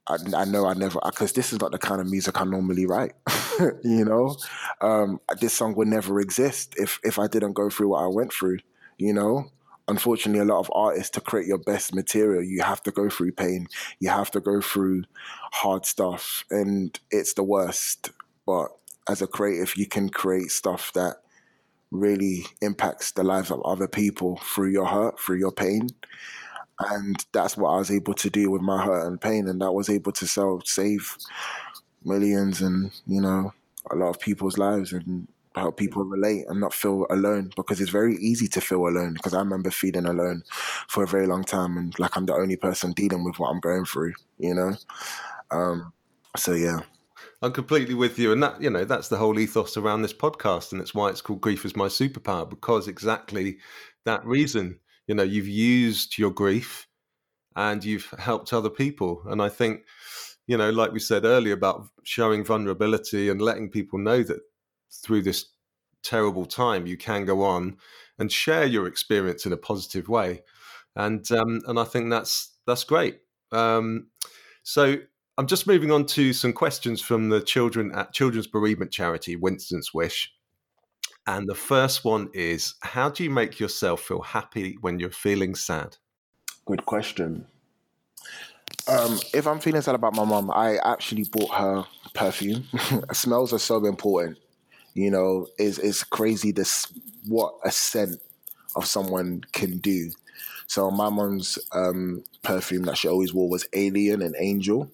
I, 0.07 0.17
I 0.35 0.45
know 0.45 0.65
I 0.65 0.73
never, 0.73 0.99
because 1.05 1.31
this 1.33 1.53
is 1.53 1.61
not 1.61 1.71
the 1.71 1.77
kind 1.77 2.01
of 2.01 2.09
music 2.09 2.39
I 2.39 2.43
normally 2.43 2.85
write. 2.85 3.13
you 3.83 4.03
know, 4.03 4.35
um, 4.81 5.19
this 5.39 5.53
song 5.53 5.75
would 5.75 5.87
never 5.87 6.19
exist 6.19 6.73
if 6.77 6.99
if 7.03 7.19
I 7.19 7.27
didn't 7.27 7.53
go 7.53 7.69
through 7.69 7.89
what 7.89 8.03
I 8.03 8.07
went 8.07 8.33
through. 8.33 8.59
You 8.97 9.13
know, 9.13 9.51
unfortunately, 9.87 10.41
a 10.41 10.45
lot 10.45 10.59
of 10.59 10.71
artists 10.73 11.11
to 11.11 11.21
create 11.21 11.47
your 11.47 11.57
best 11.57 11.93
material, 11.93 12.43
you 12.43 12.61
have 12.61 12.81
to 12.83 12.91
go 12.91 13.09
through 13.09 13.33
pain. 13.33 13.67
You 13.99 14.09
have 14.09 14.31
to 14.31 14.39
go 14.39 14.61
through 14.61 15.03
hard 15.51 15.85
stuff, 15.85 16.43
and 16.49 16.97
it's 17.11 17.33
the 17.33 17.43
worst. 17.43 18.11
But 18.45 18.69
as 19.09 19.21
a 19.21 19.27
creative, 19.27 19.75
you 19.75 19.87
can 19.87 20.09
create 20.09 20.51
stuff 20.51 20.93
that 20.93 21.17
really 21.91 22.45
impacts 22.61 23.11
the 23.11 23.23
lives 23.23 23.51
of 23.51 23.61
other 23.63 23.87
people 23.87 24.37
through 24.37 24.69
your 24.69 24.85
hurt, 24.85 25.19
through 25.19 25.37
your 25.37 25.51
pain. 25.51 25.89
And 26.79 27.23
that's 27.31 27.55
what 27.55 27.69
I 27.69 27.77
was 27.77 27.91
able 27.91 28.15
to 28.15 28.29
do 28.29 28.49
with 28.49 28.61
my 28.61 28.83
hurt 28.83 29.05
and 29.05 29.21
pain. 29.21 29.47
And 29.47 29.61
that 29.61 29.71
was 29.73 29.89
able 29.89 30.11
to 30.13 30.25
sell, 30.25 30.61
save 30.65 31.15
millions 32.03 32.61
and, 32.61 32.91
you 33.05 33.21
know, 33.21 33.53
a 33.91 33.95
lot 33.95 34.09
of 34.09 34.19
people's 34.19 34.57
lives 34.57 34.91
and 34.91 35.27
help 35.55 35.77
people 35.77 36.03
relate 36.03 36.45
and 36.47 36.59
not 36.59 36.73
feel 36.73 37.05
alone 37.09 37.51
because 37.55 37.79
it's 37.79 37.91
very 37.91 38.15
easy 38.17 38.47
to 38.47 38.61
feel 38.61 38.87
alone 38.87 39.13
because 39.13 39.33
I 39.33 39.39
remember 39.39 39.71
feeling 39.71 40.05
alone 40.05 40.43
for 40.87 41.03
a 41.03 41.07
very 41.07 41.27
long 41.27 41.43
time 41.43 41.77
and 41.77 41.97
like 41.99 42.17
I'm 42.17 42.25
the 42.25 42.33
only 42.33 42.55
person 42.55 42.91
dealing 42.93 43.23
with 43.23 43.39
what 43.39 43.49
I'm 43.49 43.59
going 43.59 43.85
through, 43.85 44.13
you 44.37 44.53
know? 44.53 44.75
Um, 45.51 45.93
so 46.35 46.53
yeah. 46.53 46.79
I'm 47.41 47.51
completely 47.51 47.93
with 47.93 48.17
you, 48.17 48.31
and 48.31 48.41
that 48.41 48.61
you 48.61 48.69
know 48.69 48.85
that's 48.85 49.09
the 49.09 49.17
whole 49.17 49.37
ethos 49.37 49.75
around 49.75 50.01
this 50.01 50.13
podcast, 50.13 50.71
and 50.71 50.79
it's 50.79 50.95
why 50.95 51.09
it's 51.09 51.19
called 51.19 51.41
"Grief 51.41 51.65
is 51.65 51.75
My 51.75 51.87
Superpower" 51.87 52.49
because 52.49 52.87
exactly 52.87 53.57
that 54.05 54.25
reason. 54.25 54.79
You 55.07 55.15
know, 55.15 55.23
you've 55.23 55.49
used 55.49 56.17
your 56.17 56.31
grief, 56.31 56.87
and 57.57 57.83
you've 57.83 58.09
helped 58.17 58.53
other 58.53 58.69
people, 58.69 59.23
and 59.25 59.41
I 59.41 59.49
think, 59.49 59.81
you 60.47 60.57
know, 60.57 60.69
like 60.69 60.93
we 60.93 60.99
said 60.99 61.25
earlier 61.25 61.53
about 61.53 61.87
showing 62.03 62.45
vulnerability 62.45 63.29
and 63.29 63.41
letting 63.41 63.69
people 63.69 63.99
know 63.99 64.23
that 64.23 64.39
through 65.03 65.23
this 65.23 65.47
terrible 66.03 66.45
time 66.45 66.85
you 66.85 66.97
can 66.97 67.23
go 67.25 67.43
on 67.43 67.77
and 68.19 68.31
share 68.31 68.65
your 68.65 68.87
experience 68.87 69.45
in 69.45 69.53
a 69.53 69.57
positive 69.57 70.07
way, 70.09 70.43
and 70.95 71.29
um, 71.31 71.61
and 71.67 71.79
I 71.79 71.83
think 71.83 72.09
that's 72.09 72.51
that's 72.67 72.83
great. 72.83 73.19
Um, 73.51 74.07
so 74.63 74.97
I'm 75.37 75.47
just 75.47 75.67
moving 75.67 75.91
on 75.91 76.05
to 76.07 76.31
some 76.31 76.53
questions 76.53 77.01
from 77.01 77.29
the 77.29 77.41
children 77.41 77.91
at 77.93 78.13
Children's 78.13 78.47
Bereavement 78.47 78.91
Charity, 78.91 79.35
Winston's 79.35 79.93
Wish. 79.93 80.31
And 81.25 81.47
the 81.47 81.55
first 81.55 82.03
one 82.03 82.29
is 82.33 82.75
How 82.81 83.09
do 83.09 83.23
you 83.23 83.29
make 83.29 83.59
yourself 83.59 84.01
feel 84.01 84.21
happy 84.21 84.77
when 84.81 84.99
you're 84.99 85.09
feeling 85.09 85.55
sad? 85.55 85.97
Good 86.65 86.85
question. 86.85 87.47
Um, 88.87 89.19
if 89.33 89.47
I'm 89.47 89.59
feeling 89.59 89.81
sad 89.81 89.95
about 89.95 90.15
my 90.15 90.25
mom, 90.25 90.51
I 90.51 90.77
actually 90.83 91.25
bought 91.31 91.51
her 91.55 91.85
perfume. 92.13 92.65
Smells 93.13 93.53
are 93.53 93.59
so 93.59 93.85
important. 93.85 94.37
You 94.93 95.11
know, 95.11 95.47
it's, 95.57 95.77
it's 95.77 96.03
crazy 96.03 96.51
this 96.51 96.87
what 97.25 97.55
a 97.63 97.71
scent 97.71 98.21
of 98.75 98.85
someone 98.85 99.43
can 99.51 99.77
do. 99.77 100.11
So 100.67 100.89
my 100.91 101.09
mom's 101.09 101.59
um, 101.73 102.23
perfume 102.41 102.83
that 102.83 102.97
she 102.97 103.07
always 103.07 103.33
wore 103.33 103.49
was 103.49 103.67
Alien 103.73 104.21
and 104.21 104.35
Angel 104.37 104.91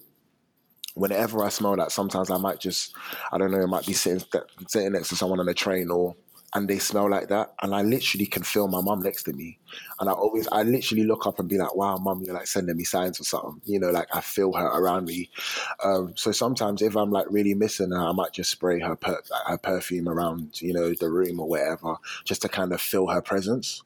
whenever 0.99 1.43
I 1.43 1.49
smell 1.49 1.77
that, 1.77 1.91
sometimes 1.91 2.29
I 2.29 2.37
might 2.37 2.59
just, 2.59 2.93
I 3.31 3.37
don't 3.37 3.51
know, 3.51 3.61
I 3.61 3.65
might 3.65 3.85
be 3.85 3.93
sitting 3.93 4.21
sitting 4.67 4.91
next 4.91 5.09
to 5.09 5.15
someone 5.15 5.39
on 5.39 5.47
a 5.47 5.53
train 5.53 5.89
or 5.89 6.15
and 6.53 6.67
they 6.67 6.79
smell 6.79 7.09
like 7.09 7.27
that, 7.29 7.53
and 7.61 7.75
I 7.75 7.81
literally 7.83 8.25
can 8.25 8.43
feel 8.43 8.67
my 8.67 8.81
mum 8.81 9.01
next 9.01 9.23
to 9.23 9.33
me, 9.33 9.59
and 9.99 10.09
I 10.09 10.13
always, 10.13 10.47
I 10.51 10.63
literally 10.63 11.03
look 11.03 11.27
up 11.27 11.39
and 11.39 11.47
be 11.47 11.57
like, 11.57 11.75
"Wow, 11.75 11.97
mum, 11.97 12.23
you're 12.23 12.33
like 12.33 12.47
sending 12.47 12.75
me 12.75 12.83
signs 12.83 13.19
or 13.19 13.23
something," 13.23 13.61
you 13.65 13.79
know, 13.79 13.91
like 13.91 14.07
I 14.13 14.21
feel 14.21 14.53
her 14.53 14.65
around 14.65 15.05
me. 15.05 15.29
Um, 15.83 16.13
so 16.15 16.31
sometimes 16.31 16.81
if 16.81 16.95
I'm 16.95 17.11
like 17.11 17.27
really 17.29 17.53
missing 17.53 17.91
her, 17.91 17.99
I 17.99 18.11
might 18.13 18.33
just 18.33 18.49
spray 18.51 18.79
her 18.79 18.95
per- 18.95 19.21
her 19.47 19.57
perfume 19.57 20.09
around, 20.09 20.61
you 20.61 20.73
know, 20.73 20.93
the 20.93 21.09
room 21.09 21.39
or 21.39 21.47
whatever, 21.47 21.95
just 22.25 22.41
to 22.43 22.49
kind 22.49 22.73
of 22.73 22.81
feel 22.81 23.07
her 23.07 23.21
presence. 23.21 23.83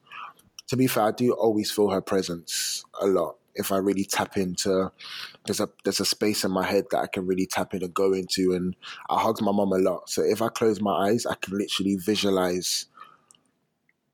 To 0.68 0.78
be 0.78 0.88
fair, 0.88 1.03
I 1.05 1.11
do 1.11 1.34
always 1.34 1.72
feel 1.72 1.89
her 1.89 2.01
presence 2.01 2.86
a 2.99 3.07
lot 3.07 3.36
if 3.56 3.72
I 3.72 3.78
really 3.78 4.06
tap 4.06 4.38
into 4.38 4.91
there's 5.45 5.60
a 5.60 5.70
there's 5.84 5.99
a 5.99 6.06
space 6.06 6.43
in 6.43 6.51
my 6.51 6.66
head 6.66 6.86
that 6.91 6.99
I 6.99 7.08
can 7.08 7.26
really 7.26 7.45
tap 7.45 7.74
in 7.74 7.84
and 7.84 7.93
go 7.93 8.14
into 8.14 8.54
and 8.54 8.76
I 9.10 9.20
hug 9.20 9.41
my 9.41 9.51
mom 9.51 9.72
a 9.74 9.78
lot. 9.78 10.10
So 10.10 10.24
if 10.24 10.41
I 10.41 10.49
close 10.49 10.82
my 10.82 11.10
eyes, 11.10 11.26
I 11.26 11.36
can 11.36 11.58
literally 11.58 11.95
visualize 11.95 12.86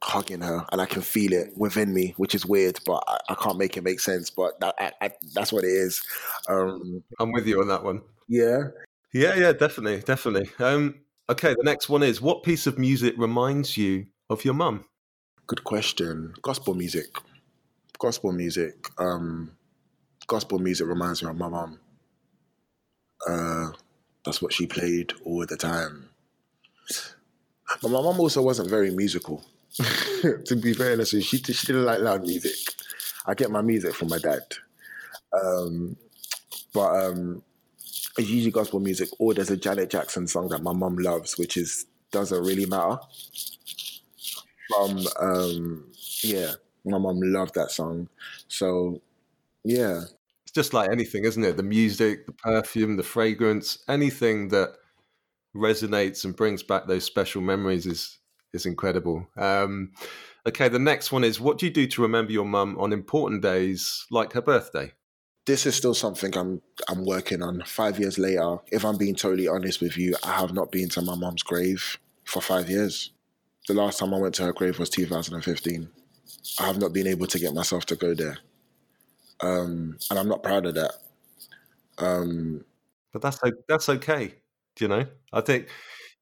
hugging 0.02 0.42
her 0.42 0.66
and 0.72 0.82
I 0.82 0.86
can 0.86 1.02
feel 1.02 1.34
it 1.34 1.50
within 1.58 1.94
me, 1.94 2.14
which 2.18 2.34
is 2.34 2.46
weird, 2.46 2.80
but 2.86 3.04
I, 3.08 3.20
I 3.30 3.36
can't 3.36 3.58
make 3.58 3.78
it 3.78 3.84
make 3.84 4.00
sense. 4.00 4.30
But 4.30 4.60
that, 4.62 4.76
I, 4.80 4.92
I, 5.02 5.12
that's 5.34 5.52
what 5.52 5.64
it 5.64 5.72
is. 5.72 6.02
Um, 6.48 7.04
I'm 7.20 7.32
with 7.32 7.46
you 7.46 7.62
on 7.62 7.68
that 7.68 7.84
one. 7.84 8.02
Yeah. 8.28 8.70
Yeah, 9.14 9.36
yeah, 9.36 9.54
definitely, 9.54 10.02
definitely. 10.02 10.50
Um, 10.60 10.96
okay, 11.30 11.56
the 11.56 11.64
next 11.64 11.90
one 11.90 12.04
is 12.04 12.22
what 12.22 12.44
piece 12.44 12.68
of 12.68 12.78
music 12.78 13.16
reminds 13.18 13.76
you 13.76 14.06
of 14.30 14.46
your 14.46 14.54
mum? 14.54 14.86
Good 15.48 15.64
question. 15.64 16.34
Gospel 16.44 16.76
music 16.76 17.18
gospel 18.00 18.32
music. 18.32 18.89
Um, 18.97 19.52
gospel 20.26 20.58
music 20.58 20.88
reminds 20.88 21.22
me 21.22 21.30
of 21.30 21.38
my 21.38 21.50
mum. 21.50 21.80
Uh, 23.28 23.70
that's 24.26 24.41
what 24.41 24.54
she 24.54 24.66
played 24.66 25.14
all 25.26 25.45
the 25.45 25.58
time. 25.58 26.10
But 27.82 27.91
my 27.91 28.02
mum 28.02 28.20
also 28.20 28.41
wasn't 28.41 28.70
very 28.70 28.91
musical. 28.91 29.43
to 30.22 30.56
be 30.56 30.74
very 30.74 30.93
honest, 30.93 31.12
she 31.12 31.22
she 31.22 31.68
didn't 31.68 31.86
like 31.86 32.00
loud 32.00 32.24
music. 32.24 32.56
I 33.26 33.36
get 33.36 33.52
my 33.52 33.62
music 33.62 33.93
from 33.93 34.08
my 34.08 34.18
dad, 34.18 34.41
um, 35.32 35.95
but 36.74 37.06
um, 37.06 37.43
it's 38.18 38.30
usually 38.30 38.52
gospel 38.52 38.80
music. 38.80 39.10
Or 39.20 39.34
there's 39.34 39.52
a 39.52 39.58
Janet 39.58 39.91
Jackson 39.91 40.28
song 40.28 40.50
that 40.50 40.64
my 40.64 40.74
mum 40.74 40.97
loves, 40.97 41.38
which 41.38 41.56
is 41.58 41.86
doesn't 42.12 42.43
really 42.43 42.66
matter. 42.66 42.97
From 44.70 45.06
um, 45.20 45.91
yeah, 46.24 46.54
my 46.90 46.98
mom 46.98 47.20
loved 47.22 47.56
that 47.56 47.72
song. 47.72 48.10
So, 48.48 49.02
yeah. 49.64 50.02
It's 50.44 50.52
just 50.54 50.74
like 50.74 50.92
anything, 50.92 51.26
isn't 51.26 51.44
it? 51.44 51.58
The 51.58 51.64
music, 51.64 52.26
the 52.26 52.32
perfume, 52.32 52.98
the 52.98 53.04
fragrance, 53.04 53.84
anything 53.88 54.50
that 54.50 54.76
resonates 55.56 56.26
and 56.26 56.36
brings 56.36 56.64
back 56.64 56.88
those 56.88 57.04
special 57.04 57.42
memories 57.42 57.86
is 57.86 58.18
is 58.54 58.66
incredible. 58.66 59.28
Um, 59.38 59.92
okay, 60.48 60.70
the 60.70 60.80
next 60.80 61.12
one 61.12 61.24
is 61.24 61.40
what 61.40 61.60
do 61.60 61.68
you 61.68 61.72
do 61.72 61.86
to 61.88 62.02
remember 62.02 62.32
your 62.32 62.46
mum 62.46 62.78
on 62.80 62.92
important 62.92 63.42
days 63.42 64.06
like 64.10 64.34
her 64.34 64.42
birthday? 64.42 64.94
This 65.46 65.66
is 65.66 65.76
still 65.76 65.94
something 65.94 66.36
I'm 66.38 66.62
I'm 66.88 67.06
working 67.06 67.42
on. 67.42 67.64
Five 67.66 68.00
years 68.00 68.18
later, 68.18 68.58
if 68.72 68.84
I'm 68.84 68.98
being 68.98 69.16
totally 69.16 69.48
honest 69.48 69.82
with 69.82 69.98
you, 69.98 70.16
I 70.24 70.40
have 70.40 70.54
not 70.54 70.72
been 70.72 70.90
to 70.90 71.02
my 71.02 71.16
mum's 71.16 71.44
grave 71.44 72.00
for 72.24 72.42
five 72.42 72.70
years. 72.70 73.12
The 73.68 73.74
last 73.74 74.00
time 74.00 74.14
I 74.14 74.18
went 74.18 74.36
to 74.36 74.44
her 74.44 74.54
grave 74.54 74.80
was 74.80 74.90
2015. 74.90 75.90
I 76.60 76.68
have 76.68 76.80
not 76.80 76.93
been 76.93 77.08
able 77.08 77.28
to 77.28 77.39
get 77.39 77.54
myself 77.54 77.86
to 77.88 77.95
go 77.95 78.14
there, 78.14 78.38
um, 79.41 79.97
and 80.10 80.20
I'm 80.20 80.28
not 80.28 80.43
proud 80.43 80.66
of 80.66 80.76
that. 80.76 80.93
Um, 81.97 82.64
but 83.12 83.22
that's 83.22 83.39
that's 83.68 83.89
okay. 83.89 84.36
You 84.80 84.88
know, 84.88 85.06
I 85.34 85.41
think 85.41 85.68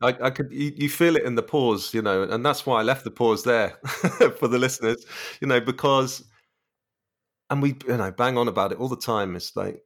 I, 0.01 0.15
I 0.21 0.30
could 0.32 0.51
you, 0.51 0.73
you, 0.75 0.89
feel 0.89 1.15
it 1.15 1.23
in 1.23 1.36
the 1.36 1.43
pause, 1.43 1.93
you 1.93 2.01
know, 2.01 2.23
and 2.23 2.45
that's 2.45 2.65
why 2.65 2.80
I 2.80 2.84
left 2.84 3.03
the 3.03 3.11
pause 3.11 3.43
there 3.43 3.78
for 4.39 4.47
the 4.47 4.57
listeners, 4.57 5.05
you 5.41 5.47
know, 5.47 5.59
because 5.59 6.23
and 7.49 7.61
we 7.61 7.75
you 7.88 7.97
know 7.97 8.11
bang 8.11 8.38
on 8.38 8.47
about 8.47 8.71
it 8.71 8.80
all 8.80 8.89
the 8.89 8.97
time. 8.97 9.36
It's 9.36 9.55
like 9.55 9.82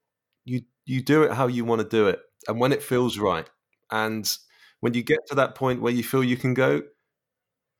you 0.45 0.61
you 0.85 1.01
do 1.01 1.23
it 1.23 1.31
how 1.33 1.47
you 1.47 1.65
want 1.65 1.81
to 1.81 1.87
do 1.87 2.07
it, 2.07 2.19
and 2.47 2.59
when 2.59 2.71
it 2.71 2.83
feels 2.83 3.17
right, 3.17 3.49
and 3.91 4.29
when 4.81 4.93
you 4.93 5.03
get 5.03 5.19
to 5.27 5.35
that 5.35 5.55
point 5.55 5.81
where 5.81 5.93
you 5.93 6.03
feel 6.03 6.23
you 6.23 6.37
can 6.37 6.53
go, 6.53 6.81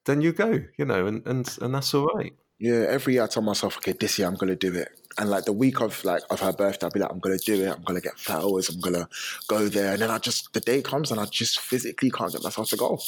then 0.06 0.22
you 0.22 0.32
go, 0.34 0.60
you 0.78 0.86
know, 0.86 1.08
and 1.08 1.26
and 1.28 1.58
and 1.62 1.74
that's 1.76 1.94
all 1.94 2.08
right. 2.16 2.34
Yeah, 2.62 2.86
every 2.88 3.14
year 3.16 3.24
I 3.24 3.28
tell 3.28 3.42
myself, 3.42 3.78
okay, 3.78 3.94
this 3.94 4.20
year 4.20 4.28
I'm 4.28 4.36
gonna 4.36 4.56
do 4.56 4.72
it. 4.76 4.90
And 5.18 5.32
like 5.32 5.46
the 5.46 5.52
week 5.52 5.82
of 5.82 6.04
like 6.06 6.22
of 6.30 6.42
her 6.42 6.54
birthday, 6.54 6.86
I'll 6.86 6.92
be 6.92 7.00
like, 7.00 7.12
I'm 7.12 7.18
gonna 7.20 7.40
do 7.40 7.64
it. 7.64 7.68
I'm 7.76 7.82
gonna 7.84 8.02
get 8.02 8.20
flowers. 8.20 8.70
I'm 8.70 8.80
gonna 8.80 9.10
go 9.48 9.68
there. 9.68 9.94
And 9.94 10.02
then 10.04 10.12
I 10.12 10.20
just 10.20 10.54
the 10.54 10.60
day 10.60 10.84
comes 10.84 11.10
and 11.10 11.20
I 11.20 11.26
just 11.26 11.60
physically 11.60 12.12
can't 12.12 12.32
get 12.32 12.44
myself 12.44 12.70
to 12.70 12.78
go. 12.78 13.00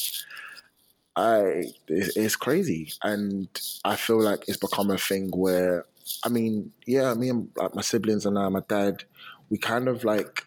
I 1.16 1.66
it's 1.88 2.36
crazy, 2.36 2.92
and 3.04 3.48
I 3.86 3.96
feel 3.96 4.20
like 4.22 4.46
it's 4.48 4.58
become 4.58 4.90
a 4.90 4.98
thing 4.98 5.30
where 5.32 5.86
I 6.26 6.30
mean, 6.30 6.72
yeah, 6.88 7.14
me 7.14 7.30
and 7.30 7.50
like 7.56 7.76
my 7.76 7.82
siblings 7.84 8.26
and 8.26 8.38
I, 8.40 8.50
my 8.50 8.62
dad, 8.68 9.04
we 9.50 9.58
kind 9.60 9.88
of 9.88 10.04
like 10.04 10.44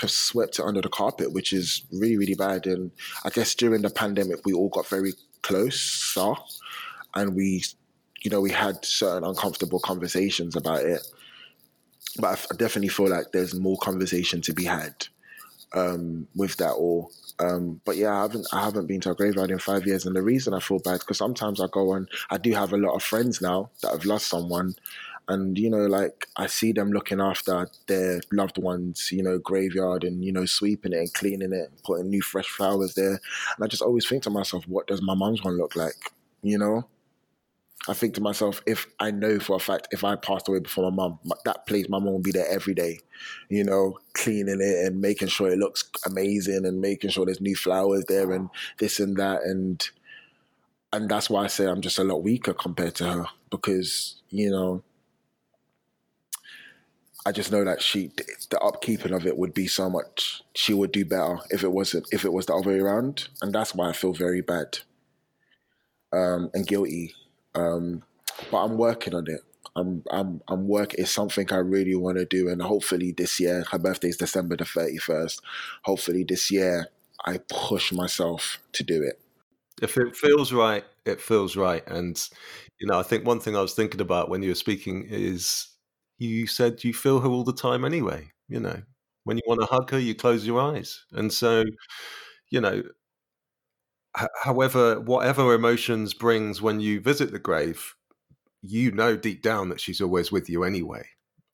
have 0.00 0.10
swept 0.10 0.58
it 0.58 0.64
under 0.64 0.80
the 0.80 0.88
carpet, 0.88 1.32
which 1.32 1.52
is 1.52 1.84
really 1.92 2.16
really 2.16 2.34
bad. 2.34 2.66
And 2.66 2.90
I 3.24 3.30
guess 3.30 3.54
during 3.54 3.82
the 3.82 3.90
pandemic, 3.90 4.44
we 4.44 4.52
all 4.52 4.68
got 4.70 4.88
very 4.88 5.12
close, 5.42 6.16
and 7.14 7.34
we 7.36 7.62
you 8.22 8.30
know, 8.30 8.40
we 8.40 8.50
had 8.50 8.84
certain 8.84 9.24
uncomfortable 9.24 9.80
conversations 9.80 10.56
about 10.56 10.84
it. 10.84 11.00
but 12.18 12.28
I, 12.28 12.32
f- 12.32 12.46
I 12.52 12.56
definitely 12.56 12.88
feel 12.88 13.08
like 13.08 13.32
there's 13.32 13.54
more 13.54 13.78
conversation 13.78 14.40
to 14.42 14.52
be 14.52 14.64
had 14.64 15.06
um, 15.74 16.28
with 16.34 16.56
that 16.56 16.72
all. 16.72 17.10
Um, 17.40 17.80
but 17.84 17.96
yeah, 17.96 18.14
I 18.14 18.22
haven't 18.22 18.46
I 18.52 18.64
haven't 18.64 18.86
been 18.86 19.00
to 19.02 19.10
a 19.12 19.14
graveyard 19.14 19.50
in 19.50 19.58
five 19.58 19.86
years, 19.86 20.06
and 20.06 20.16
the 20.16 20.22
reason 20.22 20.54
I 20.54 20.60
feel 20.60 20.80
bad 20.80 21.00
because 21.00 21.18
sometimes 21.18 21.60
I 21.60 21.66
go 21.70 21.92
on. 21.92 22.08
I 22.30 22.38
do 22.38 22.52
have 22.52 22.72
a 22.72 22.76
lot 22.78 22.94
of 22.96 23.02
friends 23.02 23.40
now 23.40 23.70
that 23.82 23.92
have 23.92 24.04
lost 24.04 24.26
someone, 24.26 24.74
and 25.28 25.56
you 25.56 25.70
know, 25.70 25.86
like 25.86 26.26
I 26.36 26.48
see 26.48 26.72
them 26.72 26.90
looking 26.90 27.20
after 27.20 27.68
their 27.86 28.20
loved 28.32 28.58
ones, 28.58 29.10
you 29.12 29.22
know, 29.22 29.38
graveyard 29.38 30.02
and 30.02 30.24
you 30.24 30.32
know 30.32 30.46
sweeping 30.46 30.92
it 30.92 30.98
and 30.98 31.14
cleaning 31.14 31.52
it, 31.52 31.70
and 31.70 31.82
putting 31.84 32.10
new 32.10 32.22
fresh 32.22 32.48
flowers 32.48 32.94
there, 32.94 33.20
and 33.56 33.64
I 33.64 33.68
just 33.68 33.82
always 33.82 34.06
think 34.08 34.24
to 34.24 34.30
myself, 34.30 34.66
what 34.66 34.88
does 34.88 35.02
my 35.02 35.14
mum's 35.14 35.44
one 35.44 35.56
look 35.58 35.76
like? 35.76 36.12
You 36.42 36.58
know, 36.58 36.88
I 37.86 37.94
think 37.94 38.14
to 38.14 38.20
myself, 38.20 38.60
if 38.66 38.86
I 38.98 39.10
know 39.10 39.38
for 39.38 39.56
a 39.56 39.60
fact, 39.60 39.88
if 39.92 40.02
I 40.02 40.16
passed 40.16 40.48
away 40.48 40.58
before 40.58 40.90
my 40.90 40.96
mum, 40.96 41.18
that 41.44 41.66
place, 41.66 41.88
my 41.88 41.98
mum 41.98 42.12
will 42.12 42.18
be 42.18 42.32
there 42.32 42.48
every 42.48 42.74
day, 42.74 43.00
you 43.48 43.62
know, 43.64 43.98
cleaning 44.14 44.60
it 44.60 44.86
and 44.86 45.00
making 45.00 45.28
sure 45.28 45.48
it 45.48 45.58
looks 45.58 45.88
amazing 46.04 46.66
and 46.66 46.80
making 46.80 47.10
sure 47.10 47.24
there's 47.24 47.40
new 47.40 47.54
flowers 47.54 48.04
there 48.08 48.32
and 48.32 48.50
this 48.78 48.98
and 48.98 49.16
that. 49.16 49.42
And, 49.42 49.88
and 50.92 51.08
that's 51.08 51.30
why 51.30 51.44
I 51.44 51.46
say 51.46 51.66
I'm 51.66 51.80
just 51.80 51.98
a 51.98 52.04
lot 52.04 52.22
weaker 52.22 52.52
compared 52.52 52.96
to 52.96 53.10
her 53.10 53.26
because, 53.50 54.20
you 54.30 54.50
know, 54.50 54.82
I 57.24 57.32
just 57.32 57.52
know 57.52 57.64
that 57.64 57.80
she, 57.80 58.08
the 58.08 58.56
upkeeping 58.56 59.14
of 59.14 59.26
it 59.26 59.38
would 59.38 59.54
be 59.54 59.66
so 59.66 59.88
much, 59.88 60.42
she 60.54 60.74
would 60.74 60.92
do 60.92 61.04
better 61.04 61.38
if 61.50 61.62
it 61.62 61.72
wasn't, 61.72 62.08
if 62.10 62.24
it 62.24 62.32
was 62.32 62.46
the 62.46 62.54
other 62.54 62.70
way 62.70 62.80
around. 62.80 63.28
And 63.40 63.54
that's 63.54 63.74
why 63.74 63.88
I 63.88 63.92
feel 63.92 64.12
very 64.12 64.40
bad 64.40 64.78
um, 66.12 66.50
and 66.54 66.66
guilty 66.66 67.14
um, 67.58 68.02
but 68.50 68.64
I'm 68.64 68.76
working 68.76 69.14
on 69.14 69.26
it. 69.28 69.40
I'm 69.76 70.02
I'm 70.10 70.40
I'm 70.48 70.68
something 71.04 71.52
I 71.52 71.56
really 71.56 71.94
want 71.94 72.18
to 72.18 72.24
do, 72.24 72.48
and 72.48 72.62
hopefully 72.62 73.12
this 73.12 73.38
year. 73.40 73.64
Her 73.70 73.78
birthday 73.78 74.08
is 74.08 74.16
December 74.16 74.56
the 74.56 74.64
thirty 74.64 74.98
first. 74.98 75.40
Hopefully 75.84 76.24
this 76.24 76.50
year 76.50 76.88
I 77.24 77.38
push 77.48 77.92
myself 77.92 78.58
to 78.72 78.82
do 78.82 79.02
it. 79.02 79.20
If 79.80 79.96
it 79.96 80.16
feels 80.16 80.52
right, 80.52 80.84
it 81.04 81.20
feels 81.20 81.56
right. 81.56 81.86
And 81.86 82.20
you 82.80 82.86
know, 82.86 82.98
I 82.98 83.02
think 83.02 83.24
one 83.24 83.40
thing 83.40 83.56
I 83.56 83.62
was 83.62 83.74
thinking 83.74 84.00
about 84.00 84.28
when 84.28 84.42
you 84.42 84.50
were 84.50 84.54
speaking 84.56 85.06
is 85.08 85.68
you 86.18 86.46
said 86.46 86.82
you 86.84 86.92
feel 86.92 87.20
her 87.20 87.28
all 87.28 87.44
the 87.44 87.52
time 87.52 87.84
anyway. 87.84 88.30
You 88.48 88.60
know, 88.60 88.82
when 89.24 89.36
you 89.36 89.42
want 89.46 89.60
to 89.60 89.66
hug 89.66 89.90
her, 89.90 89.98
you 89.98 90.14
close 90.14 90.46
your 90.46 90.60
eyes, 90.60 91.04
and 91.12 91.32
so 91.32 91.64
you 92.50 92.60
know 92.60 92.82
however, 94.42 95.00
whatever 95.00 95.54
emotions 95.54 96.14
brings 96.14 96.62
when 96.62 96.80
you 96.80 97.00
visit 97.00 97.32
the 97.32 97.38
grave, 97.38 97.94
you 98.62 98.90
know 98.90 99.16
deep 99.16 99.42
down 99.42 99.68
that 99.68 99.80
she's 99.80 100.00
always 100.00 100.32
with 100.32 100.48
you 100.48 100.64
anyway. 100.64 101.04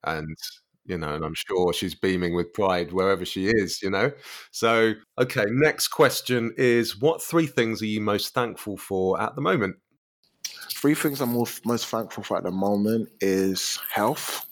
And, 0.05 0.37
you 0.85 0.99
know, 0.99 1.15
and 1.15 1.25
I'm 1.25 1.35
sure 1.35 1.73
she's 1.73 1.95
beaming 1.95 2.35
with 2.35 2.53
pride 2.53 2.93
wherever 2.93 3.25
she 3.25 3.47
is, 3.47 3.83
you 3.83 3.91
know? 3.91 4.13
So, 4.51 4.95
okay, 5.19 5.45
next 5.49 5.89
question 5.89 6.55
is 6.57 7.01
what 7.01 7.23
three 7.23 7.47
things 7.47 7.83
are 7.83 7.87
you 7.87 8.01
most 8.01 8.35
thankful 8.35 8.77
for 8.77 9.21
at 9.21 9.35
the 9.35 9.41
moment? 9.41 9.77
Three 10.73 10.95
things 10.95 11.21
I'm 11.21 11.33
most 11.33 11.87
thankful 11.87 12.23
for 12.23 12.37
at 12.37 12.45
the 12.45 12.51
moment 12.51 13.09
is 13.21 13.79
health. 13.91 14.47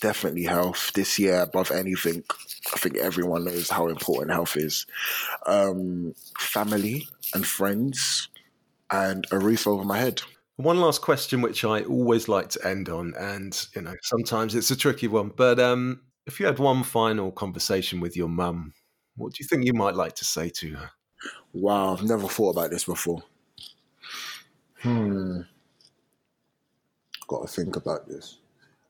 Definitely 0.00 0.44
health. 0.44 0.92
This 0.94 1.18
year, 1.18 1.40
above 1.40 1.70
anything, 1.70 2.24
I 2.74 2.78
think 2.78 2.96
everyone 2.96 3.44
knows 3.44 3.70
how 3.70 3.88
important 3.88 4.32
health 4.32 4.56
is. 4.56 4.86
Um, 5.46 6.14
family 6.38 7.06
and 7.32 7.46
friends, 7.46 8.28
and 8.90 9.26
a 9.30 9.38
roof 9.38 9.66
over 9.66 9.84
my 9.84 9.98
head. 9.98 10.22
One 10.56 10.80
last 10.80 11.02
question, 11.02 11.42
which 11.42 11.64
I 11.64 11.82
always 11.82 12.28
like 12.28 12.48
to 12.50 12.66
end 12.66 12.88
on, 12.88 13.14
and 13.18 13.66
you 13.74 13.82
know 13.82 13.94
sometimes 14.02 14.54
it's 14.54 14.70
a 14.70 14.76
tricky 14.76 15.08
one, 15.08 15.32
but 15.34 15.58
um, 15.58 16.02
if 16.26 16.38
you 16.38 16.46
had 16.46 16.58
one 16.58 16.84
final 16.84 17.32
conversation 17.32 18.00
with 18.00 18.16
your 18.16 18.28
mum, 18.28 18.72
what 19.16 19.32
do 19.32 19.42
you 19.42 19.48
think 19.48 19.64
you 19.64 19.74
might 19.74 19.94
like 19.94 20.14
to 20.16 20.24
say 20.24 20.48
to 20.50 20.74
her? 20.74 20.90
Wow, 21.52 21.94
I've 21.94 22.04
never 22.04 22.28
thought 22.28 22.50
about 22.50 22.70
this 22.70 22.84
before. 22.84 23.22
Hmm. 24.80 25.40
Got 27.26 27.46
to 27.46 27.48
think 27.48 27.76
about 27.76 28.06
this. 28.08 28.38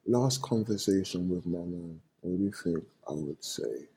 Last 0.06 0.42
conversation 0.42 1.28
with 1.30 1.46
my 1.46 1.58
mum. 1.58 2.00
What 2.20 2.36
do 2.38 2.44
you 2.44 2.52
think 2.52 2.84
I 3.08 3.12
would 3.12 3.42
say? 3.42 3.88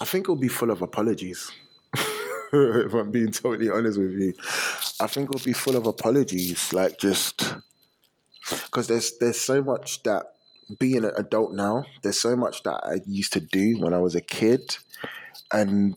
I 0.00 0.04
think 0.04 0.24
it'll 0.24 0.36
be 0.36 0.48
full 0.48 0.70
of 0.70 0.80
apologies. 0.80 1.50
if 2.52 2.94
I'm 2.94 3.10
being 3.10 3.32
totally 3.32 3.70
honest 3.70 3.98
with 3.98 4.12
you, 4.12 4.34
I 5.00 5.06
think 5.06 5.28
it'll 5.28 5.44
be 5.44 5.52
full 5.52 5.76
of 5.76 5.86
apologies. 5.86 6.72
Like 6.72 6.98
just 6.98 7.54
because 8.50 8.88
there's 8.88 9.18
there's 9.18 9.40
so 9.40 9.62
much 9.62 10.02
that 10.04 10.26
being 10.78 11.04
an 11.04 11.12
adult 11.16 11.52
now, 11.52 11.84
there's 12.02 12.20
so 12.20 12.36
much 12.36 12.62
that 12.62 12.80
I 12.84 13.00
used 13.06 13.32
to 13.34 13.40
do 13.40 13.78
when 13.78 13.92
I 13.92 13.98
was 13.98 14.14
a 14.14 14.20
kid, 14.20 14.76
and 15.52 15.96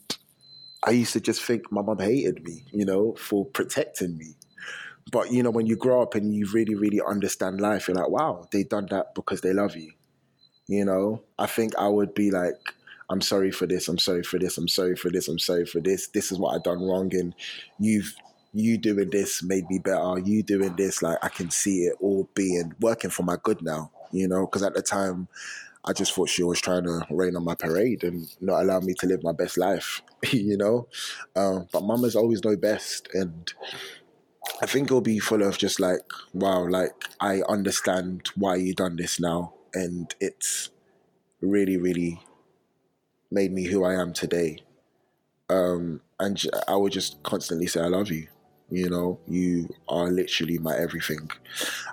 I 0.84 0.90
used 0.90 1.14
to 1.14 1.20
just 1.20 1.42
think 1.42 1.72
my 1.72 1.82
mom 1.82 1.98
hated 1.98 2.44
me, 2.44 2.64
you 2.70 2.84
know, 2.84 3.14
for 3.14 3.44
protecting 3.46 4.18
me. 4.18 4.34
But 5.12 5.30
you 5.30 5.42
know, 5.42 5.50
when 5.50 5.66
you 5.66 5.76
grow 5.76 6.02
up 6.02 6.14
and 6.14 6.34
you 6.34 6.46
really, 6.52 6.74
really 6.74 7.00
understand 7.00 7.60
life, 7.60 7.88
you're 7.88 7.96
like, 7.96 8.08
wow, 8.08 8.46
they 8.50 8.64
done 8.64 8.86
that 8.90 9.14
because 9.14 9.40
they 9.40 9.52
love 9.52 9.76
you. 9.76 9.92
You 10.66 10.84
know, 10.84 11.22
I 11.38 11.46
think 11.46 11.76
I 11.78 11.88
would 11.88 12.12
be 12.14 12.30
like, 12.30 12.56
I'm 13.08 13.20
sorry 13.20 13.52
for 13.52 13.66
this, 13.66 13.86
I'm 13.86 13.98
sorry 13.98 14.24
for 14.24 14.38
this, 14.38 14.58
I'm 14.58 14.68
sorry 14.68 14.96
for 14.96 15.10
this, 15.10 15.28
I'm 15.28 15.38
sorry 15.38 15.64
for 15.64 15.80
this. 15.80 16.08
This 16.08 16.32
is 16.32 16.38
what 16.38 16.56
I 16.56 16.58
done 16.58 16.82
wrong, 16.82 17.14
and 17.14 17.34
you've 17.78 18.14
you 18.52 18.78
doing 18.78 19.10
this 19.10 19.42
made 19.42 19.68
me 19.68 19.78
better. 19.78 20.18
You 20.18 20.42
doing 20.42 20.74
this, 20.76 21.02
like 21.02 21.18
I 21.22 21.28
can 21.28 21.50
see 21.50 21.82
it 21.82 21.96
all 22.00 22.28
being 22.34 22.74
working 22.80 23.10
for 23.10 23.22
my 23.22 23.36
good 23.42 23.62
now. 23.62 23.90
You 24.12 24.26
know, 24.28 24.46
because 24.46 24.62
at 24.62 24.74
the 24.74 24.82
time, 24.82 25.28
I 25.84 25.92
just 25.92 26.14
thought 26.14 26.28
she 26.28 26.42
was 26.42 26.60
trying 26.60 26.84
to 26.84 27.06
rain 27.10 27.36
on 27.36 27.44
my 27.44 27.54
parade 27.54 28.02
and 28.02 28.26
not 28.40 28.62
allow 28.62 28.80
me 28.80 28.94
to 28.94 29.06
live 29.06 29.22
my 29.22 29.32
best 29.32 29.56
life. 29.56 30.02
you 30.32 30.56
know, 30.56 30.88
um, 31.36 31.68
but 31.72 31.84
mamas 31.84 32.16
always 32.16 32.42
know 32.42 32.56
best, 32.56 33.08
and 33.14 33.52
I 34.62 34.66
think 34.66 34.86
it'll 34.86 35.00
be 35.00 35.18
full 35.18 35.42
of 35.42 35.58
just 35.58 35.80
like, 35.80 36.00
wow, 36.32 36.66
like 36.66 36.94
I 37.20 37.42
understand 37.48 38.28
why 38.36 38.56
you 38.56 38.74
done 38.74 38.96
this 38.96 39.20
now 39.20 39.54
and 39.74 40.14
it's 40.20 40.70
really, 41.40 41.76
really 41.76 42.20
made 43.30 43.52
me 43.52 43.64
who 43.64 43.84
I 43.84 43.94
am 43.94 44.12
today. 44.12 44.58
Um, 45.50 46.00
and 46.18 46.42
I 46.66 46.74
would 46.76 46.92
just 46.92 47.22
constantly 47.22 47.66
say, 47.66 47.80
I 47.80 47.88
love 47.88 48.10
you. 48.10 48.26
You 48.70 48.90
know, 48.90 49.20
you 49.28 49.68
are 49.88 50.10
literally 50.10 50.58
my 50.58 50.76
everything. 50.76 51.30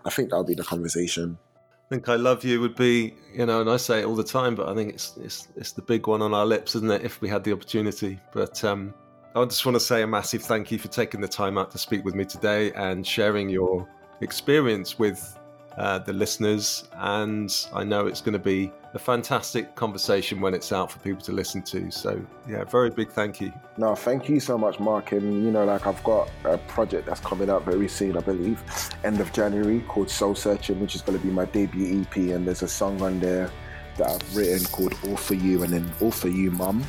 I 0.06 0.10
think 0.10 0.30
that'll 0.30 0.44
be 0.44 0.56
the 0.56 0.64
conversation. 0.64 1.38
I 1.86 1.90
think 1.90 2.10
I 2.10 2.16
love 2.16 2.44
you 2.44 2.60
would 2.62 2.76
be, 2.76 3.14
you 3.36 3.46
know, 3.46 3.62
and 3.62 3.70
I 3.70 3.78
say 3.78 4.00
it 4.00 4.06
all 4.06 4.16
the 4.16 4.24
time, 4.24 4.56
but 4.56 4.70
I 4.70 4.74
think 4.74 4.94
it's 4.94 5.16
it's 5.18 5.50
it's 5.56 5.74
the 5.74 5.84
big 5.84 6.08
one 6.08 6.24
on 6.24 6.34
our 6.34 6.46
lips, 6.46 6.74
isn't 6.76 6.90
it? 6.90 7.04
If 7.04 7.22
we 7.22 7.30
had 7.30 7.44
the 7.44 7.52
opportunity. 7.52 8.20
But 8.34 8.64
um, 8.64 8.96
I 9.36 9.44
just 9.46 9.66
want 9.66 9.76
to 9.76 9.80
say 9.80 10.04
a 10.04 10.08
massive 10.08 10.44
thank 10.44 10.72
you 10.72 10.78
for 10.78 10.90
taking 10.90 11.20
the 11.20 11.28
time 11.28 11.58
out 11.58 11.72
to 11.72 11.80
speak 11.80 12.06
with 12.06 12.14
me 12.14 12.24
today 12.24 12.72
and 12.74 13.06
sharing 13.06 13.50
your 13.50 13.90
experience 14.22 15.00
with 15.00 15.40
uh, 15.76 15.98
the 15.98 16.14
listeners. 16.14 16.88
And 16.98 17.52
I 17.74 17.84
know 17.84 18.06
it's 18.06 18.22
going 18.22 18.34
to 18.34 18.40
be 18.40 18.72
a 18.94 19.00
fantastic 19.00 19.74
conversation 19.74 20.40
when 20.40 20.54
it's 20.54 20.72
out 20.72 20.92
for 20.92 21.00
people 21.00 21.24
to 21.24 21.32
listen 21.32 21.64
to. 21.64 21.90
So, 21.90 22.24
yeah, 22.48 22.64
very 22.66 22.92
big 22.92 23.10
thank 23.10 23.42
you. 23.42 23.52
No, 23.76 23.96
thank 23.96 24.30
you 24.30 24.40
so 24.40 24.56
much, 24.56 24.80
Mark. 24.80 25.14
And, 25.14 25.44
you 25.44 25.50
know, 25.50 25.66
like 25.66 25.88
I've 25.88 26.04
got 26.04 26.30
a 26.46 26.60
project 26.60 27.08
that's 27.08 27.22
coming 27.22 27.50
out 27.50 27.66
very 27.66 27.88
soon, 27.88 28.16
I 28.16 28.22
believe, 28.22 28.64
end 29.04 29.20
of 29.20 29.34
January 29.34 29.80
called 29.88 30.12
Soul 30.12 30.36
Searching, 30.36 30.80
which 30.80 30.94
is 30.94 31.02
going 31.02 31.18
to 31.18 31.26
be 31.26 31.34
my 31.34 31.46
debut 31.46 32.02
EP. 32.02 32.18
And 32.18 32.46
there's 32.46 32.62
a 32.62 32.68
song 32.68 33.02
on 33.02 33.20
there 33.20 33.50
that 33.98 34.10
I've 34.10 34.38
written 34.38 34.64
called 34.66 34.94
All 35.08 35.18
For 35.18 35.34
You 35.34 35.64
and 35.64 35.74
then 35.74 35.92
All 36.02 36.12
For 36.12 36.28
You, 36.28 36.52
Mum 36.52 36.84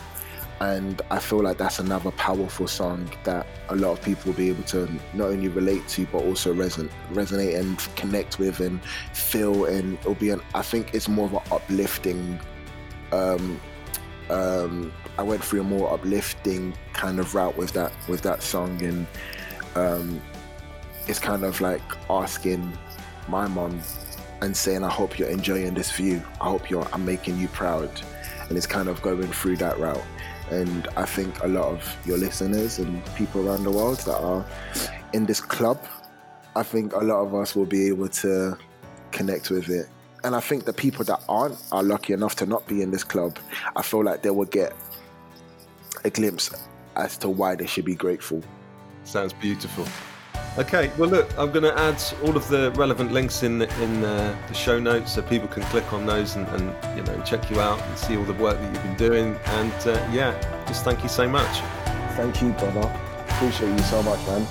and 0.61 1.03
I 1.11 1.19
feel 1.19 1.43
like 1.43 1.59
that's 1.59 1.79
another 1.79 2.11
powerful 2.13 2.69
song 2.69 3.11
that 3.25 3.47
a 3.69 3.77
lot 3.77 3.93
of 3.93 4.03
people 4.03 4.31
will 4.31 4.39
be 4.39 4.49
able 4.51 4.63
to 4.65 4.89
not 5.13 5.29
only 5.29 5.49
relate 5.49 5.87
to 5.89 6.07
but 6.07 6.23
also 6.23 6.55
reson- 6.55 6.91
resonate 7.13 7.59
and 7.59 7.79
connect 7.97 8.39
with 8.39 8.61
and 8.61 8.83
feel. 9.13 9.65
And 9.65 9.99
it'll 9.99 10.15
be 10.15 10.31
an 10.31 10.41
I 10.55 10.63
think 10.63 10.95
it's 10.95 11.09
more 11.09 11.27
of 11.27 11.35
an 11.35 11.43
uplifting 11.51 12.41
um, 13.13 13.61
um, 14.31 14.93
I 15.19 15.23
went 15.23 15.45
through 15.45 15.61
a 15.61 15.65
more 15.65 15.93
uplifting 15.93 16.75
kind 16.93 17.19
of 17.19 17.35
route 17.35 17.57
with 17.57 17.73
that 17.73 17.93
with 18.09 18.23
that 18.23 18.43
song. 18.43 18.81
And 18.83 19.07
um, 19.75 20.21
it's 21.09 21.19
kind 21.19 21.45
of 21.45 21.61
like 21.61 21.83
asking 22.09 22.77
my 23.29 23.49
mom 23.49 23.81
and 24.41 24.57
saying 24.57 24.85
I 24.85 24.91
hope 24.91 25.19
you're 25.19 25.29
enjoying 25.29 25.75
this 25.75 25.91
view. 25.91 26.23
I 26.41 26.49
hope 26.49 26.71
you're 26.71 26.87
I'm 26.93 27.05
making 27.05 27.39
you 27.39 27.49
proud. 27.49 27.91
And 28.49 28.57
it's 28.57 28.67
kind 28.67 28.89
of 28.89 29.03
going 29.03 29.29
through 29.29 29.57
that 29.57 29.79
route 29.79 30.05
and 30.51 30.89
I 30.97 31.05
think 31.05 31.43
a 31.43 31.49
lot 31.49 31.67
of 31.67 31.97
your 32.07 32.19
listeners 32.19 32.79
and 32.79 33.05
people 33.15 33.49
around 33.49 33.65
the 33.65 33.71
world 33.71 33.99
that 34.01 34.19
are 34.19 34.45
in 35.13 35.27
this 35.27 35.41
club, 35.41 35.83
I 36.57 36.63
think 36.63 36.93
a 36.95 36.99
lot 36.99 37.23
of 37.23 37.35
us 37.35 37.57
will 37.57 37.67
be 37.67 37.89
able 37.89 38.09
to 38.09 38.57
connect 39.11 39.51
with 39.51 39.69
it. 39.71 39.89
And 40.23 40.35
I 40.35 40.41
think 40.41 40.65
the 40.65 40.73
people 40.73 41.05
that 41.05 41.23
aren't 41.29 41.59
are 41.73 41.83
lucky 41.83 42.13
enough 42.13 42.35
to 42.37 42.47
not 42.47 42.67
be 42.67 42.83
in 42.83 42.91
this 42.91 43.05
club. 43.05 43.39
I 43.77 43.83
feel 43.83 44.05
like 44.05 44.23
they 44.23 44.31
will 44.31 44.47
get 44.47 44.75
a 46.05 46.11
glimpse 46.11 46.51
as 46.97 47.17
to 47.19 47.29
why 47.29 47.55
they 47.55 47.67
should 47.67 47.85
be 47.85 47.95
grateful. 47.95 48.43
Sounds 49.05 49.33
beautiful. 49.33 49.87
Okay, 50.57 50.93
well, 50.97 51.11
look, 51.11 51.37
I'm 51.37 51.51
going 51.51 51.65
to 51.65 51.77
add 51.77 52.01
all 52.23 52.37
of 52.37 52.47
the 52.49 52.71
relevant 52.77 53.11
links 53.11 53.43
in 53.43 53.63
in 53.63 54.05
uh, 54.05 54.37
the 54.47 54.55
show 54.55 54.79
notes 54.79 55.15
so 55.15 55.23
people 55.23 55.49
can 55.49 55.65
click 55.65 55.93
on 55.93 56.07
those 56.07 56.37
and, 56.37 56.47
and, 56.49 56.97
you 56.97 57.03
know 57.03 57.21
check 57.25 57.51
you 57.51 57.61
out 57.61 57.83
and 57.83 57.99
see 57.99 58.17
all 58.17 58.23
the 58.23 58.35
work 58.35 58.57
that 58.61 58.73
you've 58.73 58.83
been 58.85 58.97
doing. 58.97 59.37
And 59.47 59.73
uh, 59.85 60.09
yeah, 60.13 60.33
just 60.69 60.85
thank 60.85 61.03
you 61.03 61.09
so 61.09 61.29
much. 61.29 61.59
Thank 62.15 62.41
you, 62.41 62.51
brother. 62.51 62.89
Appreciate 63.31 63.71
you 63.71 63.79
so 63.81 64.01
much, 64.05 64.25
man. 64.29 64.47